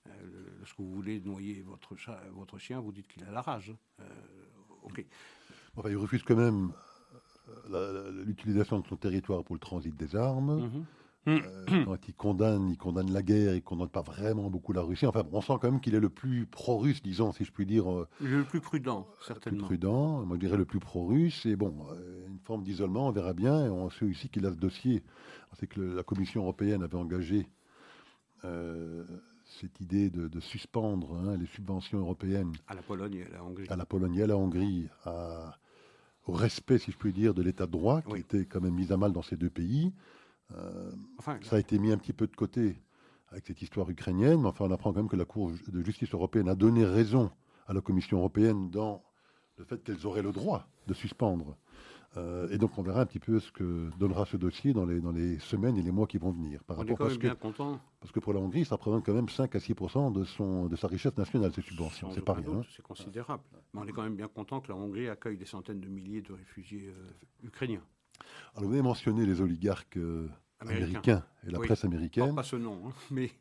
euh, 0.07 0.57
lorsque 0.59 0.77
vous 0.79 0.91
voulez 0.91 1.19
noyer 1.21 1.61
votre, 1.61 1.95
chat, 1.95 2.21
votre 2.31 2.57
chien, 2.57 2.79
vous 2.79 2.91
dites 2.91 3.07
qu'il 3.07 3.23
a 3.23 3.31
la 3.31 3.41
rage. 3.41 3.73
Ok. 4.83 5.05
Enfin, 5.75 5.89
il 5.89 5.97
refuse 5.97 6.23
quand 6.23 6.35
même 6.35 6.71
l'utilisation 8.25 8.79
de 8.79 8.87
son 8.87 8.95
territoire 8.97 9.43
pour 9.43 9.55
le 9.55 9.59
transit 9.59 9.95
des 9.95 10.15
armes. 10.15 10.61
Mhm. 10.63 10.85
Euh, 11.29 11.65
quand 11.85 12.07
il 12.07 12.13
condamne, 12.13 12.69
il 12.69 12.77
condamne 12.77 13.11
la 13.11 13.21
guerre, 13.21 13.55
il 13.55 13.61
condamne 13.61 13.89
pas 13.89 14.01
vraiment 14.01 14.49
beaucoup 14.49 14.73
la 14.73 14.81
Russie. 14.81 15.05
Enfin, 15.05 15.23
on 15.31 15.41
sent 15.41 15.53
quand 15.61 15.71
même 15.71 15.79
qu'il 15.81 15.95
est 15.95 15.99
le 15.99 16.09
plus 16.09 16.45
pro-russe, 16.45 17.01
disons, 17.01 17.31
si 17.31 17.45
je 17.45 17.51
puis 17.51 17.65
dire, 17.65 17.91
euh, 17.91 18.07
le 18.21 18.43
plus 18.43 18.59
prudent, 18.61 19.03
plus 19.17 19.25
certainement. 19.25 19.65
prudent. 19.65 20.25
Moi, 20.25 20.37
je 20.37 20.39
dirais 20.39 20.57
le 20.57 20.65
plus 20.65 20.79
pro-russe. 20.79 21.45
Et 21.45 21.55
bon, 21.55 21.75
euh, 21.91 22.27
une 22.27 22.39
forme 22.39 22.63
d'isolement, 22.63 23.07
on 23.07 23.11
verra 23.11 23.33
bien. 23.33 23.65
Et 23.65 23.69
on 23.69 23.89
sait 23.89 24.05
aussi 24.05 24.29
qu'il 24.29 24.45
a 24.45 24.51
ce 24.51 24.57
dossier. 24.57 25.03
On 25.51 25.55
sait 25.55 25.67
que 25.67 25.79
le- 25.79 25.95
la 25.95 26.03
Commission 26.03 26.41
européenne 26.41 26.83
avait 26.83 26.95
engagé 26.97 27.47
euh, 28.45 29.03
cette 29.61 29.79
idée 29.81 30.09
de, 30.09 30.27
de 30.27 30.39
suspendre 30.39 31.15
hein, 31.15 31.35
les 31.37 31.45
subventions 31.47 31.99
européennes 31.99 32.53
À 32.67 32.73
la 32.75 32.81
Pologne 32.81 33.15
et 33.15 33.23
à 33.25 33.29
la 33.29 33.43
Hongrie. 33.43 33.65
à 33.69 33.75
la 33.75 33.85
Pologne 33.85 34.15
et 34.15 34.23
à 34.23 34.27
la 34.27 34.37
Hongrie 34.37 34.87
à- 35.05 35.57
au 36.27 36.31
respect, 36.31 36.77
si 36.77 36.91
je 36.91 36.97
puis 36.97 37.11
dire, 37.11 37.33
de 37.33 37.41
l'état 37.41 37.65
de 37.65 37.71
droit 37.71 38.01
qui 38.03 38.11
Oui. 38.13 38.19
était 38.19 38.45
quand 38.45 38.61
même 38.61 38.75
mis 38.75 38.93
à 38.93 38.97
mal 38.97 39.11
dans 39.11 39.23
ces 39.23 39.35
deux 39.35 39.49
pays. 39.49 39.91
Euh, 40.55 40.91
Enfin, 41.17 41.37
ça 41.41 41.57
a 41.57 41.59
été 41.59 41.77
mis 41.79 41.91
un 41.91 41.97
petit 41.97 42.13
peu 42.13 42.27
de 42.27 42.35
côté 42.35 42.81
avec 43.31 43.45
cette 43.45 43.61
histoire 43.61 43.89
ukrainienne, 43.89 44.41
mais 44.41 44.47
enfin 44.47 44.65
on 44.65 44.71
apprend 44.71 44.91
quand 44.91 44.99
même 44.99 45.09
que 45.09 45.15
la 45.15 45.25
Cour 45.25 45.51
de 45.67 45.83
justice 45.83 46.13
européenne 46.13 46.49
a 46.49 46.55
donné 46.55 46.85
raison 46.85 47.29
à 47.67 47.73
la 47.73 47.81
Commission 47.81 48.17
européenne 48.17 48.69
dans 48.71 49.03
le 49.57 49.65
fait 49.65 49.83
qu'elles 49.83 50.07
auraient 50.07 50.23
le 50.23 50.31
droit 50.31 50.67
de 50.87 50.93
suspendre. 50.93 51.55
Euh, 52.17 52.49
et 52.49 52.57
donc 52.57 52.75
on 52.79 52.81
verra 52.81 53.01
un 53.01 53.05
petit 53.05 53.19
peu 53.19 53.39
ce 53.39 53.51
que 53.51 53.91
donnera 53.99 54.25
ce 54.25 54.35
dossier 54.35 54.73
dans 54.73 54.85
les, 54.87 54.99
dans 54.99 55.11
les 55.11 55.37
semaines 55.37 55.77
et 55.77 55.83
les 55.83 55.91
mois 55.91 56.07
qui 56.07 56.17
vont 56.17 56.31
venir. 56.31 56.63
Par 56.63 56.79
on 56.79 56.81
est 56.81 56.83
rapport 56.85 56.97
quand 56.97 57.03
parce 57.03 57.11
même 57.13 57.21
que, 57.21 57.27
bien 57.27 57.35
content. 57.35 57.79
parce 57.99 58.11
que 58.11 58.19
pour 58.19 58.33
la 58.33 58.39
Hongrie, 58.39 58.65
ça 58.65 58.75
représente 58.75 59.05
quand 59.05 59.13
même 59.13 59.29
5 59.29 59.55
à 59.55 59.59
6 59.59 59.75
de, 60.15 60.23
son, 60.23 60.65
de 60.65 60.75
sa 60.75 60.87
richesse 60.87 61.15
nationale, 61.15 61.53
ces 61.53 61.61
subventions. 61.61 62.09
C'est 62.11 62.25
pas 62.25 62.33
rien. 62.33 62.49
hein. 62.51 62.61
C'est 62.75 62.81
considérable. 62.81 63.43
Mais 63.75 63.81
on 63.81 63.85
est 63.85 63.91
quand 63.91 64.01
même 64.01 64.15
bien 64.15 64.27
content 64.27 64.59
que 64.59 64.69
la 64.69 64.75
Hongrie 64.75 65.07
accueille 65.07 65.37
des 65.37 65.45
centaines 65.45 65.79
de 65.81 65.87
milliers 65.87 66.23
de 66.23 66.33
réfugiés 66.33 66.87
euh, 66.87 67.45
ukrainiens. 67.47 67.83
Alors, 68.55 68.67
vous 68.67 68.73
avez 68.73 68.81
mentionné 68.81 69.25
les 69.25 69.41
oligarques 69.41 69.97
euh, 69.97 70.27
Américains. 70.59 70.85
américains 70.87 71.25
et 71.47 71.51
la 71.51 71.59
Oui. 71.59 71.67
presse 71.67 71.81
Pas, 71.81 71.87
américaine. 71.87 72.35
pas 72.35 72.43
ce 72.43 72.55
nom, 72.55 72.87
hein, 72.87 72.93
mais, 73.11 73.31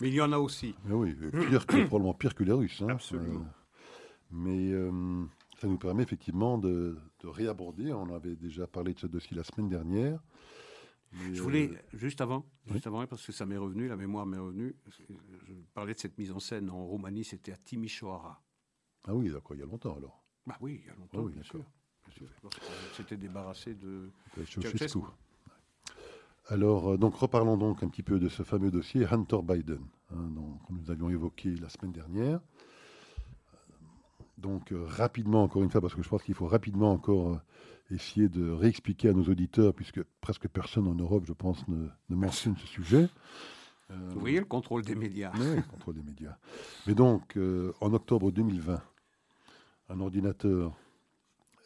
mais 0.00 0.08
il 0.08 0.14
y 0.14 0.20
en 0.20 0.32
a 0.32 0.38
aussi. 0.38 0.74
Mais 0.84 0.94
oui, 0.94 1.14
pire 1.48 1.66
que, 1.66 1.86
probablement 1.86 2.14
pire 2.14 2.34
que 2.34 2.44
les 2.44 2.52
Russes. 2.52 2.82
hein. 2.82 2.88
Absolument. 2.90 3.40
Euh, 3.40 3.44
mais 4.32 4.72
euh, 4.72 5.24
ça 5.60 5.66
nous 5.66 5.78
permet 5.78 6.02
effectivement 6.02 6.58
de, 6.58 6.96
de 7.20 7.26
réaborder. 7.28 7.92
On 7.92 8.14
avait 8.14 8.36
déjà 8.36 8.66
parlé 8.66 8.94
de 8.94 8.98
ce 9.00 9.06
dossier 9.06 9.36
la 9.36 9.44
semaine 9.44 9.68
dernière. 9.68 10.20
Mais, 11.12 11.34
Je 11.34 11.42
voulais, 11.42 11.70
juste 11.92 12.20
avant, 12.20 12.46
oui. 12.66 12.74
juste 12.74 12.86
avant, 12.86 13.04
parce 13.06 13.26
que 13.26 13.32
ça 13.32 13.44
m'est 13.44 13.56
revenu, 13.56 13.88
la 13.88 13.96
mémoire 13.96 14.26
m'est 14.26 14.38
revenue, 14.38 14.76
je 14.86 15.52
parlais 15.74 15.92
de 15.94 15.98
cette 15.98 16.16
mise 16.18 16.30
en 16.30 16.38
scène 16.38 16.70
en 16.70 16.84
Roumanie, 16.86 17.24
c'était 17.24 17.50
à 17.50 17.56
Timișoara. 17.56 18.40
Ah 19.08 19.14
oui, 19.16 19.28
d'accord, 19.28 19.56
il 19.56 19.58
y 19.58 19.62
a 19.64 19.66
longtemps 19.66 19.96
alors. 19.96 20.22
Bah 20.46 20.56
oui, 20.60 20.80
il 20.84 20.86
y 20.86 20.90
a 20.90 20.94
longtemps, 20.94 21.18
Ah 21.18 21.22
oui, 21.22 21.32
bien 21.32 21.42
sûr. 21.42 21.64
S'était 22.96 23.16
débarrassé 23.16 23.74
de... 23.74 24.10
Ceausescu. 24.46 24.98
Alors, 26.48 26.92
euh, 26.92 26.96
donc, 26.96 27.14
reparlons 27.14 27.56
donc 27.56 27.82
un 27.82 27.88
petit 27.88 28.02
peu 28.02 28.18
de 28.18 28.28
ce 28.28 28.42
fameux 28.42 28.70
dossier 28.70 29.06
Hunter 29.06 29.38
Biden, 29.42 29.80
hein, 30.12 30.28
que 30.66 30.72
nous 30.72 30.90
avions 30.90 31.08
évoqué 31.10 31.54
la 31.56 31.68
semaine 31.68 31.92
dernière. 31.92 32.40
Euh, 32.40 33.76
Donc, 34.38 34.72
euh, 34.72 34.84
rapidement, 34.86 35.44
encore 35.44 35.62
une 35.62 35.70
fois, 35.70 35.80
parce 35.80 35.94
que 35.94 36.02
je 36.02 36.08
pense 36.08 36.22
qu'il 36.22 36.34
faut 36.34 36.48
rapidement 36.48 36.90
encore 36.92 37.34
euh, 37.34 37.94
essayer 37.94 38.28
de 38.28 38.50
réexpliquer 38.50 39.10
à 39.10 39.12
nos 39.12 39.24
auditeurs, 39.24 39.74
puisque 39.74 40.02
presque 40.20 40.48
personne 40.48 40.88
en 40.88 40.94
Europe, 40.94 41.24
je 41.26 41.32
pense, 41.32 41.66
ne, 41.68 41.86
ne 42.08 42.16
mentionne 42.16 42.56
ce 42.56 42.66
sujet. 42.66 43.08
Euh, 43.92 43.96
Vous 44.14 44.20
voyez 44.20 44.38
le 44.40 44.44
contrôle 44.44 44.82
des 44.82 44.94
médias 44.94 45.32
mais 45.38 45.56
oui, 45.56 45.62
contrôle 45.70 45.94
des 45.96 46.02
médias. 46.02 46.36
Mais 46.86 46.94
donc, 46.94 47.36
en 47.80 47.92
octobre 47.92 48.30
2020, 48.32 48.80
un 49.88 50.00
ordinateur 50.00 50.76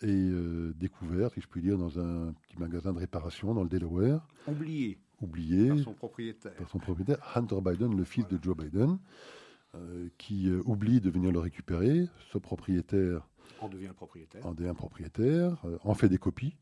est 0.08 0.30
euh, 0.30 0.72
découvert, 0.76 1.30
si 1.32 1.40
je 1.40 1.46
puis 1.46 1.62
dire, 1.62 1.78
dans 1.78 1.98
un 1.98 2.32
petit 2.32 2.58
magasin 2.58 2.92
de 2.92 2.98
réparation 2.98 3.54
dans 3.54 3.62
le 3.62 3.68
Delaware, 3.68 4.26
Oublié 4.46 4.98
oublié 5.20 5.68
par 5.68 5.78
son 5.78 5.94
propriétaire. 5.94 6.54
par 6.54 6.68
son 6.68 6.78
propriétaire, 6.78 7.18
Hunter 7.34 7.60
Biden, 7.62 7.96
le 7.96 8.04
fils 8.04 8.26
de 8.28 8.38
Joe 8.42 8.56
Biden, 8.56 8.98
euh, 9.74 10.08
qui 10.18 10.48
euh, 10.50 10.60
oublie 10.66 11.00
de 11.00 11.08
venir 11.08 11.32
le 11.32 11.38
récupérer. 11.38 12.08
Ce 12.32 12.38
propriétaire 12.38 13.26
On 13.62 13.68
devient 13.68 13.86
le 13.86 13.94
propriétaire. 13.94 14.44
en 14.44 14.52
devient 14.52 14.74
propriétaire, 14.76 15.64
en 15.82 15.94
fait 15.94 16.08
des 16.08 16.18
copies 16.18 16.56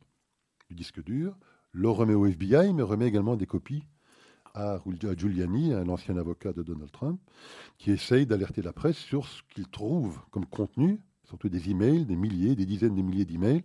du 0.68 0.74
disque 0.74 1.02
dur, 1.02 1.36
le 1.72 1.88
remet 1.88 2.14
au 2.14 2.26
FBI, 2.26 2.72
mais 2.72 2.82
remet 2.82 3.06
également 3.06 3.36
des 3.36 3.46
copies 3.46 3.84
à, 4.54 4.80
Giuliani, 5.16 5.70
l'ancien 5.84 6.16
avocat 6.16 6.52
de 6.52 6.62
Donald 6.62 6.90
Trump, 6.92 7.20
qui 7.78 7.90
essaye 7.90 8.26
d'alerter 8.26 8.62
la 8.62 8.72
presse 8.72 8.98
sur 8.98 9.26
ce 9.26 9.42
qu'il 9.54 9.68
trouve 9.68 10.20
comme 10.30 10.46
contenu, 10.46 11.00
surtout 11.32 11.48
des 11.48 11.70
emails, 11.70 12.04
des 12.04 12.14
milliers, 12.16 12.54
des 12.54 12.66
dizaines 12.66 12.94
de 12.94 13.00
milliers 13.00 13.24
d'emails 13.24 13.64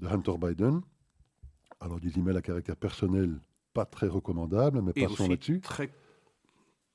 de 0.00 0.06
Hunter 0.06 0.32
Biden. 0.40 0.80
Alors 1.80 2.00
des 2.00 2.18
emails 2.18 2.38
à 2.38 2.40
caractère 2.40 2.76
personnel, 2.76 3.38
pas 3.74 3.84
très 3.84 4.06
recommandables, 4.08 4.80
mais 4.80 4.92
Et 4.96 5.02
passons 5.06 5.28
là-dessus, 5.28 5.60
très, 5.60 5.92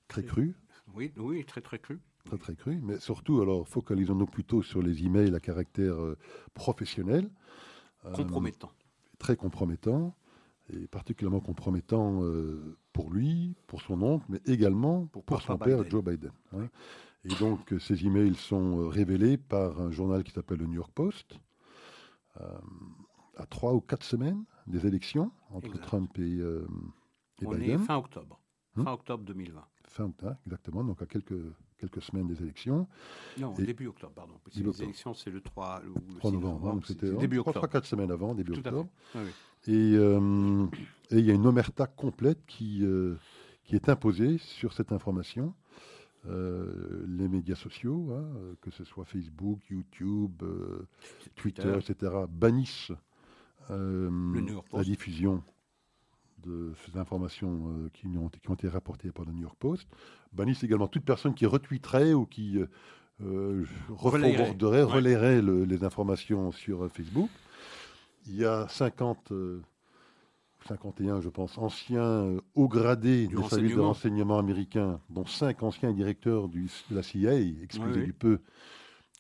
très 0.07 0.23
cru. 0.23 0.55
oui, 0.95 1.13
oui, 1.17 1.45
très 1.45 1.61
très 1.61 1.77
cru. 1.77 1.99
Très 2.25 2.37
très 2.39 2.55
cru, 2.55 2.79
mais 2.81 2.99
surtout, 2.99 3.39
alors 3.41 3.67
focalisons-nous 3.67 4.25
plutôt 4.25 4.63
sur 4.63 4.81
les 4.81 5.05
emails 5.05 5.35
à 5.35 5.39
caractère 5.39 6.01
euh, 6.01 6.17
professionnel. 6.55 7.29
Euh, 8.05 8.11
Compromettant. 8.13 8.71
très 9.19 9.35
compromettant, 9.35 10.15
et 10.73 10.87
particulièrement 10.87 11.39
compromettant 11.39 12.23
euh, 12.23 12.77
pour 12.93 13.11
lui, 13.11 13.55
pour 13.67 13.81
son 13.81 14.01
oncle, 14.01 14.25
mais 14.27 14.41
également 14.47 15.05
Pour 15.05 15.41
son 15.43 15.57
père, 15.59 15.77
Biden. 15.77 15.91
Joe 15.91 16.03
Biden. 16.03 16.31
hein. 16.53 16.67
Et 17.25 17.33
donc, 17.35 17.73
ces 17.79 18.05
emails 18.05 18.35
sont 18.35 18.79
euh, 18.81 18.87
révélés 18.87 19.37
par 19.37 19.79
un 19.79 19.91
journal 19.91 20.23
qui 20.23 20.31
s'appelle 20.31 20.57
le 20.59 20.65
New 20.65 20.75
York 20.75 20.91
Post, 20.93 21.39
euh, 22.41 22.45
à 23.37 23.45
trois 23.45 23.73
ou 23.73 23.81
quatre 23.81 24.03
semaines 24.03 24.43
des 24.67 24.85
élections 24.85 25.31
entre 25.49 25.67
Exact. 25.67 25.83
Trump 25.83 26.19
et, 26.19 26.21
euh, 26.39 26.67
et 27.41 27.47
On 27.47 27.53
est 27.59 27.77
fin 27.77 27.97
octobre. 27.97 28.39
Hmm? 28.75 28.83
Fin 28.83 28.91
octobre 28.93 29.23
2020. 29.23 29.65
Fin 29.87 30.05
octobre, 30.05 30.35
exactement, 30.45 30.83
donc 30.83 31.01
à 31.01 31.05
quelques, 31.05 31.39
quelques 31.77 32.01
semaines 32.01 32.27
des 32.27 32.41
élections. 32.41 32.87
Non, 33.37 33.53
Et- 33.55 33.65
début 33.65 33.87
octobre, 33.87 34.13
pardon. 34.13 34.33
Parce 34.43 34.55
Début 34.55 34.65
les 34.65 34.69
octobre. 34.71 34.83
élections, 34.85 35.13
c'est 35.13 35.29
le 35.29 35.41
3 35.41 35.81
ou 35.85 35.93
le 36.13 36.15
3 36.19 36.31
6 36.31 36.37
novembre, 36.37 36.73
donc 36.73 36.85
c'est- 36.87 36.93
c'était 36.93 37.15
début 37.17 37.37
trois, 37.37 37.51
octobre. 37.51 37.69
quatre 37.69 37.85
semaines 37.85 38.11
avant, 38.11 38.33
début 38.33 38.51
Tout 38.53 38.61
à 38.65 38.69
octobre. 38.69 38.89
Oui. 39.15 39.21
Et 39.67 39.93
euh, 39.95 40.65
et 41.11 41.19
il 41.19 41.25
y 41.25 41.31
a 41.31 41.33
une 41.33 41.45
omerta 41.45 41.85
complète 41.87 42.45
qui, 42.47 42.83
qui 43.63 43.75
est 43.75 43.87
imposée 43.87 44.37
sur 44.39 44.73
cette 44.73 44.91
information. 44.91 45.53
Euh, 46.29 47.05
les 47.07 47.27
médias 47.27 47.55
sociaux, 47.55 48.07
hein, 48.11 48.23
euh, 48.37 48.53
que 48.61 48.71
ce 48.71 48.85
soit 48.85 49.03
Facebook, 49.03 49.59
YouTube, 49.69 50.41
euh, 50.43 50.87
Twitter, 51.35 51.77
etc., 51.77 52.13
bannissent 52.29 52.93
euh, 53.69 54.09
la 54.71 54.83
diffusion 54.83 55.43
de 56.43 56.73
ces 56.85 56.97
informations 56.97 57.89
qui, 57.93 58.07
ont, 58.07 58.29
qui, 58.29 58.49
ont, 58.49 58.53
été 58.53 58.69
rapportées 58.69 59.11
par 59.11 59.25
le 59.25 59.33
New 59.33 59.41
York 59.41 59.57
Post, 59.59 59.87
bannissent 60.31 60.63
également 60.63 60.87
toute 60.87 61.05
personne 61.05 61.33
qui 61.33 61.45
retweeterait 61.45 62.13
ou 62.13 62.25
qui 62.25 62.59
reforwarderait, 63.89 64.83
relayerait 64.83 65.41
les 65.41 65.83
informations 65.85 66.51
sur 66.51 66.89
Facebook. 66.91 67.29
Il 68.27 68.35
y 68.35 68.43
a 68.43 68.67
50 68.67 69.31
51, 70.67 71.21
je 71.21 71.29
pense, 71.29 71.57
anciens 71.57 72.01
euh, 72.01 72.41
hauts 72.55 72.67
gradés 72.67 73.27
du, 73.27 73.35
service 73.43 73.75
de 73.75 73.79
renseignement 73.79 74.37
américain, 74.37 74.99
dont 75.09 75.25
cinq 75.25 75.63
anciens 75.63 75.91
directeurs 75.91 76.47
du, 76.47 76.69
de 76.89 76.95
la 76.95 77.03
CIA, 77.03 77.39
excusez 77.61 78.03
du 78.03 78.13
peu. 78.13 78.39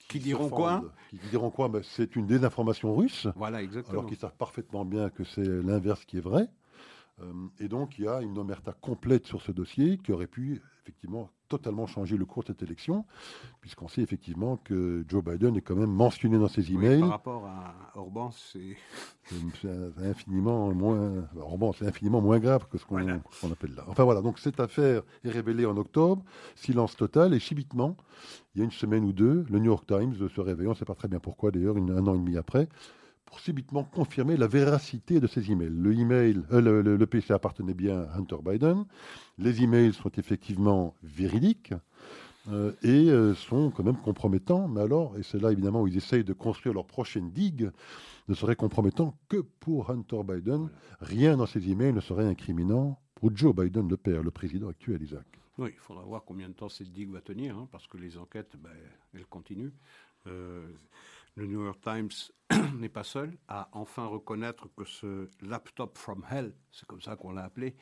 Qui, 0.09 0.19
diront 0.19 0.49
quoi 0.49 0.83
Qui 1.09 1.17
diront 1.29 1.49
quoi? 1.49 1.69
Ben, 1.69 1.81
C'est 1.83 2.15
une 2.15 2.27
désinformation 2.27 2.95
russe. 2.95 3.27
Voilà, 3.35 3.61
exactement. 3.61 3.99
Alors 3.99 4.05
qu'ils 4.05 4.17
savent 4.17 4.35
parfaitement 4.37 4.85
bien 4.85 5.09
que 5.09 5.23
c'est 5.23 5.45
l'inverse 5.45 6.05
qui 6.05 6.17
est 6.17 6.21
vrai. 6.21 6.47
Euh, 7.21 7.31
et 7.59 7.67
donc, 7.67 7.97
il 7.97 8.05
y 8.05 8.07
a 8.07 8.21
une 8.21 8.37
omerta 8.37 8.73
complète 8.73 9.25
sur 9.25 9.41
ce 9.41 9.51
dossier 9.51 9.97
qui 9.97 10.11
aurait 10.11 10.27
pu 10.27 10.61
effectivement 10.81 11.29
totalement 11.57 11.87
changer 11.87 12.17
le 12.17 12.25
cours 12.25 12.43
de 12.43 12.47
cette 12.47 12.63
élection, 12.63 13.05
puisqu'on 13.61 13.87
sait 13.87 14.01
effectivement 14.01 14.57
que 14.57 15.05
Joe 15.07 15.23
Biden 15.23 15.55
est 15.55 15.61
quand 15.61 15.75
même 15.75 15.91
mentionné 15.91 16.37
dans 16.37 16.47
ses 16.47 16.71
emails. 16.71 17.01
par 17.01 17.09
rapport 17.09 17.45
à 17.45 17.75
Orban, 17.95 18.31
c'est 18.31 18.75
infiniment 20.03 20.71
moins. 20.73 21.27
Orban, 21.39 21.73
c'est 21.73 21.85
infiniment 21.85 22.21
moins 22.21 22.39
grave 22.39 22.67
que 22.69 22.77
ce 22.77 22.85
qu'on 22.85 22.97
appelle 22.97 23.75
là. 23.75 23.85
Enfin 23.87 24.03
voilà, 24.03 24.21
donc 24.21 24.39
cette 24.39 24.59
affaire 24.59 25.03
est 25.23 25.29
révélée 25.29 25.65
en 25.65 25.77
octobre, 25.77 26.23
silence 26.55 26.95
total, 26.95 27.33
et 27.33 27.39
subitement, 27.39 27.95
il 28.55 28.59
y 28.59 28.61
a 28.61 28.65
une 28.65 28.71
semaine 28.71 29.03
ou 29.03 29.13
deux, 29.13 29.45
le 29.49 29.59
New 29.59 29.65
York 29.65 29.85
Times 29.87 30.15
se 30.27 30.41
réveille, 30.41 30.67
on 30.67 30.71
ne 30.71 30.75
sait 30.75 30.85
pas 30.85 30.95
très 30.95 31.07
bien 31.07 31.19
pourquoi 31.19 31.51
d'ailleurs, 31.51 31.75
un 31.77 32.07
an 32.07 32.15
et 32.15 32.19
demi 32.19 32.37
après, 32.37 32.67
subitement 33.39 33.83
confirmer 33.83 34.37
la 34.37 34.47
véracité 34.47 35.19
de 35.19 35.27
ces 35.27 35.51
emails. 35.51 35.71
Le, 35.71 35.93
email, 35.93 36.41
euh, 36.51 36.81
le, 36.83 37.05
PC 37.07 37.33
appartenait 37.33 37.73
bien 37.73 38.01
à 38.01 38.17
Hunter 38.17 38.37
Biden. 38.43 38.85
Les 39.37 39.63
emails 39.63 39.93
sont 39.93 40.11
effectivement 40.17 40.95
véridiques 41.03 41.73
euh, 42.49 42.71
et 42.83 43.09
euh, 43.09 43.33
sont 43.33 43.71
quand 43.71 43.83
même 43.83 43.97
compromettants. 43.97 44.67
Mais 44.67 44.81
alors, 44.81 45.17
et 45.17 45.23
c'est 45.23 45.41
là 45.41 45.51
évidemment 45.51 45.81
où 45.81 45.87
ils 45.87 45.97
essayent 45.97 46.23
de 46.23 46.33
construire 46.33 46.73
leur 46.73 46.85
prochaine 46.85 47.31
digue, 47.31 47.71
ne 48.27 48.33
serait 48.33 48.55
compromettant 48.55 49.17
que 49.29 49.37
pour 49.59 49.89
Hunter 49.89 50.21
Biden. 50.23 50.69
Rien 51.01 51.37
dans 51.37 51.45
ces 51.45 51.69
emails 51.69 51.93
ne 51.93 52.01
serait 52.01 52.25
incriminant 52.25 52.99
pour 53.15 53.35
Joe 53.35 53.55
Biden, 53.55 53.89
le 53.89 53.97
père, 53.97 54.23
le 54.23 54.31
président 54.31 54.69
actuel, 54.69 55.01
Isaac. 55.01 55.25
Oui, 55.57 55.69
il 55.73 55.79
faudra 55.79 56.03
voir 56.03 56.23
combien 56.25 56.49
de 56.49 56.53
temps 56.53 56.69
cette 56.69 56.91
digue 56.91 57.11
va 57.11 57.21
tenir, 57.21 57.55
hein, 57.57 57.67
parce 57.71 57.85
que 57.87 57.97
les 57.97 58.17
enquêtes, 58.17 58.55
ben, 58.57 58.71
elles 59.13 59.25
continuent 59.27 59.71
le 61.35 61.47
New 61.47 61.63
York 61.63 61.81
Times 61.81 62.11
n'est 62.77 62.89
pas 62.89 63.03
seul 63.03 63.35
à 63.47 63.69
enfin 63.71 64.05
reconnaître 64.05 64.67
que 64.75 64.85
ce 64.85 65.29
laptop 65.41 65.97
from 65.97 66.25
hell, 66.29 66.53
c'est 66.71 66.85
comme 66.85 67.01
ça 67.01 67.15
qu'on 67.15 67.31
l'a 67.31 67.43
appelé, 67.43 67.75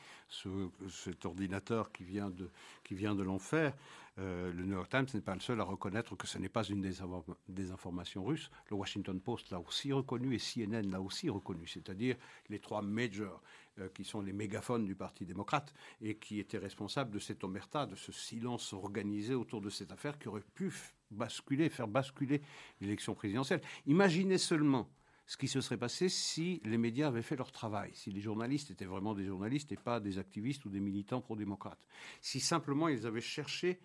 cet 0.88 1.26
ordinateur 1.26 1.92
qui 1.92 2.04
vient 2.04 2.30
de, 2.30 3.22
l'enfer, 3.22 3.74
euh, 4.18 4.52
le 4.52 4.64
New 4.64 4.74
York 4.74 4.88
Times 4.90 5.06
n'est 5.12 5.20
pas 5.20 5.34
le 5.34 5.40
seul 5.40 5.60
à 5.60 5.64
reconnaître 5.64 6.16
que 6.16 6.26
ce 6.26 6.38
n'est 6.38 6.48
pas 6.48 6.64
une 6.64 6.80
des, 6.80 7.70
informations 7.70 8.24
russes. 8.24 8.50
Le 8.70 8.76
Washington 8.76 9.20
Post 9.20 9.50
l'a 9.50 9.60
aussi 9.60 9.92
reconnu 9.92 10.34
et 10.34 10.38
CNN 10.38 10.82
l'a 10.90 11.00
aussi 11.00 11.28
reconnu, 11.28 11.66
c'est-à-dire 11.66 12.16
les 12.48 12.58
trois 12.58 12.82
majors 12.82 13.42
euh, 13.78 13.88
qui 13.90 14.04
sont 14.04 14.20
les 14.20 14.32
mégaphones 14.32 14.86
du 14.86 14.94
Parti 14.94 15.26
démocrate 15.26 15.74
et 16.00 16.16
qui 16.16 16.40
étaient 16.40 16.58
responsables 16.58 17.10
de 17.10 17.18
cette 17.18 17.44
omerta, 17.44 17.86
de 17.86 17.96
ce 17.96 18.12
silence 18.12 18.72
organisé 18.72 19.34
autour 19.34 19.60
de 19.60 19.70
cette 19.70 19.92
affaire 19.92 20.18
qui 20.18 20.28
aurait 20.28 20.44
pu 20.54 20.72
basculer, 21.12 21.68
faire 21.68 21.88
basculer 21.88 22.42
l'élection 22.80 23.14
présidentielle. 23.14 23.60
Imaginez 23.86 24.38
seulement 24.38 24.88
ce 25.26 25.36
qui 25.36 25.48
se 25.48 25.60
serait 25.60 25.76
passé 25.76 26.08
si 26.08 26.60
les 26.64 26.78
médias 26.78 27.08
avaient 27.08 27.22
fait 27.22 27.36
leur 27.36 27.52
travail, 27.52 27.90
si 27.94 28.10
les 28.10 28.20
journalistes 28.20 28.70
étaient 28.70 28.84
vraiment 28.84 29.14
des 29.14 29.24
journalistes 29.24 29.72
et 29.72 29.76
pas 29.76 30.00
des 30.00 30.18
activistes 30.18 30.64
ou 30.64 30.68
des 30.68 30.80
militants 30.80 31.20
pro-démocrates, 31.20 31.86
si 32.20 32.40
simplement 32.40 32.88
ils 32.88 33.06
avaient 33.06 33.20
cherché 33.20 33.80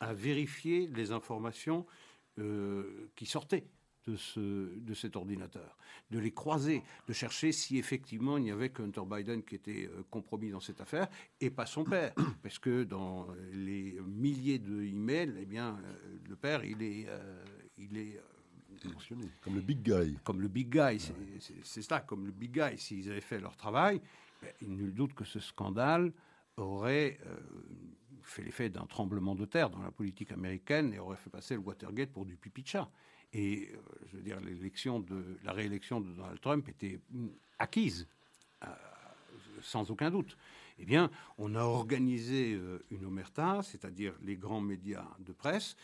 à 0.00 0.12
vérifier 0.12 0.88
les 0.88 1.12
informations 1.12 1.86
euh, 2.38 3.10
qui 3.16 3.26
sortaient 3.26 3.66
de, 4.06 4.16
ce, 4.16 4.78
de 4.78 4.94
cet 4.94 5.16
ordinateur, 5.16 5.76
de 6.10 6.18
les 6.18 6.32
croiser, 6.32 6.82
de 7.06 7.12
chercher 7.12 7.52
si 7.52 7.78
effectivement 7.78 8.38
il 8.38 8.44
n'y 8.44 8.50
avait 8.50 8.70
que 8.70 8.82
Hunter 8.82 9.02
Biden 9.06 9.42
qui 9.42 9.54
était 9.54 9.88
euh, 9.92 10.02
compromis 10.10 10.50
dans 10.50 10.60
cette 10.60 10.80
affaire 10.80 11.08
et 11.40 11.50
pas 11.50 11.66
son 11.66 11.84
père, 11.84 12.12
parce 12.42 12.58
que 12.58 12.84
dans 12.84 13.28
les 13.52 13.98
milliers 14.06 14.58
de 14.58 14.82
emails, 14.82 15.34
eh 15.40 15.46
bien, 15.46 15.78
euh, 15.84 16.18
le 16.28 16.36
père, 16.36 16.64
il 16.64 16.82
est, 16.82 17.06
euh, 17.08 17.44
il 17.78 17.96
est 17.96 18.20
mentionné 18.84 19.28
comme 19.42 19.54
le 19.56 19.60
big 19.60 19.82
guy. 19.82 20.16
Comme 20.24 20.40
le 20.40 20.48
big 20.48 20.70
guy, 20.70 20.98
c'est 21.62 21.82
ça, 21.82 22.00
comme 22.00 22.24
le 22.24 22.32
big 22.32 22.52
guy. 22.52 22.78
S'ils 22.78 23.10
avaient 23.10 23.20
fait 23.20 23.38
leur 23.38 23.56
travail, 23.56 24.00
ben, 24.40 24.50
il 24.62 24.74
nul 24.74 24.94
doute 24.94 25.12
que 25.12 25.24
ce 25.24 25.38
scandale 25.38 26.12
aurait 26.56 27.18
fait 28.22 28.42
l'effet 28.42 28.68
d'un 28.70 28.86
tremblement 28.86 29.34
de 29.34 29.44
terre 29.44 29.70
dans 29.70 29.82
la 29.82 29.90
politique 29.90 30.32
américaine 30.32 30.92
et 30.94 30.98
aurait 30.98 31.16
fait 31.16 31.30
passer 31.30 31.54
le 31.54 31.60
Watergate 31.60 32.10
pour 32.10 32.24
du 32.24 32.36
pipi 32.36 32.62
de 32.62 32.68
chat. 32.68 32.90
Et 33.32 33.70
euh, 33.72 33.78
je 34.06 34.16
veux 34.16 34.22
dire, 34.22 34.40
l'élection 34.40 35.00
de 35.00 35.38
la 35.44 35.52
réélection 35.52 36.00
de 36.00 36.10
Donald 36.10 36.40
Trump 36.40 36.68
était 36.68 37.00
acquise, 37.58 38.08
euh, 38.64 38.66
sans 39.62 39.90
aucun 39.90 40.10
doute. 40.10 40.36
Eh 40.78 40.84
bien, 40.84 41.10
on 41.38 41.54
a 41.54 41.62
organisé 41.62 42.54
euh, 42.54 42.84
une 42.90 43.04
omerta, 43.04 43.62
c'est-à-dire 43.62 44.14
les 44.22 44.36
grands 44.36 44.60
médias 44.60 45.06
de 45.20 45.32
presse, 45.32 45.76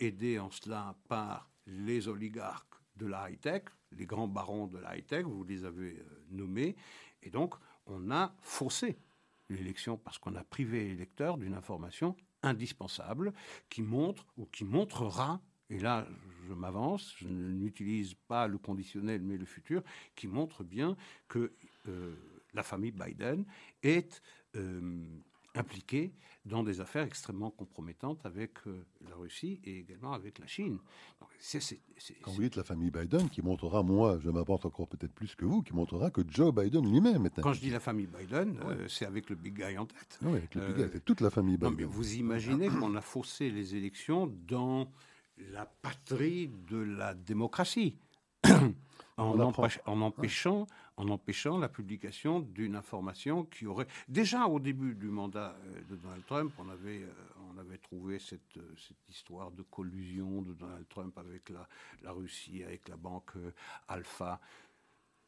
aidés 0.00 0.38
en 0.38 0.50
cela 0.50 0.96
par 1.08 1.50
les 1.66 2.08
oligarques 2.08 2.74
de 2.96 3.06
la 3.06 3.30
high-tech, 3.30 3.64
les 3.92 4.06
grands 4.06 4.28
barons 4.28 4.66
de 4.66 4.78
la 4.78 4.96
high-tech, 4.96 5.24
vous 5.24 5.44
les 5.44 5.64
avez 5.64 6.02
nommés, 6.30 6.74
et 7.22 7.30
donc 7.30 7.54
on 7.86 8.10
a 8.10 8.34
faussé 8.40 8.98
l'élection 9.50 9.98
parce 9.98 10.18
qu'on 10.18 10.34
a 10.34 10.44
privé 10.44 10.88
les 10.88 10.94
lecteurs 10.94 11.36
d'une 11.36 11.54
information 11.54 12.16
indispensable 12.42 13.32
qui 13.68 13.82
montre 13.82 14.26
ou 14.36 14.46
qui 14.46 14.64
montrera 14.64 15.40
et 15.70 15.78
là 15.78 16.06
je 16.48 16.54
m'avance, 16.54 17.14
je 17.18 17.28
n'utilise 17.28 18.14
pas 18.14 18.46
le 18.46 18.58
conditionnel 18.58 19.20
mais 19.22 19.36
le 19.36 19.44
futur, 19.44 19.82
qui 20.14 20.26
montre 20.26 20.64
bien 20.64 20.96
que 21.28 21.52
euh, 21.88 22.14
la 22.54 22.62
famille 22.62 22.92
Biden 22.92 23.44
est 23.82 24.22
euh, 24.56 25.04
impliquée 25.54 26.12
dans 26.44 26.62
des 26.62 26.80
affaires 26.80 27.04
extrêmement 27.04 27.50
compromettantes 27.50 28.24
avec 28.24 28.52
euh, 28.66 28.86
la 29.06 29.14
Russie 29.16 29.60
et 29.64 29.80
également 29.80 30.14
avec 30.14 30.38
la 30.38 30.46
Chine. 30.46 30.78
Quand 32.22 32.30
vous 32.32 32.42
dites 32.42 32.56
la 32.56 32.64
famille 32.64 32.90
Biden, 32.90 33.28
qui 33.28 33.42
montrera, 33.42 33.82
moi, 33.82 34.18
je 34.18 34.30
m'avance 34.30 34.64
encore 34.64 34.88
peut-être 34.88 35.12
plus 35.12 35.34
que 35.34 35.44
vous, 35.44 35.60
qui 35.62 35.74
montrera 35.74 36.10
que 36.10 36.22
Joe 36.26 36.54
Biden 36.54 36.90
lui-même 36.90 37.26
est 37.26 37.40
Quand 37.40 37.52
je 37.52 37.60
dis 37.60 37.70
la 37.70 37.80
famille 37.80 38.06
Biden, 38.06 38.58
c'est 38.88 39.04
avec 39.04 39.28
le 39.28 39.36
big 39.36 39.54
guy 39.54 39.76
en 39.76 39.84
tête. 39.84 40.18
Oui, 40.22 40.38
avec 40.38 40.54
le 40.54 40.66
big 40.66 40.76
guy, 40.76 40.90
c'est 40.92 41.04
toute 41.04 41.20
la 41.20 41.30
famille 41.30 41.56
Biden. 41.56 41.70
Non, 41.70 41.76
mais 41.76 41.84
vous 41.84 42.14
imaginez 42.14 42.68
qu'on 42.68 42.94
a 42.94 43.02
faussé 43.02 43.50
les 43.50 43.76
élections 43.76 44.32
dans 44.48 44.90
la 45.52 45.66
patrie 45.66 46.50
de 46.68 46.78
la 46.78 47.14
démocratie. 47.14 47.96
en, 49.18 49.38
empêchant, 50.00 50.66
en 50.96 51.08
empêchant 51.08 51.58
la 51.58 51.68
publication 51.68 52.40
d'une 52.40 52.76
information 52.76 53.44
qui 53.44 53.66
aurait... 53.66 53.86
Déjà 54.08 54.46
au 54.46 54.60
début 54.60 54.94
du 54.94 55.06
mandat 55.06 55.56
euh, 55.66 55.80
de 55.90 55.96
Donald 55.96 56.24
Trump, 56.26 56.52
on 56.58 56.68
avait, 56.68 57.02
euh, 57.02 57.12
on 57.52 57.58
avait 57.58 57.78
trouvé 57.78 58.18
cette, 58.18 58.56
euh, 58.56 58.74
cette 58.76 59.08
histoire 59.08 59.50
de 59.50 59.62
collusion 59.62 60.42
de 60.42 60.54
Donald 60.54 60.88
Trump 60.88 61.18
avec 61.18 61.50
la, 61.50 61.68
la 62.02 62.12
Russie, 62.12 62.62
avec 62.62 62.88
la 62.88 62.96
banque 62.96 63.32
Alpha. 63.88 64.40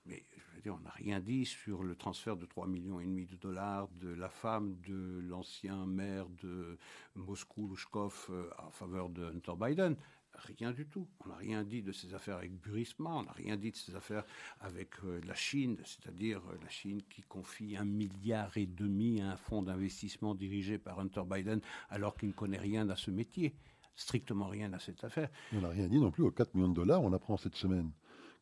Mais 0.07 0.25
je 0.37 0.57
veux 0.57 0.63
dire, 0.63 0.75
on 0.75 0.83
n'a 0.83 0.91
rien 0.91 1.21
dit 1.21 1.45
sur 1.45 1.83
le 1.83 1.95
transfert 1.95 2.37
de 2.37 2.47
3,5 2.47 2.69
millions 2.69 3.01
et 3.01 3.05
demi 3.05 3.27
de 3.27 3.37
dollars 3.37 3.89
de 4.01 4.09
la 4.09 4.29
femme 4.29 4.77
de 4.87 5.21
l'ancien 5.21 5.87
maire 5.87 6.29
de 6.43 6.79
Moscou, 7.15 7.67
Louchkov, 7.67 8.27
euh, 8.31 8.51
en 8.59 8.71
faveur 8.71 9.09
de 9.11 9.25
Hunter 9.25 9.53
Biden. 9.59 9.97
Rien 10.35 10.73
du 10.73 10.87
tout. 10.87 11.07
On 11.25 11.29
n'a 11.29 11.35
rien 11.35 11.65
dit 11.65 11.83
de 11.83 11.93
ces 11.93 12.15
affaires 12.15 12.37
avec 12.37 12.53
Burisma, 12.53 13.11
on 13.11 13.25
n'a 13.25 13.33
rien 13.33 13.57
dit 13.57 13.73
de 13.73 13.77
ces 13.77 13.95
affaires 13.95 14.25
avec 14.61 14.91
euh, 15.05 15.21
la 15.27 15.35
Chine, 15.35 15.77
c'est-à-dire 15.85 16.41
euh, 16.51 16.57
la 16.63 16.69
Chine 16.69 17.03
qui 17.11 17.23
confie 17.23 17.77
un 17.77 17.85
milliard 17.85 18.57
et 18.57 18.67
demi 18.67 19.21
à 19.21 19.33
un 19.33 19.37
fonds 19.37 19.63
d'investissement 19.63 20.35
dirigé 20.35 20.79
par 20.79 20.99
Hunter 20.99 21.23
Biden 21.29 21.61
alors 21.91 22.17
qu'il 22.17 22.29
ne 22.29 22.35
connaît 22.35 22.59
rien 22.59 22.89
à 22.89 22.97
ce 22.97 23.11
métier, 23.11 23.55
strictement 23.97 24.47
rien 24.47 24.73
à 24.73 24.79
cette 24.79 25.05
affaire. 25.05 25.29
On 25.53 25.61
n'a 25.61 25.69
rien 25.69 25.89
dit 25.89 26.01
non 26.01 26.11
plus 26.11 26.23
aux 26.23 26.31
4 26.31 26.55
millions 26.55 26.69
de 26.71 26.75
dollars, 26.75 27.03
on 27.03 27.13
apprend 27.13 27.37
cette 27.37 27.57
semaine 27.57 27.91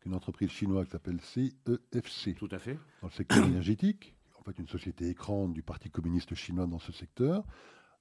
qu'une 0.01 0.15
entreprise 0.15 0.51
chinoise 0.51 0.87
qui 0.87 0.93
s'appelle 0.93 1.21
CEFC. 1.21 2.35
Tout 2.37 2.49
à 2.51 2.59
fait. 2.59 2.79
Dans 3.03 3.09
le 3.09 3.13
secteur 3.13 3.45
énergétique, 3.45 4.15
en 4.39 4.43
fait 4.43 4.59
une 4.59 4.69
société 4.69 5.09
écran 5.09 5.49
du 5.49 5.63
Parti 5.63 5.91
communiste 5.91 6.35
chinois 6.35 6.67
dans 6.67 6.79
ce 6.79 6.93
secteur, 6.93 7.45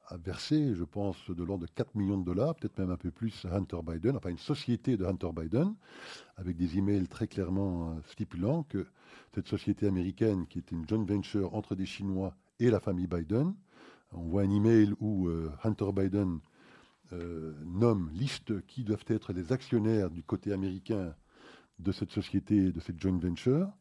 a 0.10 0.18
versé, 0.18 0.74
je 0.74 0.84
pense, 0.84 1.30
de 1.30 1.44
l'ordre 1.44 1.66
de 1.66 1.72
4 1.72 1.96
millions 1.96 2.18
de 2.18 2.24
dollars, 2.24 2.56
peut-être 2.56 2.78
même 2.78 2.92
un 2.92 2.98
peu 2.98 3.12
plus, 3.12 3.46
à 3.46 3.56
Hunter 3.56 3.80
Biden, 3.86 4.16
enfin 4.16 4.30
une 4.30 4.38
société 4.38 4.96
de 4.96 5.06
Hunter 5.06 5.30
Biden, 5.36 5.76
avec 6.38 6.56
des 6.56 6.78
emails 6.78 7.08
très 7.08 7.28
clairement 7.28 7.92
euh, 7.92 8.02
stipulant 8.08 8.64
que 8.64 8.88
cette 9.36 9.48
société 9.48 9.86
américaine, 9.86 10.48
qui 10.48 10.60
était 10.60 10.76
une 10.76 10.88
joint 10.88 11.04
venture 11.04 11.54
entre 11.56 11.76
des 11.76 11.86
Chinois 11.86 12.36
et 12.60 12.70
la 12.70 12.80
famille 12.80 13.08
Biden, 13.08 13.54
on 14.14 14.22
voit 14.22 14.44
un 14.44 14.50
email 14.50 14.94
où 15.00 15.28
euh, 15.28 15.52
Hunter 15.64 15.92
Biden 15.94 16.40
euh, 17.12 17.54
nomme, 17.66 18.10
liste 18.14 18.66
qui 18.68 18.84
doivent 18.84 19.06
être 19.08 19.34
les 19.34 19.52
actionnaires 19.52 20.10
du 20.10 20.24
côté 20.24 20.54
américain 20.54 21.14
de 21.80 21.92
cette 21.92 22.12
société, 22.12 22.72
de 22.72 22.80
cette 22.80 23.00
joint 23.02 23.18
venture, 23.18 23.72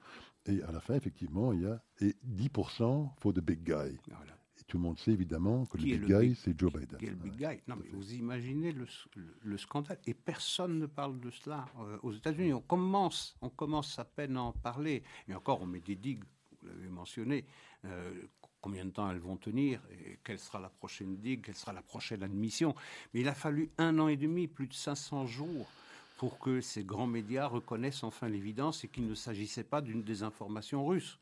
Et 0.46 0.62
à 0.62 0.70
la 0.70 0.80
fin, 0.80 0.94
effectivement, 0.94 1.52
il 1.52 1.62
y 1.62 1.66
a 1.66 1.82
et 2.00 2.14
10% 2.24 3.10
for 3.18 3.32
the 3.34 3.40
big 3.40 3.64
guy. 3.64 3.98
Voilà. 4.08 4.38
Et 4.58 4.64
tout 4.66 4.76
le 4.78 4.82
monde 4.84 4.98
sait 4.98 5.10
évidemment 5.12 5.66
que 5.66 5.76
Qui 5.76 5.86
le 5.92 5.98
big 5.98 6.08
le 6.08 6.20
guy, 6.20 6.34
c'est 6.36 6.58
Joe 6.58 6.72
Biden. 6.72 6.98
Qui 6.98 7.06
est 7.06 7.10
le 7.10 7.16
big 7.16 7.36
guy. 7.36 7.60
Non, 7.66 7.76
mais 7.76 7.88
vous 7.92 8.12
imaginez 8.14 8.72
le, 8.72 8.86
le- 9.16 9.36
le 9.42 9.58
scandale. 9.58 9.98
Et 10.06 10.14
personne 10.14 10.78
ne 10.78 10.86
parle 10.86 11.18
de 11.20 11.30
cela 11.30 11.66
euh, 11.80 11.98
aux 12.02 12.12
États-Unis. 12.12 12.52
On 12.52 12.60
commence, 12.60 13.36
on 13.42 13.48
commence 13.50 13.98
à 13.98 14.04
peine 14.04 14.36
à 14.36 14.42
en 14.42 14.52
parler. 14.52 15.02
Et 15.28 15.34
encore, 15.34 15.60
on 15.62 15.66
met 15.66 15.80
des 15.80 15.96
digues, 15.96 16.22
vous 16.62 16.68
l'avez 16.68 16.88
mentionné. 16.88 17.44
Euh, 17.84 18.12
combien 18.60 18.84
de 18.84 18.90
temps 18.90 19.10
elles 19.10 19.18
vont 19.18 19.36
tenir 19.36 19.80
et 19.92 20.18
quelle 20.24 20.38
sera 20.40 20.58
la 20.58 20.70
prochaine 20.70 21.16
digue, 21.18 21.44
quelle 21.44 21.54
sera 21.54 21.72
la 21.72 21.82
prochaine 21.82 22.22
admission. 22.22 22.74
Mais 23.14 23.20
il 23.20 23.28
a 23.28 23.34
fallu 23.34 23.70
un 23.78 23.98
an 24.00 24.08
et 24.08 24.16
demi, 24.16 24.48
plus 24.48 24.66
de 24.66 24.74
500 24.74 25.26
jours 25.26 25.68
pour 26.16 26.38
que 26.38 26.60
ces 26.60 26.84
grands 26.84 27.06
médias 27.06 27.46
reconnaissent 27.46 28.02
enfin 28.04 28.28
l'évidence 28.28 28.84
et 28.84 28.88
qu'il 28.88 29.06
ne 29.06 29.14
s'agissait 29.14 29.64
pas 29.64 29.80
d'une 29.80 30.02
désinformation 30.02 30.86
russe. 30.86 31.18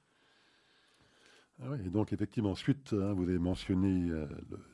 Ah 1.62 1.66
oui, 1.70 1.78
et 1.86 1.90
donc 1.90 2.12
effectivement, 2.12 2.50
ensuite, 2.50 2.92
hein, 2.92 3.12
vous 3.12 3.22
avez 3.24 3.38
mentionné 3.38 4.10
euh, 4.10 4.26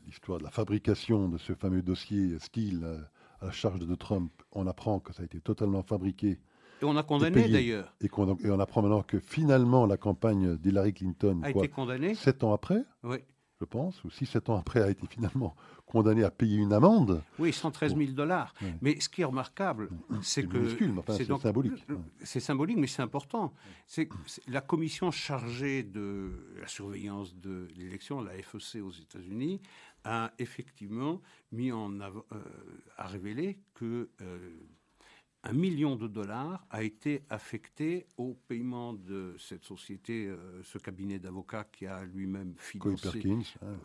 l'histoire 0.06 0.38
de 0.38 0.44
la 0.44 0.50
fabrication 0.50 1.28
de 1.28 1.36
ce 1.38 1.54
fameux 1.54 1.82
dossier 1.82 2.38
Steele 2.38 2.80
euh, 2.84 2.98
à 3.40 3.46
la 3.46 3.50
charge 3.52 3.80
de 3.80 3.94
Trump. 3.94 4.32
On 4.52 4.66
apprend 4.66 4.98
que 5.00 5.12
ça 5.12 5.22
a 5.22 5.24
été 5.26 5.40
totalement 5.40 5.82
fabriqué 5.82 6.38
Et 6.80 6.84
on 6.84 6.96
a 6.96 7.02
condamné 7.02 7.48
d'ailleurs. 7.48 7.94
et, 8.00 8.06
et 8.06 8.50
on 8.50 8.60
apprend 8.60 8.80
maintenant 8.82 9.02
que 9.02 9.18
finalement 9.18 9.84
la 9.86 9.98
campagne 9.98 10.56
d'Hillary 10.56 10.94
Clinton, 10.94 11.40
A 11.42 11.52
quoi, 11.52 11.64
été 11.64 11.72
condamné. 11.72 12.14
sept 12.14 12.44
ans 12.44 12.52
après, 12.54 12.82
Oui. 13.02 13.18
Je 13.60 13.66
pense, 13.66 14.02
ou 14.04 14.10
six, 14.10 14.26
sept 14.26 14.48
ans 14.48 14.56
après, 14.56 14.82
a 14.82 14.90
été 14.90 15.06
finalement 15.06 15.54
condamné 15.86 16.24
à 16.24 16.30
payer 16.30 16.58
une 16.58 16.72
amende. 16.72 17.22
Oui, 17.38 17.52
113 17.52 17.96
000 17.96 18.12
dollars. 18.12 18.54
Ouais. 18.62 18.74
Mais 18.80 19.00
ce 19.00 19.08
qui 19.08 19.22
est 19.22 19.24
remarquable, 19.24 19.90
c'est 20.22 20.46
que 20.46 20.76
enfin, 20.98 21.14
c'est 21.14 21.26
symbolique. 21.26 21.84
Ouais. 21.88 21.96
C'est 22.22 22.40
symbolique, 22.40 22.78
mais 22.78 22.86
c'est 22.86 23.02
important. 23.02 23.52
C'est 23.86 24.08
la 24.48 24.60
commission 24.60 25.10
chargée 25.10 25.82
de 25.82 26.54
la 26.60 26.68
surveillance 26.68 27.36
de 27.36 27.68
l'élection, 27.76 28.22
la 28.22 28.32
FEC 28.42 28.82
aux 28.82 28.92
États-Unis, 28.92 29.60
a 30.04 30.32
effectivement 30.38 31.20
mis 31.52 31.72
en 31.72 32.00
avant, 32.00 32.24
euh, 32.32 32.42
a 32.96 33.06
révélé 33.06 33.58
que 33.74 34.08
euh, 34.22 34.38
un 35.42 35.52
million 35.52 35.96
de 35.96 36.06
dollars 36.06 36.66
a 36.70 36.82
été 36.82 37.22
affecté 37.30 38.06
au 38.18 38.34
paiement 38.46 38.92
de 38.92 39.34
cette 39.38 39.64
société, 39.64 40.26
euh, 40.26 40.62
ce 40.64 40.78
cabinet 40.78 41.18
d'avocats 41.18 41.64
qui 41.64 41.86
a 41.86 42.04
lui-même 42.04 42.54
Coy 42.78 42.96
financé. 42.96 43.20
Perkins. 43.20 43.42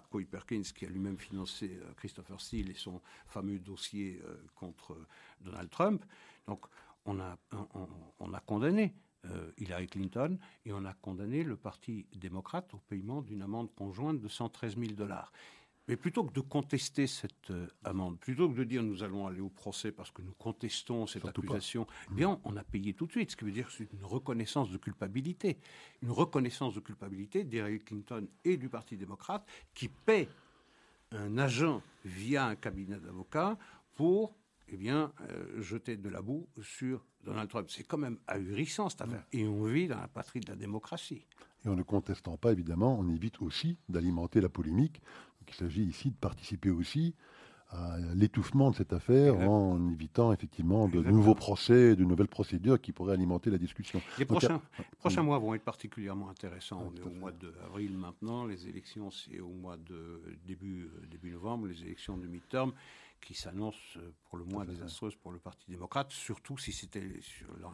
Coy 0.09 0.25
Perkins, 0.25 0.63
qui 0.75 0.85
a 0.85 0.89
lui-même 0.89 1.17
financé 1.17 1.79
euh, 1.81 1.93
Christopher 1.95 2.41
Steele 2.41 2.71
et 2.71 2.75
son 2.75 3.01
fameux 3.27 3.59
dossier 3.59 4.21
euh, 4.25 4.35
contre 4.53 4.97
Donald 5.39 5.69
Trump. 5.69 6.03
Donc, 6.47 6.65
on 7.05 7.19
a, 7.19 7.37
on, 7.53 7.87
on 8.19 8.33
a 8.33 8.39
condamné 8.39 8.93
Hillary 9.57 9.87
Clinton 9.87 10.37
et 10.65 10.71
on 10.71 10.85
a 10.85 10.93
condamné 10.93 11.43
le 11.43 11.55
Parti 11.55 12.05
démocrate 12.15 12.71
au 12.75 12.77
paiement 12.77 13.23
d'une 13.23 13.41
amende 13.41 13.73
conjointe 13.73 14.19
de 14.19 14.27
113 14.27 14.77
000 14.77 14.91
dollars. 14.93 15.31
Mais 15.87 15.97
plutôt 15.97 16.23
que 16.23 16.33
de 16.33 16.41
contester 16.41 17.05
cette 17.05 17.51
euh, 17.51 17.67
amende, 17.83 18.19
plutôt 18.19 18.49
que 18.49 18.55
de 18.55 18.63
dire 18.63 18.81
nous 18.81 19.03
allons 19.03 19.27
aller 19.27 19.41
au 19.41 19.49
procès 19.49 19.91
parce 19.91 20.09
que 20.09 20.21
nous 20.21 20.33
contestons 20.33 21.05
cette 21.05 21.21
Surtout 21.21 21.41
accusation, 21.41 21.85
eh 22.11 22.15
bien 22.15 22.39
on 22.43 22.57
a 22.57 22.63
payé 22.63 22.93
tout 22.93 23.05
de 23.05 23.11
suite, 23.11 23.31
ce 23.31 23.35
qui 23.35 23.45
veut 23.45 23.51
dire 23.51 23.67
que 23.67 23.73
c'est 23.73 23.93
une 23.93 24.03
reconnaissance 24.03 24.71
de 24.71 24.77
culpabilité. 24.77 25.59
Une 26.01 26.11
reconnaissance 26.11 26.73
de 26.73 26.79
culpabilité 26.79 27.43
d'Hillary 27.43 27.81
Clinton 27.81 28.27
et 28.43 28.57
du 28.57 28.69
Parti 28.69 28.97
démocrate 28.97 29.45
qui 29.73 29.89
paie 29.89 30.27
un 31.11 31.37
agent 31.37 31.81
via 32.03 32.47
un 32.47 32.55
cabinet 32.55 32.99
d'avocats 32.99 33.57
pour 33.93 34.35
eh 34.69 34.77
bien, 34.77 35.11
euh, 35.29 35.61
jeter 35.61 35.97
de 35.97 36.09
la 36.09 36.21
boue 36.21 36.47
sur 36.61 37.05
Donald 37.23 37.49
Trump. 37.49 37.69
C'est 37.69 37.83
quand 37.83 37.97
même 37.97 38.17
ahurissant 38.27 38.89
cette 38.89 39.01
affaire. 39.01 39.25
Et 39.31 39.47
on 39.47 39.65
vit 39.65 39.87
dans 39.87 39.99
la 39.99 40.07
patrie 40.07 40.39
de 40.39 40.49
la 40.49 40.55
démocratie. 40.55 41.25
Et 41.65 41.69
en 41.69 41.75
ne 41.75 41.83
contestant 41.83 42.37
pas, 42.37 42.51
évidemment, 42.51 42.97
on 42.99 43.07
évite 43.09 43.41
aussi 43.41 43.77
d'alimenter 43.89 44.41
la 44.41 44.49
polémique. 44.49 45.01
Donc, 45.45 45.55
il 45.55 45.59
s'agit 45.59 45.83
ici 45.83 46.09
de 46.09 46.15
participer 46.15 46.71
aussi 46.71 47.13
à 47.69 47.97
l'étouffement 48.15 48.71
de 48.71 48.75
cette 48.75 48.93
affaire 48.93 49.37
en 49.37 49.91
évitant 49.91 50.31
effectivement 50.33 50.87
de 50.87 50.93
Exactement. 50.97 51.17
nouveaux 51.17 51.35
procès, 51.35 51.95
de 51.95 52.03
nouvelles 52.03 52.27
procédures 52.27 52.79
qui 52.81 52.91
pourraient 52.91 53.13
alimenter 53.13 53.51
la 53.51 53.57
discussion. 53.59 54.01
Les 54.17 54.25
Donc, 54.25 54.39
prochains, 54.39 54.61
les 54.79 54.85
prochains 54.97 55.23
mois 55.23 55.37
vont 55.37 55.53
être 55.53 55.63
particulièrement 55.63 56.29
intéressants. 56.29 56.79
Ouais, 56.79 56.91
On 56.93 56.95
est 56.95 57.05
au 57.05 57.19
mois 57.19 57.31
d'avril 57.31 57.95
maintenant. 57.97 58.45
Les 58.45 58.67
élections, 58.67 59.11
c'est 59.11 59.39
au 59.39 59.49
mois 59.49 59.77
de 59.77 60.21
début, 60.47 60.85
euh, 60.85 61.05
début 61.11 61.31
novembre. 61.31 61.67
Les 61.67 61.81
élections 61.81 62.17
de 62.17 62.25
midterm 62.27 62.71
qui 63.25 63.33
s'annoncent 63.33 63.97
euh, 63.97 64.11
pour 64.29 64.37
le 64.37 64.45
moins 64.45 64.63
désastreuses 64.65 65.15
pour 65.15 65.31
le 65.31 65.39
Parti 65.39 65.65
démocrate, 65.69 66.11
surtout 66.11 66.57
si 66.59 66.71
c'était 66.71 67.03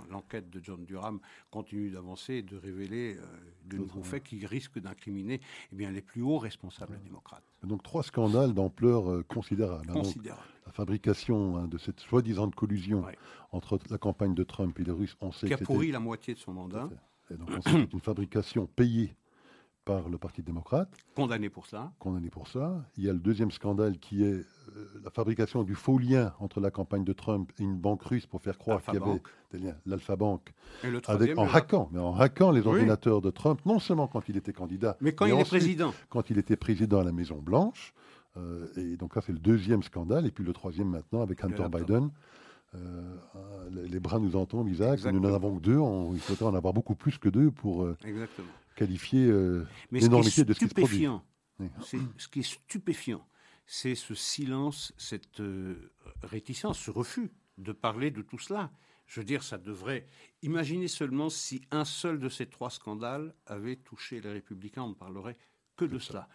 l'enquête 0.09 0.49
de 0.49 0.59
John 0.63 0.85
Durham 0.85 1.19
continue 1.51 1.91
d'avancer 1.91 2.35
et 2.35 2.41
de 2.41 2.55
révéler 2.57 3.17
euh, 3.17 3.25
de 3.65 3.77
nouveaux 3.77 4.01
fait. 4.01 4.09
faits 4.11 4.23
qui 4.23 4.45
risquent 4.45 4.79
d'incriminer 4.79 5.41
eh 5.71 5.75
bien, 5.75 5.91
les 5.91 6.01
plus 6.01 6.21
hauts 6.21 6.37
responsables 6.39 6.97
démocrates. 7.03 7.43
Donc 7.63 7.83
trois 7.83 8.01
scandales 8.01 8.53
d'ampleur 8.53 9.11
euh, 9.11 9.23
considérable. 9.23 9.85
hein. 9.89 9.93
Considérable. 9.93 10.41
la 10.65 10.71
fabrication 10.71 11.57
hein, 11.57 11.67
de 11.67 11.77
cette 11.77 11.99
soi-disant 11.99 12.49
collusion 12.49 13.03
Ouais. 13.03 13.17
entre 13.51 13.77
la 13.89 13.97
campagne 13.97 14.33
de 14.33 14.43
Trump 14.43 14.79
et 14.79 14.83
les 14.85 14.91
Russes, 14.91 15.17
on 15.19 15.31
sait 15.33 15.47
Qui 15.47 15.53
a 15.53 15.57
que 15.57 15.65
pourri 15.65 15.91
la 15.91 15.99
moitié 15.99 16.33
de 16.33 16.39
son 16.39 16.53
mandat. 16.53 16.89
Et 17.29 17.35
donc, 17.35 17.49
on 17.49 17.61
sait 17.61 17.71
que 17.73 17.79
c'est 17.81 17.93
une 17.93 18.01
fabrication 18.01 18.67
payée 18.67 19.15
par 19.85 20.09
le 20.09 20.17
Parti 20.17 20.43
démocrate, 20.43 20.89
condamné 21.15 21.49
pour 21.49 21.65
cela. 21.65 21.91
condamné 21.99 22.29
pour 22.29 22.47
ça. 22.47 22.83
Il 22.97 23.03
y 23.03 23.09
a 23.09 23.13
le 23.13 23.19
deuxième 23.19 23.49
scandale 23.51 23.97
qui 23.97 24.23
est 24.23 24.33
euh, 24.33 24.45
la 25.03 25.09
fabrication 25.09 25.63
du 25.63 25.73
faux 25.73 25.97
lien 25.97 26.33
entre 26.39 26.59
la 26.59 26.69
campagne 26.69 27.03
de 27.03 27.13
Trump 27.13 27.51
et 27.57 27.63
une 27.63 27.77
banque 27.77 28.03
russe 28.03 28.27
pour 28.27 28.41
faire 28.41 28.57
croire 28.59 28.81
qu'il 28.83 28.93
y 28.93 28.97
avait 28.97 29.05
Alpha-Bank. 29.05 29.27
des 29.51 29.57
liens, 29.59 29.75
l'Alpha 29.87 30.15
Bank, 30.15 30.53
Et 30.83 30.91
le 30.91 31.01
avec, 31.09 31.37
en 31.37 31.47
hackant, 31.47 31.89
mais 31.91 31.99
en 31.99 32.15
hackant 32.15 32.51
les 32.51 32.61
Oui. 32.61 32.67
ordinateurs 32.67 33.21
de 33.21 33.31
Trump, 33.31 33.59
non 33.65 33.79
seulement 33.79 34.07
quand 34.07 34.29
il 34.29 34.37
était 34.37 34.53
candidat, 34.53 34.97
Mais 35.01 35.13
quand 35.13 35.25
il 35.25 35.31
est 35.31 35.33
ensuite, 35.33 35.49
président, 35.61 35.93
quand 36.09 36.29
il 36.29 36.37
était 36.37 36.55
président 36.57 36.99
à 36.99 37.03
la 37.03 37.11
Maison 37.11 37.39
Blanche. 37.41 37.93
Euh, 38.37 38.67
et 38.77 38.95
donc 38.97 39.15
là, 39.15 39.21
c'est 39.25 39.33
le 39.33 39.39
deuxième 39.39 39.83
scandale. 39.83 40.25
Et 40.25 40.31
puis 40.31 40.43
le 40.43 40.53
troisième 40.53 40.87
maintenant 40.89 41.21
avec 41.21 41.43
Hunter. 41.43 41.65
Biden. 41.69 42.11
Euh, 42.73 43.17
les- 43.71 43.99
bras 43.99 44.19
nous 44.19 44.37
en 44.37 44.45
tombent, 44.45 44.69
Isaac. 44.69 45.03
Nous 45.03 45.19
n'en 45.19 45.33
avons 45.33 45.57
que 45.57 45.61
deux. 45.61 45.77
On- 45.77 46.13
il 46.13 46.19
faudrait 46.21 46.45
en 46.45 46.55
avoir 46.55 46.73
beaucoup 46.73 46.95
plus 46.95 47.17
que 47.17 47.27
deux 47.27 47.51
pour 47.51 47.83
euh, 47.83 47.97
exactement. 48.05 48.47
Qualifier 48.75 49.27
euh, 49.27 49.67
l'énormité 49.91 50.43
de 50.43 50.53
ce 50.53 50.59
qui 50.59 50.67
se 50.67 50.73
produit. 50.73 51.07
ce 52.17 52.27
qui 52.27 52.39
est 52.39 52.43
stupéfiant, 52.43 53.25
c'est 53.65 53.95
ce 53.95 54.15
silence, 54.15 54.93
cette 54.97 55.39
euh, 55.39 55.93
réticence, 56.23 56.79
ce 56.79 56.91
refus 56.91 57.31
de 57.57 57.71
parler 57.71 58.11
de 58.11 58.21
tout 58.21 58.37
cela. 58.37 58.71
Je 59.07 59.19
veux 59.19 59.25
dire, 59.25 59.43
ça 59.43 59.57
devrait. 59.57 60.07
Imaginez 60.41 60.87
seulement 60.87 61.29
si 61.29 61.61
un 61.71 61.85
seul 61.85 62.19
de 62.19 62.29
ces 62.29 62.47
trois 62.47 62.69
scandales 62.69 63.33
avait 63.45 63.75
touché 63.75 64.21
les 64.21 64.31
Républicains, 64.31 64.83
on 64.83 64.89
ne 64.89 64.93
parlerait 64.93 65.37
que 65.75 65.85
de 65.85 65.99
cela. 65.99 66.27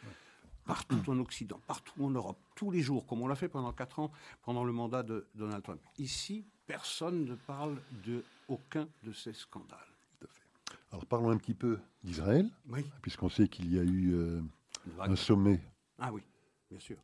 Partout 0.64 1.02
en 1.08 1.18
Occident, 1.18 1.60
partout 1.66 2.04
en 2.04 2.10
Europe, 2.10 2.38
tous 2.54 2.70
les 2.70 2.80
jours, 2.80 3.06
comme 3.06 3.22
on 3.22 3.28
l'a 3.28 3.36
fait 3.36 3.48
pendant 3.48 3.72
quatre 3.72 3.98
ans, 3.98 4.10
pendant 4.42 4.64
le 4.64 4.72
mandat 4.72 5.02
de 5.02 5.28
Donald 5.34 5.62
Trump. 5.62 5.80
Ici, 5.98 6.44
personne 6.66 7.24
ne 7.24 7.34
parle 7.34 7.80
de 8.04 8.24
aucun 8.48 8.88
de 9.04 9.12
ces 9.12 9.32
scandales. 9.32 9.95
Alors 10.96 11.04
parlons 11.06 11.28
un 11.30 11.36
petit 11.36 11.52
peu 11.52 11.78
d'Israël, 12.02 12.48
Oui. 12.70 12.82
puisqu'on 13.02 13.28
sait 13.28 13.48
qu'il 13.48 13.70
y 13.70 13.78
a 13.78 13.82
eu 13.82 14.14
euh, 14.14 14.40
un 15.00 15.14
sommet, 15.14 15.60
Ah 15.98 16.10
oui, 16.10 16.22
bien 16.70 16.80
sûr. 16.80 16.96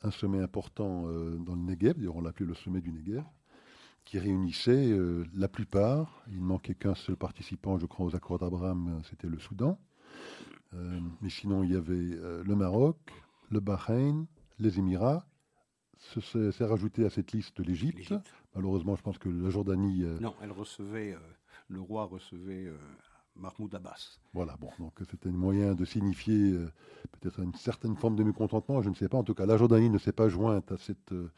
un 0.00 0.10
sommet 0.10 0.40
important 0.40 1.04
euh, 1.08 1.36
dans 1.36 1.54
le 1.54 1.60
Negev, 1.60 1.92
d'ailleurs 1.98 2.16
on 2.16 2.22
l'appelait 2.22 2.46
le 2.46 2.54
sommet 2.54 2.80
du 2.80 2.90
Negev, 2.90 3.22
qui 4.06 4.18
réunissait 4.18 4.90
euh, 4.92 5.26
la 5.34 5.46
plupart, 5.46 6.22
il 6.30 6.38
ne 6.38 6.44
manquait 6.46 6.74
qu'un 6.74 6.94
seul 6.94 7.16
participant, 7.16 7.78
je 7.78 7.84
crois, 7.84 8.06
aux 8.06 8.16
accords 8.16 8.38
d'Abraham, 8.38 8.98
c'était 9.10 9.28
le 9.28 9.38
Soudan. 9.38 9.78
Mais 11.20 11.28
sinon, 11.30 11.62
il 11.64 11.72
y 11.72 11.76
avait 11.76 11.94
le 12.44 12.54
Maroc, 12.54 12.98
le 13.50 13.60
Bahreïn, 13.60 14.26
les 14.58 14.78
Émirats. 14.78 15.26
Se- 15.98 16.20
se- 16.20 16.50
S'est 16.50 16.64
rajouté 16.66 17.04
à 17.06 17.10
cette 17.10 17.32
liste 17.32 17.58
l'Égypte. 17.60 17.96
L'Égypte. 17.98 18.32
Malheureusement, 18.54 18.94
je 18.94 19.02
pense 19.02 19.18
que 19.18 19.28
la 19.30 19.48
Jordanie 19.50 20.04
euh, 20.04 20.18
Non, 20.20 20.34
elle 20.42 20.52
recevait, 20.52 21.14
euh, 21.14 21.18
le 21.68 21.80
roi 21.80 22.04
recevait 22.04 22.66
euh, 22.66 22.76
Mahmoud 23.38 23.74
Abbas. 23.74 24.18
Voilà, 24.34 24.56
bon, 24.56 24.70
donc 24.78 24.92
c'était 25.10 25.28
un 25.28 25.32
moyen 25.32 25.74
de 25.74 25.84
signifier 25.84 26.52
euh, 26.52 26.70
peut-être 27.12 27.40
une 27.40 27.54
certaine 27.54 27.96
forme 27.96 28.16
de 28.16 28.22
mécontentement, 28.24 28.82
je 28.82 28.90
ne 28.90 28.94
sais 28.94 29.08
pas. 29.08 29.16
En 29.18 29.24
tout 29.24 29.34
cas, 29.34 29.46
la 29.46 29.56
Jordanie 29.56 29.90
ne 29.90 29.98
s'est 29.98 30.12
pas 30.12 30.28
jointe 30.28 30.70
à, 30.72 30.76
cette, 30.76 31.12
euh, 31.12 31.30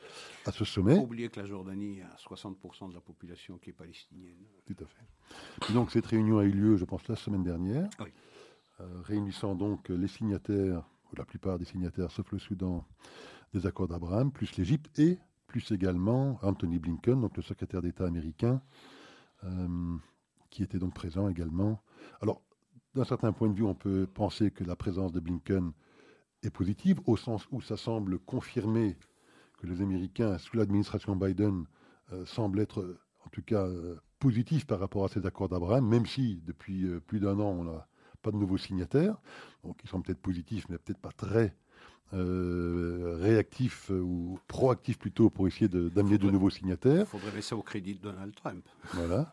à 0.47 0.53
ce 0.53 0.65
Il 0.65 0.67
sommet. 0.67 0.97
faut 0.97 1.03
oublier 1.03 1.29
que 1.29 1.39
la 1.41 1.47
Jordanie 1.47 2.01
a 2.03 2.17
60% 2.17 2.89
de 2.89 2.95
la 2.95 3.01
population 3.01 3.59
qui 3.59 3.71
est 3.71 3.75
palestinienne. 3.75 4.37
Tout 4.67 4.77
à 4.83 4.87
fait. 4.87 5.71
Et 5.71 5.75
donc 5.75 5.91
cette 5.93 6.07
réunion 6.07 6.39
a 6.39 6.45
eu 6.45 6.53
lieu, 6.53 6.77
je 6.77 6.85
pense, 6.85 7.07
la 7.09 7.17
semaine 7.17 7.43
dernière, 7.45 7.89
Oui. 8.01 8.09
euh, 8.81 9.01
réunissant 9.03 9.55
donc 9.55 9.89
les 9.91 10.09
signataires, 10.09 10.83
ou 11.13 11.17
la 11.17 11.25
plupart 11.25 11.59
des 11.59 11.65
signataires, 11.65 12.11
sauf 12.11 12.31
le 12.33 12.39
Soudan, 12.39 12.85
des 13.53 13.67
accords 13.67 13.89
d'Abraham, 13.89 14.31
plus 14.33 14.57
l'Égypte 14.57 14.99
et 14.99 15.19
plus 15.49 15.73
également 15.73 16.39
Anthony 16.43 16.79
Blinken, 16.79 17.21
donc 17.21 17.37
le 17.37 17.43
secrétaire 17.43 17.83
d'État 17.83 18.07
américain, 18.07 18.63
qui 20.51 20.63
était 20.63 20.79
donc 20.79 20.95
présent 20.95 21.29
également. 21.29 21.81
Alors, 22.21 22.43
d'un 22.95 23.05
certain 23.05 23.33
point 23.33 23.49
de 23.49 23.55
vue, 23.55 23.65
on 23.65 23.75
peut 23.75 24.07
penser 24.13 24.51
que 24.51 24.65
la 24.65 24.77
présence 24.77 25.13
de 25.13 25.21
Blinken 25.21 25.73
est 26.43 26.51
positive, 26.51 27.01
au 27.07 27.17
sens 27.17 27.47
où 27.51 27.61
ça 27.61 27.77
semble 27.77 28.19
confirmer 28.19 28.97
que 29.59 29.67
les 29.67 29.83
Américains, 29.83 30.39
sous 30.39 30.57
l'administration 30.57 31.17
Biden, 31.17 31.67
euh, 32.13 32.25
semblent 32.27 32.61
être, 32.61 32.81
euh, 32.81 32.99
en 33.25 33.29
tout 33.29 33.43
cas, 33.43 33.67
euh, 33.67 33.97
positif 34.19 34.67
par 34.67 34.81
rapport 34.81 35.05
à 35.05 35.09
ces 35.09 35.25
accords 35.27 35.49
d'Abraham, 35.49 35.87
même 35.87 36.07
si 36.07 36.43
depuis 36.47 36.87
plus 37.07 37.21
d'un 37.21 37.39
an, 37.39 37.51
on 37.51 37.65
n'a 37.65 37.87
pas 38.23 38.31
de 38.31 38.37
nouveaux 38.37 38.59
signataires. 38.59 39.17
Donc 39.65 39.81
ils 39.83 39.89
sont 39.89 40.03
peut-être 40.03 40.21
positifs, 40.21 40.67
mais 40.69 40.79
peut-être 40.79 41.01
pas 41.01 41.13
très 41.13 41.57
réactifs 42.13 43.89
ou 43.91 44.39
proactifs 44.49 44.99
plutôt 44.99 45.31
pour 45.31 45.47
essayer 45.47 45.69
d'amener 45.69 46.19
de, 46.19 46.29
nouveaux 46.29 46.51
signataires. 46.51 47.03
Il 47.03 47.07
faudrait 47.07 47.31
laisser 47.31 47.55
au 47.55 47.63
crédit 47.63 47.95
de 47.95 48.01
Donald 48.01 48.35
Trump. 48.35 48.67
Voilà. 48.95 49.33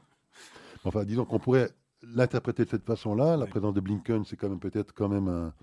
Enfin, 0.86 1.04
disons 1.04 1.26
qu'on 1.26 1.40
pourrait 1.40 1.72
l'interpréter 2.02 2.66
de 2.66 2.70
cette 2.70 2.86
façon-là. 2.86 3.38
La 3.38 3.48
présence 3.48 3.74
de 3.74 3.82
Blinken, 3.82 4.26
c'est 4.26 4.36
quand 4.36 4.50
même 4.50 4.60
peut-être 4.60 4.94
quand 4.94 5.10
même 5.10 5.28
un, 5.28 5.54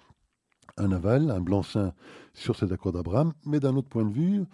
un 0.76 0.92
aval, 0.92 1.30
un 1.30 1.40
blanc-seing 1.40 1.92
sur 2.32 2.56
ces 2.56 2.72
accords 2.72 2.92
d'Abraham. 2.92 3.32
Mais 3.44 3.60
d'un 3.60 3.76
autre 3.76 3.88
point 3.88 4.04
de 4.04 4.12
vue, 4.12 4.44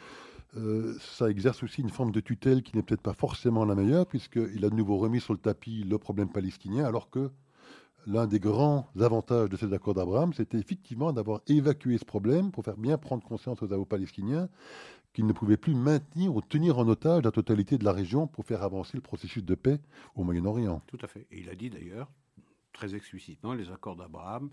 euh, 0.57 0.97
ça 1.01 1.31
exerce 1.31 1.63
aussi 1.63 1.81
une 1.81 1.91
forme 1.91 2.11
de 2.11 2.21
tutelle 2.21 2.63
qui 2.63 2.77
n'est 2.77 2.83
peut-être 2.83 3.03
pas 3.03 3.13
forcément 3.15 3.65
la 3.65 3.75
meilleure, 3.75 4.07
puisqu'il 4.07 4.65
a 4.65 4.71
de 4.71 4.75
nouveau 4.75 4.99
remis 4.99 5.21
sur 5.21 5.33
le 5.33 5.39
tapis 5.39 5.85
le 5.85 5.99
problème 5.99 6.29
palestinien, 6.29 6.85
alors 6.85 7.11
que 7.11 7.31
l'un 8.07 8.27
des 8.27 8.41
grands 8.41 8.89
avantages 8.99 9.49
de 9.49 9.57
ces 9.57 9.73
accords 9.73 9.95
d'Abraham, 9.95 10.33
c'était 10.33 10.59
effectivement 10.59 11.13
d'avoir 11.13 11.41
évacué 11.47 11.99
ce 11.99 12.05
problème 12.05 12.51
pour 12.51 12.65
faire 12.65 12.77
bien 12.77 12.99
prendre 12.99 13.23
conscience 13.23 13.63
aux 13.63 13.85
Palestiniens 13.85 14.49
qu'ils 15.13 15.27
ne 15.27 15.33
pouvaient 15.33 15.57
plus 15.57 15.75
maintenir 15.75 16.35
ou 16.35 16.41
tenir 16.41 16.79
en 16.79 16.89
otage 16.89 17.25
la 17.25 17.31
totalité 17.31 17.79
de 17.79 17.85
la 17.85 17.93
région 17.93 18.27
pour 18.27 18.45
faire 18.45 18.63
avancer 18.63 18.97
le 18.97 19.03
processus 19.03 19.45
de 19.45 19.55
paix 19.55 19.81
au 20.15 20.25
Moyen-Orient. 20.25 20.83
Tout 20.87 20.99
à 21.03 21.07
fait. 21.07 21.27
Et 21.31 21.41
il 21.41 21.49
a 21.49 21.55
dit 21.55 21.71
d'ailleurs, 21.71 22.11
très 22.73 22.95
explicitement, 22.95 23.55
les 23.55 23.71
accords 23.71 23.97
d'Abraham 23.97 24.51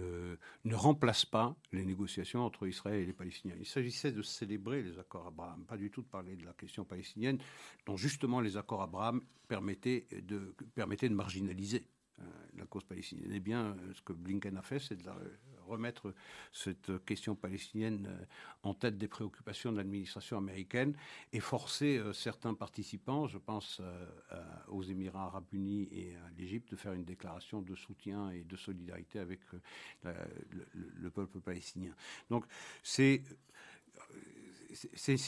euh, 0.00 0.36
ne 0.64 0.74
remplacent 0.74 1.24
pas 1.24 1.56
les 1.72 1.84
négociations 1.84 2.44
entre 2.44 2.66
Israël 2.66 3.00
et 3.00 3.06
les 3.06 3.12
Palestiniens. 3.12 3.54
Il 3.58 3.66
s'agissait 3.66 4.12
de 4.12 4.22
célébrer 4.22 4.82
les 4.82 4.98
accords 4.98 5.26
Abraham, 5.28 5.64
pas 5.66 5.76
du 5.76 5.90
tout 5.90 6.02
de 6.02 6.08
parler 6.08 6.36
de 6.36 6.44
la 6.44 6.52
question 6.52 6.84
palestinienne, 6.84 7.38
dont 7.86 7.96
justement 7.96 8.40
les 8.40 8.56
accords 8.56 8.82
Abraham 8.82 9.22
permettaient 9.46 10.06
de, 10.22 10.54
marginaliser 11.10 11.86
euh, 12.18 12.24
la 12.56 12.66
cause 12.66 12.84
palestinienne. 12.84 13.30
Eh 13.32 13.40
bien, 13.40 13.76
ce 13.94 14.02
que 14.02 14.12
Blinken 14.12 14.56
a 14.56 14.62
fait, 14.62 14.80
c'est 14.80 14.96
de 14.96 15.04
remettre 15.66 16.14
cette 16.52 17.04
question 17.04 17.34
palestinienne 17.34 18.06
euh, 18.08 18.24
en 18.62 18.74
tête 18.74 18.98
des 18.98 19.08
préoccupations 19.08 19.72
de 19.72 19.76
l'administration 19.76 20.38
américaine 20.38 20.96
et 21.32 21.40
forcer 21.40 22.00
certains 22.12 22.54
participants, 22.54 23.26
je 23.26 23.36
pense 23.36 23.82
aux 24.68 24.82
Émirats 24.82 25.26
arabes 25.26 25.52
unis 25.52 25.86
et 25.92 26.16
à 26.16 26.30
l'Égypte, 26.38 26.70
de 26.70 26.76
faire 26.76 26.94
une 26.94 27.04
déclaration 27.04 27.60
de 27.60 27.74
soutien 27.74 28.30
et 28.30 28.42
de 28.42 28.56
solidarité 28.56 29.18
avec 29.18 29.40
le, 30.02 31.10
peuple 31.10 31.40
palestinien. 31.40 31.94
Donc, 32.30 32.46
c'est 32.82 33.22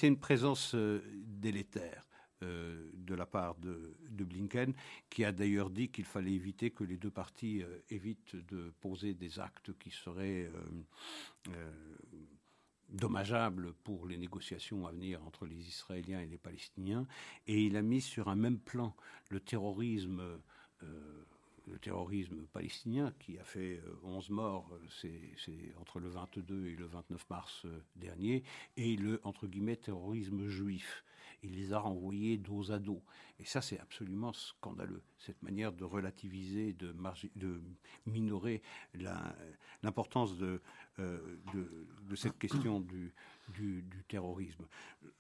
une 0.02 0.18
présence 0.18 0.74
délétère. 0.74 2.06
Euh, 2.42 2.90
de 2.92 3.14
la 3.14 3.24
part 3.24 3.54
de, 3.54 3.94
Blinken, 4.10 4.74
qui 5.08 5.24
a 5.24 5.32
d'ailleurs 5.32 5.70
dit 5.70 5.88
qu'il 5.88 6.04
fallait 6.04 6.34
éviter 6.34 6.70
que 6.70 6.84
les 6.84 6.98
deux 6.98 7.10
parties 7.10 7.62
euh, 7.62 7.78
évitent 7.88 8.36
de 8.36 8.74
poser 8.80 9.14
des 9.14 9.38
actes 9.38 9.72
qui 9.78 9.90
seraient 9.90 10.50
euh, 11.48 11.72
dommageables 12.90 13.72
pour 13.84 14.06
les 14.06 14.18
négociations 14.18 14.86
à 14.86 14.90
venir 14.90 15.24
entre 15.24 15.46
les 15.46 15.56
Israéliens 15.56 16.20
et 16.20 16.26
les 16.26 16.36
Palestiniens. 16.36 17.06
Et 17.46 17.64
il 17.64 17.76
a 17.76 17.82
mis 17.82 18.02
sur 18.02 18.28
un 18.28 18.36
même 18.36 18.58
plan 18.58 18.94
le 19.30 19.40
terrorisme 19.40 20.22
le 21.66 21.78
terrorisme 21.80 22.46
palestinien 22.52 23.12
qui 23.18 23.38
a 23.38 23.44
fait 23.44 23.82
11 24.04 24.30
morts, 24.30 24.78
c'est 25.00 25.74
entre 25.80 25.98
le 25.98 26.08
22 26.08 26.66
et 26.66 26.76
le 26.76 26.86
29 26.86 27.28
mars 27.28 27.66
dernier, 27.96 28.44
et 28.76 28.94
le 28.94 29.20
entre 29.24 29.48
guillemets 29.48 29.76
terrorisme 29.76 30.46
juif 30.46 31.02
il 31.46 31.56
les 31.56 31.72
a 31.72 31.78
renvoyés 31.78 32.36
dos 32.36 32.72
à 32.72 32.78
dos. 32.78 33.02
Et 33.38 33.44
ça, 33.44 33.60
c'est 33.62 33.78
absolument 33.78 34.32
scandaleux, 34.32 35.02
cette 35.18 35.42
manière 35.42 35.72
de 35.72 35.84
relativiser, 35.84 36.72
de, 36.72 36.94
minorer 38.06 38.62
l'importance 39.82 40.34
euh, 40.40 40.60
de, 40.98 42.16
cette 42.16 42.38
question 42.38 42.80
du, 42.80 43.14
du, 43.54 44.04
terrorisme. 44.08 44.66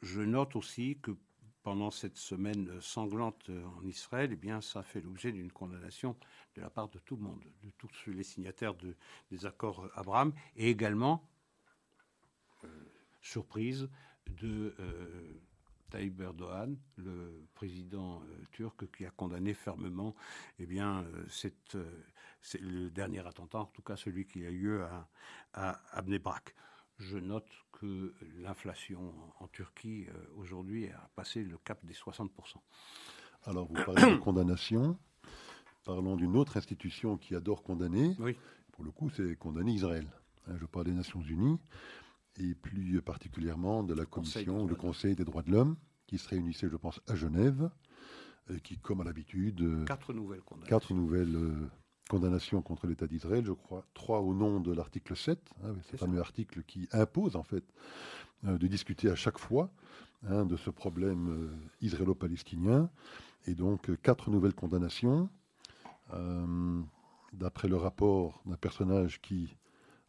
Je 0.02 0.20
note 0.20 0.56
aussi 0.56 0.98
que 1.00 1.16
pendant 1.62 1.90
cette 1.90 2.16
semaine 2.16 2.80
sanglante 2.80 3.50
en 3.50 3.84
Israël, 3.84 4.30
eh 4.32 4.36
bien, 4.36 4.60
ça 4.60 4.84
fait 4.84 5.00
l'objet 5.00 5.32
d'une 5.32 5.50
condamnation 5.50 6.16
de 6.54 6.60
la 6.60 6.70
part 6.70 6.88
de 6.88 6.98
tout 7.00 7.16
le 7.16 7.22
monde, 7.22 7.42
de 7.64 7.70
tous 7.76 7.90
les 8.06 8.22
signataires 8.22 8.74
des 9.30 9.46
accords 9.46 9.90
Abraham, 9.96 10.32
et 10.54 10.70
également, 10.70 11.28
euh, 12.64 12.68
surprise, 13.20 13.88
de, 14.28 14.74
euh, 14.78 15.40
Tayyip 15.96 16.20
Erdogan, 16.20 16.76
le 16.98 17.46
président 17.54 18.20
euh, 18.20 18.44
turc, 18.52 18.84
qui 18.94 19.06
a 19.06 19.10
condamné 19.10 19.54
fermement 19.54 20.14
eh 20.58 20.66
bien, 20.66 21.04
euh, 21.04 21.24
cette, 21.30 21.74
euh, 21.74 21.90
c'est 22.42 22.60
le 22.60 22.90
dernier 22.90 23.26
attentat, 23.26 23.60
en 23.60 23.64
tout 23.64 23.80
cas 23.80 23.96
celui 23.96 24.26
qui 24.26 24.44
a 24.44 24.50
eu 24.50 24.58
lieu 24.58 24.84
à, 25.54 25.80
à, 25.94 26.04
Je 26.98 27.16
note 27.16 27.48
que 27.72 28.14
l'inflation 28.36 29.14
en 29.40 29.48
Turquie 29.48 30.06
aujourd'hui 30.36 30.88
a 30.90 31.10
passé 31.14 31.42
le 31.42 31.56
cap 31.56 31.82
des 31.86 31.94
60%. 31.94 32.28
Alors 33.44 33.66
vous 33.66 33.82
parlez 33.82 34.12
de 34.12 34.16
condamnation. 34.18 34.98
Parlons 35.84 36.16
d'une 36.16 36.36
autre 36.36 36.58
institution 36.58 37.16
qui 37.16 37.34
adore 37.34 37.62
condamner. 37.62 38.14
Oui. 38.18 38.36
Pour 38.72 38.84
le 38.84 38.90
coup, 38.90 39.08
c'est 39.08 39.34
condamner 39.36 39.72
Israël. 39.72 40.06
Hein, 40.46 40.56
je 40.60 40.66
parle 40.66 40.86
des 40.86 40.92
Nations 40.92 41.22
Unies 41.22 41.58
et 42.38 42.54
plus 42.54 43.00
particulièrement 43.02 43.82
de 43.82 43.94
la 43.94 44.04
Commission, 44.04 44.66
le 44.66 44.74
Conseil 44.74 45.14
des 45.14 45.24
droits 45.24 45.42
de 45.42 45.50
l'homme, 45.50 45.76
qui 46.06 46.18
se 46.18 46.28
réunissait, 46.28 46.68
je 46.70 46.76
pense, 46.76 47.00
à 47.08 47.14
Genève, 47.14 47.70
et 48.50 48.60
qui, 48.60 48.78
comme 48.78 49.00
à 49.00 49.04
l'habitude, 49.04 49.60
euh, 49.62 49.84
quatre 49.84 50.12
nouvelles 50.12 50.42
condamnations, 50.42 50.78
quatre 50.78 50.94
nouvelles, 50.94 51.34
euh, 51.34 51.68
condamnations 52.08 52.62
contre 52.62 52.86
l'État 52.86 53.06
d'Israël, 53.06 53.44
je 53.44 53.52
crois, 53.52 53.84
trois 53.94 54.20
au 54.20 54.34
nom 54.34 54.60
de 54.60 54.72
l'article 54.72 55.16
7, 55.16 55.38
hein, 55.64 55.74
ce 55.90 55.96
fameux 55.96 56.20
article 56.20 56.62
qui 56.62 56.88
impose, 56.92 57.34
en 57.34 57.42
fait, 57.42 57.64
euh, 58.44 58.58
de 58.58 58.66
discuter 58.66 59.10
à 59.10 59.16
chaque 59.16 59.38
fois 59.38 59.70
hein, 60.28 60.44
de 60.44 60.56
ce 60.56 60.70
problème 60.70 61.50
israélo-palestinien, 61.80 62.90
et 63.46 63.54
donc 63.54 63.90
quatre 64.02 64.30
nouvelles 64.30 64.54
condamnations. 64.54 65.28
D'après 67.32 67.68
le 67.68 67.76
rapport 67.76 68.40
d'un 68.46 68.56
personnage 68.56 69.20
qui 69.20 69.56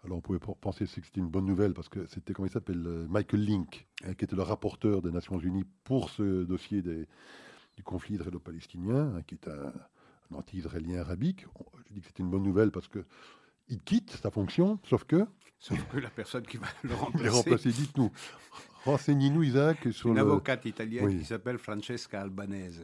alors 0.08 0.20
on 0.20 0.22
pouvait 0.22 0.40
penser 0.62 0.86
que 0.86 0.92
c'était 0.92 1.20
une 1.20 1.30
bonne 1.30 1.46
nouvelle 1.46 1.74
parce 1.74 1.90
que 1.90 2.06
c'était, 2.08 2.34
comment 2.34 2.48
il 2.48 2.52
s'appelle, 2.52 2.82
euh, 2.88 3.06
Michael 3.10 3.44
Link, 3.44 3.88
hein, 4.06 4.14
qui 4.14 4.24
était 4.24 4.38
le 4.38 4.42
rapporteur 4.42 5.02
des 5.02 5.12
Nations 5.12 5.38
Unies 5.38 5.66
pour 5.84 6.10
ce 6.10 6.44
dossier 6.44 6.82
des, 6.82 7.08
du 7.76 7.84
conflit 7.84 8.16
israélo-palestinien, 8.16 9.16
hein, 9.16 9.22
qui 9.28 9.36
est 9.36 9.48
un, 9.50 9.74
anti-israélien 10.34 11.02
arabique. 11.02 11.46
Je 11.88 11.94
dis 11.94 12.02
que 12.02 12.08
c'était 12.08 12.24
une 12.24 12.30
bonne 12.30 12.44
nouvelle 12.44 12.72
parce 12.72 12.88
que 12.88 13.06
il 13.68 13.82
quitte 13.82 14.12
sa 14.12 14.32
fonction, 14.32 14.80
sauf 14.84 15.04
que... 15.04 15.26
Sauf 15.60 15.84
que 15.90 15.98
la 15.98 16.10
personne 16.10 16.44
qui 16.44 16.58
va 16.58 16.68
le 16.84 16.94
remplacer... 17.30 17.72
dites-nous, 17.72 18.12
renseignez-nous 18.86 19.44
Isaac 19.44 19.92
sur 19.92 20.10
Une 20.10 20.20
avocate 20.20 20.66
italienne 20.66 21.20
qui 21.20 21.26
s'appelle 21.26 21.58
Francesca 21.58 22.22
Albanese 22.22 22.84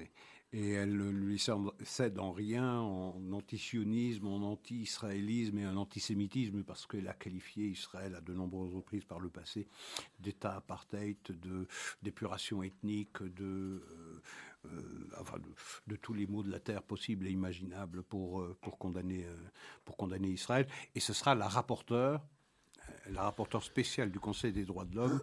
et 0.53 0.69
elle 0.73 0.95
ne 0.95 1.09
lui 1.09 1.43
cède 1.83 2.19
en 2.19 2.31
rien 2.31 2.79
en 2.79 3.31
antisionisme, 3.31 4.27
en 4.27 4.43
anti-israélisme 4.43 5.57
et 5.57 5.67
en 5.67 5.75
antisémitisme 5.77 6.63
parce 6.63 6.85
qu'elle 6.85 7.07
a 7.07 7.13
qualifié 7.13 7.65
Israël 7.65 8.13
à 8.15 8.21
de 8.21 8.33
nombreuses 8.33 8.75
reprises 8.75 9.03
par 9.03 9.19
le 9.19 9.29
passé 9.29 9.67
d'État 10.19 10.55
apartheid, 10.55 11.17
d'épuration 12.03 12.61
ethnique, 12.61 13.23
de, 13.23 13.43
euh, 13.43 14.21
euh, 14.65 15.09
enfin 15.19 15.39
de, 15.87 15.95
tous 15.95 16.13
les 16.13 16.27
maux 16.27 16.43
de 16.43 16.51
la 16.51 16.59
terre 16.59 16.83
possibles 16.83 17.27
et 17.27 17.31
imaginables 17.31 18.03
pour, 18.03 18.41
euh, 18.41 18.55
pour, 18.61 18.77
condamner, 18.77 19.25
pour 19.85 19.97
condamner 19.97 20.29
Israël. 20.29 20.67
Et 20.93 20.99
ce 20.99 21.13
sera 21.13 21.33
la 21.33 21.47
rapporteure 21.47 22.21
la 23.09 23.23
rapporteure 23.23 23.63
spéciale 23.63 24.11
du 24.11 24.19
Conseil 24.19 24.51
des 24.51 24.65
droits 24.65 24.85
de 24.85 24.95
l'homme 24.95 25.21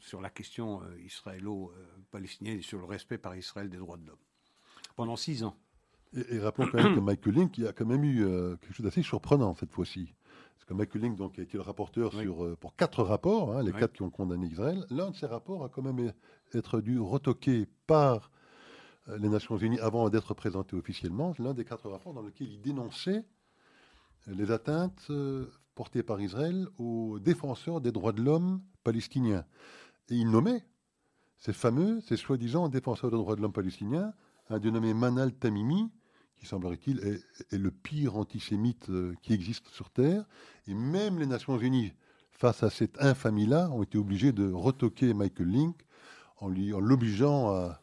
sur 0.00 0.20
la 0.20 0.30
question 0.30 0.80
israélo 0.98 1.72
palestinienne 2.16 2.58
et 2.60 2.62
sur 2.62 2.78
le 2.78 2.86
respect 2.86 3.18
par 3.18 3.36
Israël 3.36 3.68
des 3.68 3.76
droits 3.76 3.98
de 3.98 4.06
l'homme. 4.06 4.24
Pendant 4.96 5.16
six 5.16 5.44
ans. 5.44 5.54
Et, 6.14 6.38
rappelons 6.38 6.68
quand 6.72 6.82
même 6.82 6.94
que 6.94 7.00
Michael 7.00 7.34
Link 7.34 7.58
a 7.58 7.74
quand 7.74 7.84
même 7.84 8.04
eu 8.04 8.24
euh, 8.24 8.56
quelque 8.56 8.74
chose 8.74 8.86
d'assez 8.86 9.02
surprenant 9.02 9.54
cette 9.54 9.70
fois-ci. 9.70 10.14
Parce 10.54 10.64
que 10.64 10.72
Michael 10.72 11.02
Link 11.02 11.16
donc, 11.16 11.38
a 11.38 11.42
été 11.42 11.58
le 11.58 11.62
rapporteur 11.62 12.14
sur, 12.14 12.42
euh, 12.42 12.56
pour 12.58 12.74
quatre 12.74 13.02
rapports, 13.02 13.54
hein, 13.54 13.62
les 13.62 13.72
quatre 13.72 13.92
qui 13.92 14.00
ont 14.00 14.08
condamné 14.08 14.46
Israël. 14.46 14.86
L'un 14.88 15.10
de 15.10 15.16
ces 15.16 15.26
rapports 15.26 15.62
a 15.62 15.68
quand 15.68 15.82
même 15.82 16.10
été 16.54 16.80
dû 16.80 16.98
retoqué 16.98 17.66
par 17.86 18.30
euh, 19.08 19.18
les 19.18 19.28
Nations 19.28 19.58
Unies 19.58 19.80
avant 19.80 20.08
d'être 20.08 20.32
présenté 20.32 20.74
officiellement. 20.74 21.34
L'un 21.38 21.52
des 21.52 21.66
quatre 21.66 21.90
rapports 21.90 22.14
dans 22.14 22.22
lequel 22.22 22.48
il 22.48 22.62
dénonçait 22.62 23.24
les 24.26 24.50
atteintes 24.50 25.12
portées 25.74 26.02
par 26.02 26.18
Israël 26.22 26.66
aux 26.78 27.18
défenseurs 27.18 27.82
des 27.82 27.92
droits 27.92 28.12
de 28.12 28.22
l'homme 28.22 28.62
palestiniens. 28.84 29.44
Et 30.08 30.14
il 30.14 30.30
nommait 30.30 30.64
ces 31.38 31.52
fameux, 31.52 32.00
ces 32.00 32.16
soi-disant 32.16 32.68
défenseurs 32.68 33.10
des 33.10 33.16
droits 33.16 33.36
de 33.36 33.42
l'homme 33.42 33.52
palestiniens, 33.52 34.12
un 34.50 34.58
dénommé 34.58 34.94
Manal 34.94 35.32
Tamimi, 35.32 35.90
qui 36.38 36.46
semblerait-il 36.46 37.00
est, 37.00 37.56
le 37.56 37.70
pire 37.70 38.16
antisémite 38.16 38.90
euh, 38.90 39.14
qui 39.22 39.32
existe 39.32 39.68
sur 39.68 39.90
Terre. 39.90 40.24
Et 40.66 40.74
même 40.74 41.18
les 41.18 41.26
Nations 41.26 41.58
Unies, 41.58 41.92
face 42.30 42.62
à 42.62 42.70
cette 42.70 43.00
infamie-là, 43.02 43.70
ont 43.70 43.82
été 43.82 43.98
obligées 43.98 44.32
de 44.32 44.50
retoquer 44.50 45.14
Michael 45.14 45.48
Link 45.48 45.76
en 46.38 46.48
l'obligeant 46.48 47.50
à, 47.50 47.80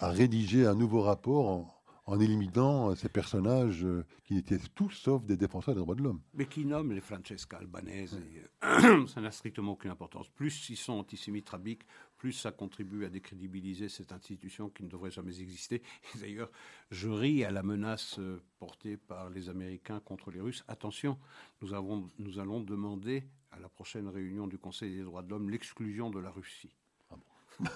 rédiger 0.00 0.66
un 0.66 0.74
nouveau 0.74 1.02
rapport 1.02 1.81
éliminant 2.20 2.94
ces 2.94 3.08
personnages 3.08 3.86
qui 4.24 4.36
étaient 4.36 4.58
tous 4.74 4.90
sauf 4.90 5.24
des 5.24 5.36
défenseurs 5.36 5.74
des 5.74 5.80
droits 5.80 5.94
de 5.94 6.02
l'homme. 6.02 6.20
Mais 6.34 6.46
qui 6.46 6.64
nomment 6.64 6.92
les 6.92 7.00
Francesca 7.00 7.58
Albanese, 7.58 8.18
ça 9.06 9.20
n'a 9.20 9.30
strictement 9.30 9.72
aucune 9.72 9.90
importance. 9.90 10.28
Plus 10.28 10.68
ils 10.68 10.76
sont 10.76 10.94
antisémites 10.94 11.48
rabiques, 11.48 11.86
plus 12.22 12.32
ça 12.32 12.52
contribue 12.52 13.04
à 13.04 13.08
décrédibiliser 13.08 13.88
cette 13.88 14.12
institution 14.12 14.68
qui 14.68 14.84
ne 14.84 14.88
devrait 14.88 15.10
jamais 15.10 15.40
exister. 15.40 15.82
D'ailleurs, 16.20 16.50
je 16.90 17.08
ris 17.08 17.44
à 17.44 17.50
la 17.50 17.62
menace 17.62 18.18
euh, 18.18 18.40
portée 18.58 18.96
par 18.96 19.30
les 19.30 19.48
Américains 19.48 20.00
contre 20.00 20.30
les 20.30 20.40
Russes. 20.40 20.64
Attention, 20.68 21.18
nous, 21.60 21.74
avons, 21.74 22.08
nous 22.18 22.38
allons 22.38 22.60
demander 22.60 23.24
à 23.50 23.58
la 23.58 23.68
prochaine 23.68 24.08
réunion 24.08 24.46
du 24.46 24.58
Conseil 24.58 24.94
des 24.94 25.02
droits 25.02 25.22
de 25.22 25.30
l'homme 25.30 25.50
l'exclusion 25.50 26.10
de 26.10 26.20
la 26.20 26.30
Russie. 26.30 26.74
Ah 27.10 27.16
bon. 27.16 27.66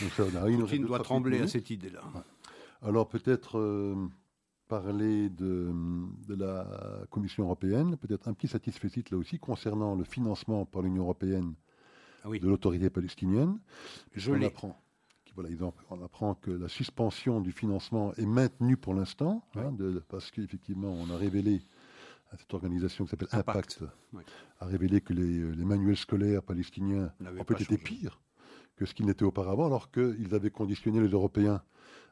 Poutine 0.60 0.86
doit 0.86 1.00
trembler 1.00 1.40
à 1.40 1.48
cette 1.48 1.70
idée-là. 1.70 2.02
Alors 2.82 3.08
peut-être 3.08 3.58
euh, 3.58 4.08
parler 4.68 5.30
de, 5.30 5.72
de, 6.26 6.34
la 6.34 6.66
Commission 7.10 7.44
européenne, 7.44 7.96
peut-être 7.96 8.28
un 8.28 8.34
petit 8.34 8.48
satisfait 8.48 8.88
là 9.10 9.18
aussi 9.18 9.38
concernant 9.38 9.94
le 9.94 10.04
financement 10.04 10.64
par 10.64 10.82
l'Union 10.82 11.02
européenne 11.02 11.54
ah 12.24 12.28
de 12.28 12.48
l'autorité 12.48 12.90
palestinienne. 12.90 13.58
Je 14.14 14.32
on 14.32 14.42
apprend, 14.42 14.76
voilà, 15.34 15.72
on 15.90 16.02
apprend 16.02 16.34
que 16.34 16.50
la 16.50 16.68
suspension 16.68 17.40
du 17.40 17.52
financement 17.52 18.12
est 18.14 18.26
maintenue 18.26 18.76
pour 18.76 18.94
l'instant, 18.94 19.44
hein, 19.54 19.72
parce 20.08 20.30
qu'effectivement, 20.30 20.90
on 20.90 21.10
a 21.10 21.16
révélé 21.16 21.62
à 22.30 22.36
cette 22.36 22.52
organisation 22.52 23.04
qui 23.04 23.10
s'appelle 23.10 23.28
Impact, 23.32 23.84
a 24.60 24.66
révélé 24.66 25.00
que 25.00 25.12
les, 25.12 25.64
manuels 25.64 25.96
scolaires 25.96 26.42
palestiniens 26.42 27.12
ont 27.20 27.44
peut-être 27.44 27.72
été 27.72 27.78
pires 27.78 28.20
que 28.76 28.86
ce 28.86 28.94
qu'ils 28.94 29.06
n'étaient 29.06 29.24
auparavant, 29.24 29.66
alors 29.66 29.90
qu'ils 29.90 30.34
avaient 30.34 30.50
conditionné 30.50 31.00
les 31.00 31.08
Européens 31.08 31.62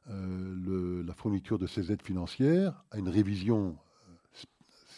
euh, 0.09 1.03
la 1.05 1.15
fourniture 1.15 1.59
de 1.59 1.67
ces 1.67 1.91
aides 1.93 2.03
financières 2.03 2.85
à 2.91 2.99
une 2.99 3.09
révision 3.09 3.77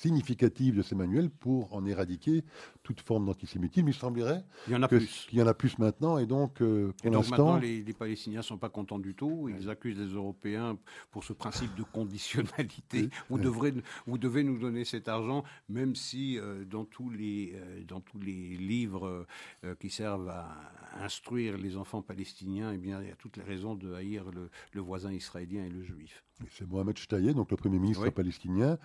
significative 0.00 0.76
de 0.76 0.82
ces 0.82 0.94
manuels 0.94 1.28
pour 1.28 1.74
en 1.74 1.84
éradiquer 1.84 2.44
toute 2.82 3.00
forme 3.00 3.26
d'antisémitisme. 3.26 3.88
Il 3.88 3.94
semblerait 3.94 4.44
qu'il 4.64 4.74
y 4.74 4.76
en 4.76 4.82
a 4.82 4.88
plus. 4.88 5.26
Qu'il 5.28 5.38
y 5.38 5.42
en 5.42 5.46
a 5.46 5.54
plus 5.54 5.76
maintenant, 5.78 6.18
et 6.18 6.26
donc 6.26 6.62
euh, 6.62 6.92
pour 7.02 7.10
l'instant, 7.10 7.58
les, 7.58 7.82
les, 7.82 7.92
Palestiniens 7.92 8.42
sont 8.42 8.58
pas 8.58 8.68
contents 8.68 9.00
du 9.00 9.14
tout. 9.14 9.48
Ils 9.48 9.68
accusent 9.68 9.98
les 9.98 10.14
Européens 10.14 10.78
pour 11.10 11.24
ce 11.24 11.32
principe 11.32 11.74
de 11.74 11.82
conditionnalité. 11.82 13.10
Vous 13.28 13.38
devrez, 13.38 13.74
vous 14.06 14.18
devez 14.18 14.44
nous 14.44 14.58
donner 14.58 14.84
cet 14.84 15.08
argent, 15.08 15.42
même 15.68 15.94
si 15.94 16.38
euh, 16.38 16.64
dans 16.64 16.84
tous 16.84 17.10
les 17.10 17.54
euh, 17.54 17.82
dans 17.84 18.00
tous 18.00 18.20
les 18.20 18.56
livres 18.56 19.26
qui 19.80 19.90
servent 19.90 20.28
à 20.28 20.56
instruire 21.00 21.58
les 21.58 21.76
enfants 21.76 22.02
palestiniens, 22.02 22.72
eh 22.72 22.78
bien 22.78 23.00
il 23.02 23.08
y 23.08 23.12
a 23.12 23.16
toutes 23.16 23.36
les 23.36 23.42
raisons 23.42 23.74
de 23.74 23.92
haïr 23.92 24.24
le, 24.30 24.50
le 24.72 24.80
voisin 24.80 25.12
israélien 25.12 25.64
et 25.64 25.70
le 25.70 25.82
juif. 25.82 26.24
C'est 26.50 26.68
Mohamed 26.68 26.96
Shtaye, 26.96 27.34
donc 27.34 27.50
le 27.50 27.56
premier 27.56 27.78
ministre 27.78 28.08
palestinien 28.10 28.78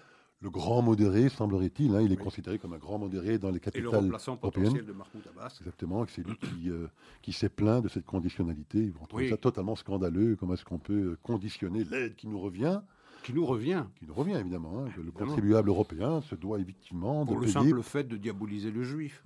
le 0.44 0.50
grand 0.50 0.82
modéré, 0.82 1.30
semblerait-il. 1.30 1.96
Hein, 1.96 2.02
il 2.02 2.12
est 2.12 2.18
considéré 2.18 2.60
comme 2.60 2.74
un 2.74 2.78
grand 2.78 3.00
modéré 3.00 3.38
dans 3.38 3.50
les 3.50 3.62
capitales 3.62 3.88
Et 3.88 4.08
le 4.10 4.14
européennes. 4.28 4.74
de 4.74 4.92
Mahmoud 4.92 5.24
Abbas. 5.30 5.56
Exactement, 5.62 6.06
c'est 6.08 6.28
lui 6.28 6.36
qui, 6.36 6.70
euh, 6.70 6.88
qui 7.22 7.32
s'est 7.32 7.50
plaint 7.50 7.82
de 7.82 7.88
cette 7.88 8.06
conditionnalité. 8.06 8.94
On 9.02 9.06
trouve 9.06 9.28
ça 9.30 9.38
totalement 9.38 9.78
scandaleux. 9.78 10.36
Comment 10.36 10.56
est-ce 10.56 10.66
qu'on 10.66 10.80
peut 10.80 11.18
conditionner 11.24 11.86
l'aide 11.86 12.16
qui 12.16 12.28
nous 12.28 12.40
revient 12.40 12.82
qui 13.24 13.32
nous 13.34 13.46
revient. 13.46 13.86
Qui 13.96 14.06
nous 14.06 14.14
revient, 14.14 14.34
évidemment. 14.34 14.84
Hein, 14.84 14.90
le 15.02 15.10
contribuable 15.10 15.70
européen 15.70 16.20
se 16.20 16.36
doit 16.36 16.60
effectivement 16.60 17.26
pour 17.26 17.40
de 17.40 17.46
le 17.46 17.48
simple 17.48 17.82
fait 17.82 18.04
de 18.04 18.18
diaboliser 18.18 18.70
le 18.70 18.84
juif. 18.84 19.24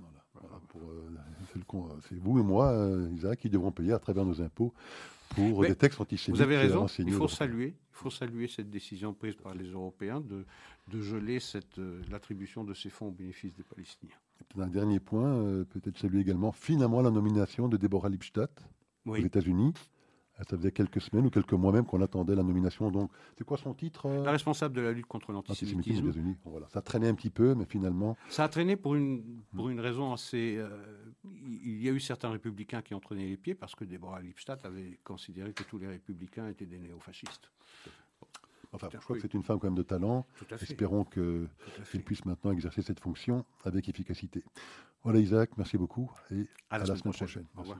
Euh, 0.76 1.80
c'est 2.07 2.20
vous 2.20 2.38
et 2.38 2.43
moi, 2.43 2.68
euh, 2.68 3.09
Isaac, 3.15 3.39
qui 3.39 3.49
devront 3.49 3.72
payer 3.72 3.93
à 3.93 3.97
travers 3.97 4.24
nos 4.24 4.39
impôts 4.39 4.72
pour 5.30 5.63
des 5.63 5.76
textes 5.76 5.99
antisémites. 5.99 6.36
Vous 6.36 6.43
avez 6.43 6.57
raison. 6.57 6.86
Il 6.99 7.11
faut 7.11 7.28
saluer, 7.28 7.74
il 7.76 7.95
faut 7.95 8.11
saluer 8.11 8.47
cette 8.47 8.70
décision 8.70 9.13
prise 9.13 9.36
par 9.36 9.55
les 9.55 9.65
Européens 9.65 10.22
de, 10.22 10.45
de 10.88 11.02
geler 11.02 11.40
euh, 11.78 12.02
l'attribution 12.10 12.64
de 12.64 12.74
ces 12.74 12.90
fonds 12.90 13.08
au 13.08 13.12
bénéfice 13.12 13.54
des 13.54 13.64
Palestiniens. 13.64 14.16
Un 14.58 14.68
dernier 14.68 15.00
point, 15.00 15.28
euh, 15.28 15.66
peut-être 15.66 15.98
saluer 15.98 16.22
également 16.22 16.52
finalement 16.52 17.02
la 17.02 17.12
nomination 17.12 17.68
de 17.68 17.78
Deborah 17.78 18.10
Lipstadt 18.10 18.52
aux 19.06 19.16
États-Unis. 19.16 19.74
Euh, 19.76 20.44
ça 20.50 20.56
faisait 20.56 20.72
quelques 20.72 21.02
semaines 21.02 21.26
ou 21.26 21.30
quelques 21.30 21.54
mois 21.54 21.72
même 21.72 21.86
qu'on 21.86 22.02
attendait 22.02 22.36
la 22.36 22.44
nomination. 22.44 22.92
Donc, 22.92 23.12
c'est 23.38 23.44
quoi 23.44 23.58
son 23.58 23.74
titre 23.74 24.08
La 24.24 24.32
responsable 24.32 24.76
de 24.76 24.82
la 24.82 24.92
lutte 24.92 25.08
contre 25.08 25.32
l'antisémitisme. 25.32 26.14
Voilà. 26.46 26.68
Ça 26.70 26.82
traînait 26.82 27.10
un 27.10 27.16
petit 27.16 27.32
peu, 27.32 27.56
mais 27.56 27.66
finalement. 27.66 28.16
Ça 28.30 28.44
a 28.44 28.50
traîné 28.50 28.76
pour 28.76 28.96
une, 28.96 29.42
pour 29.56 29.70
une 29.70 29.80
raison 29.80 30.14
assez. 30.14 30.64
il 31.26 31.82
y 31.82 31.90
a 31.90 31.92
eu 31.92 32.00
certains 32.00 32.30
républicains 32.30 32.84
qui 32.84 32.94
ont 32.94 33.00
traîné 33.00 33.28
les 33.28 33.38
pieds 33.38 33.56
parce 33.56 33.74
que 33.76 33.84
Deborah 33.84 34.22
Lipstadt 34.22 34.64
avait 34.66 35.00
considéré 35.04 35.54
que 35.54 35.64
tous 35.64 35.80
les 35.80 35.88
républicains 35.88 36.48
étaient 36.48 36.68
des 36.68 36.78
néofascistes. 36.80 37.52
Enfin, 38.74 38.89
je 38.91 38.97
crois 38.97 39.15
que 39.15 39.22
c'est 39.22 39.34
une 39.34 39.43
femme 39.43 39.59
quand 39.59 39.68
même 39.68 39.78
de 39.78 39.84
talent. 39.84 40.26
Espérons 40.61 41.03
qu'elle 41.03 42.03
puisse 42.05 42.26
maintenant 42.26 42.51
exercer 42.51 42.82
cette 42.82 42.99
fonction 42.99 43.45
avec 43.63 43.89
efficacité. 43.89 44.43
Voilà 45.03 45.20
Isaac, 45.20 45.51
merci 45.57 45.78
beaucoup 45.78 46.11
et 46.32 46.47
à, 46.70 46.80
la, 46.80 46.86
semaine, 46.86 47.13
prochaine. 47.13 47.45
Au 47.55 47.61
revoir. 47.61 47.80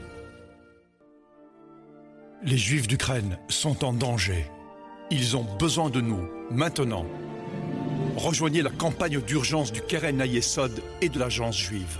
Les 2.43 2.57
Juifs 2.57 2.87
d'Ukraine 2.87 3.37
sont 3.49 3.85
en 3.85 3.93
danger. 3.93 4.47
Ils 5.11 5.37
ont 5.37 5.45
besoin 5.59 5.91
de 5.91 6.01
nous, 6.01 6.27
maintenant. 6.49 7.05
Rejoignez 8.15 8.63
la 8.63 8.71
campagne 8.71 9.21
d'urgence 9.21 9.71
du 9.71 9.81
Keren 9.81 10.19
Ayesod 10.19 10.81
et 11.01 11.09
de 11.09 11.19
l'Agence 11.19 11.55
juive. 11.55 11.99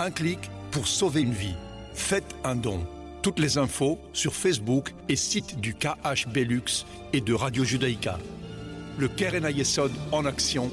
Un 0.00 0.10
clic 0.10 0.50
pour 0.72 0.88
sauver 0.88 1.20
une 1.20 1.32
vie. 1.32 1.54
Faites 1.94 2.34
un 2.42 2.56
don. 2.56 2.84
Toutes 3.22 3.38
les 3.38 3.58
infos 3.58 4.00
sur 4.12 4.34
Facebook 4.34 4.92
et 5.08 5.14
site 5.14 5.60
du 5.60 5.74
KH 5.74 6.26
Belux 6.32 6.84
et 7.12 7.20
de 7.20 7.32
Radio 7.32 7.62
Judaïka. 7.62 8.18
Le 8.98 9.06
Keren 9.06 9.44
Ayesod 9.44 9.92
en 10.10 10.24
action 10.24 10.72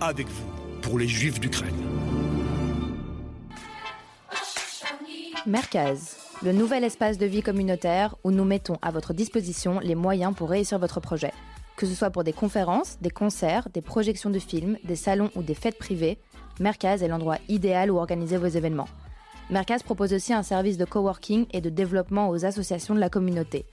avec 0.00 0.26
vous 0.26 0.50
pour 0.80 0.98
les 0.98 1.08
Juifs 1.08 1.38
d'Ukraine. 1.38 1.74
Merkaz 5.44 6.23
le 6.42 6.52
nouvel 6.52 6.84
espace 6.84 7.16
de 7.16 7.26
vie 7.26 7.42
communautaire 7.42 8.16
où 8.24 8.30
nous 8.30 8.44
mettons 8.44 8.76
à 8.82 8.90
votre 8.90 9.14
disposition 9.14 9.78
les 9.80 9.94
moyens 9.94 10.34
pour 10.34 10.50
réussir 10.50 10.78
votre 10.78 11.00
projet. 11.00 11.32
Que 11.76 11.86
ce 11.86 11.94
soit 11.94 12.10
pour 12.10 12.24
des 12.24 12.32
conférences, 12.32 12.98
des 13.00 13.10
concerts, 13.10 13.68
des 13.72 13.80
projections 13.80 14.30
de 14.30 14.38
films, 14.38 14.76
des 14.84 14.96
salons 14.96 15.30
ou 15.36 15.42
des 15.42 15.54
fêtes 15.54 15.78
privées, 15.78 16.18
Merkaz 16.60 17.02
est 17.02 17.08
l'endroit 17.08 17.38
idéal 17.48 17.90
où 17.90 17.98
organiser 17.98 18.36
vos 18.36 18.46
événements. 18.46 18.88
Merkaz 19.50 19.82
propose 19.82 20.12
aussi 20.12 20.32
un 20.32 20.42
service 20.42 20.78
de 20.78 20.84
coworking 20.84 21.46
et 21.52 21.60
de 21.60 21.70
développement 21.70 22.28
aux 22.28 22.44
associations 22.44 22.94
de 22.94 23.00
la 23.00 23.10
communauté. 23.10 23.64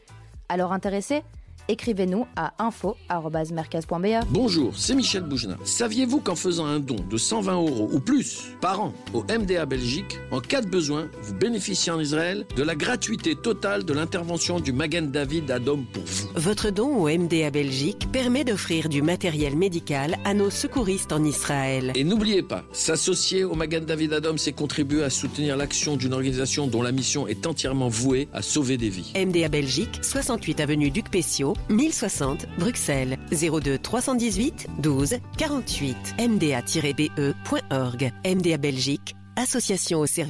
Alors 0.49 0.73
intéressé 0.73 1.23
écrivez-nous 1.71 2.25
à 2.35 2.53
info.mercaz.be. 2.59 4.25
Bonjour, 4.29 4.73
c'est 4.77 4.93
Michel 4.93 5.23
Boujna. 5.23 5.57
Saviez-vous 5.63 6.19
qu'en 6.19 6.35
faisant 6.35 6.65
un 6.65 6.79
don 6.79 6.97
de 7.09 7.17
120 7.17 7.53
euros 7.53 7.89
ou 7.91 7.99
plus 7.99 8.49
par 8.59 8.81
an 8.81 8.93
au 9.13 9.23
MDA 9.23 9.65
Belgique, 9.65 10.19
en 10.31 10.41
cas 10.41 10.61
de 10.61 10.67
besoin, 10.67 11.07
vous 11.21 11.33
bénéficiez 11.33 11.91
en 11.91 11.99
Israël 11.99 12.45
de 12.55 12.63
la 12.63 12.75
gratuité 12.75 13.35
totale 13.35 13.85
de 13.85 13.93
l'intervention 13.93 14.59
du 14.59 14.73
Magen 14.73 15.11
David 15.11 15.49
Adom 15.49 15.85
pour 15.91 16.03
vous? 16.03 16.27
Votre 16.35 16.69
don 16.71 16.95
au 16.97 17.07
MDA 17.07 17.51
Belgique 17.51 18.11
permet 18.11 18.43
d'offrir 18.43 18.89
du 18.89 19.01
matériel 19.01 19.55
médical 19.55 20.17
à 20.25 20.33
nos 20.33 20.49
secouristes 20.49 21.13
en 21.13 21.23
Israël. 21.23 21.93
Et 21.95 22.03
n'oubliez 22.03 22.43
pas, 22.43 22.63
s'associer 22.73 23.45
au 23.45 23.55
Magen 23.55 23.85
David 23.85 24.13
Adom, 24.13 24.37
c'est 24.37 24.51
contribuer 24.51 25.03
à 25.03 25.09
soutenir 25.09 25.55
l'action 25.55 25.95
d'une 25.95 26.13
organisation 26.13 26.67
dont 26.67 26.81
la 26.81 26.91
mission 26.91 27.27
est 27.27 27.47
entièrement 27.47 27.87
vouée 27.87 28.27
à 28.33 28.41
sauver 28.41 28.77
des 28.77 28.89
vies. 28.89 29.13
MDA 29.15 29.47
Belgique, 29.47 29.99
68 30.01 30.59
avenue 30.59 30.91
Duc 30.91 31.09
Pessio, 31.09 31.53
1060 31.69 32.47
Bruxelles 32.57 33.17
02 33.31 33.77
318 33.77 34.67
12 34.79 35.15
48 35.37 36.15
mda-be.org 36.19 38.11
MDA 38.25 38.57
Belgique, 38.57 39.15
association 39.35 39.99
au 39.99 40.05
service 40.05 40.19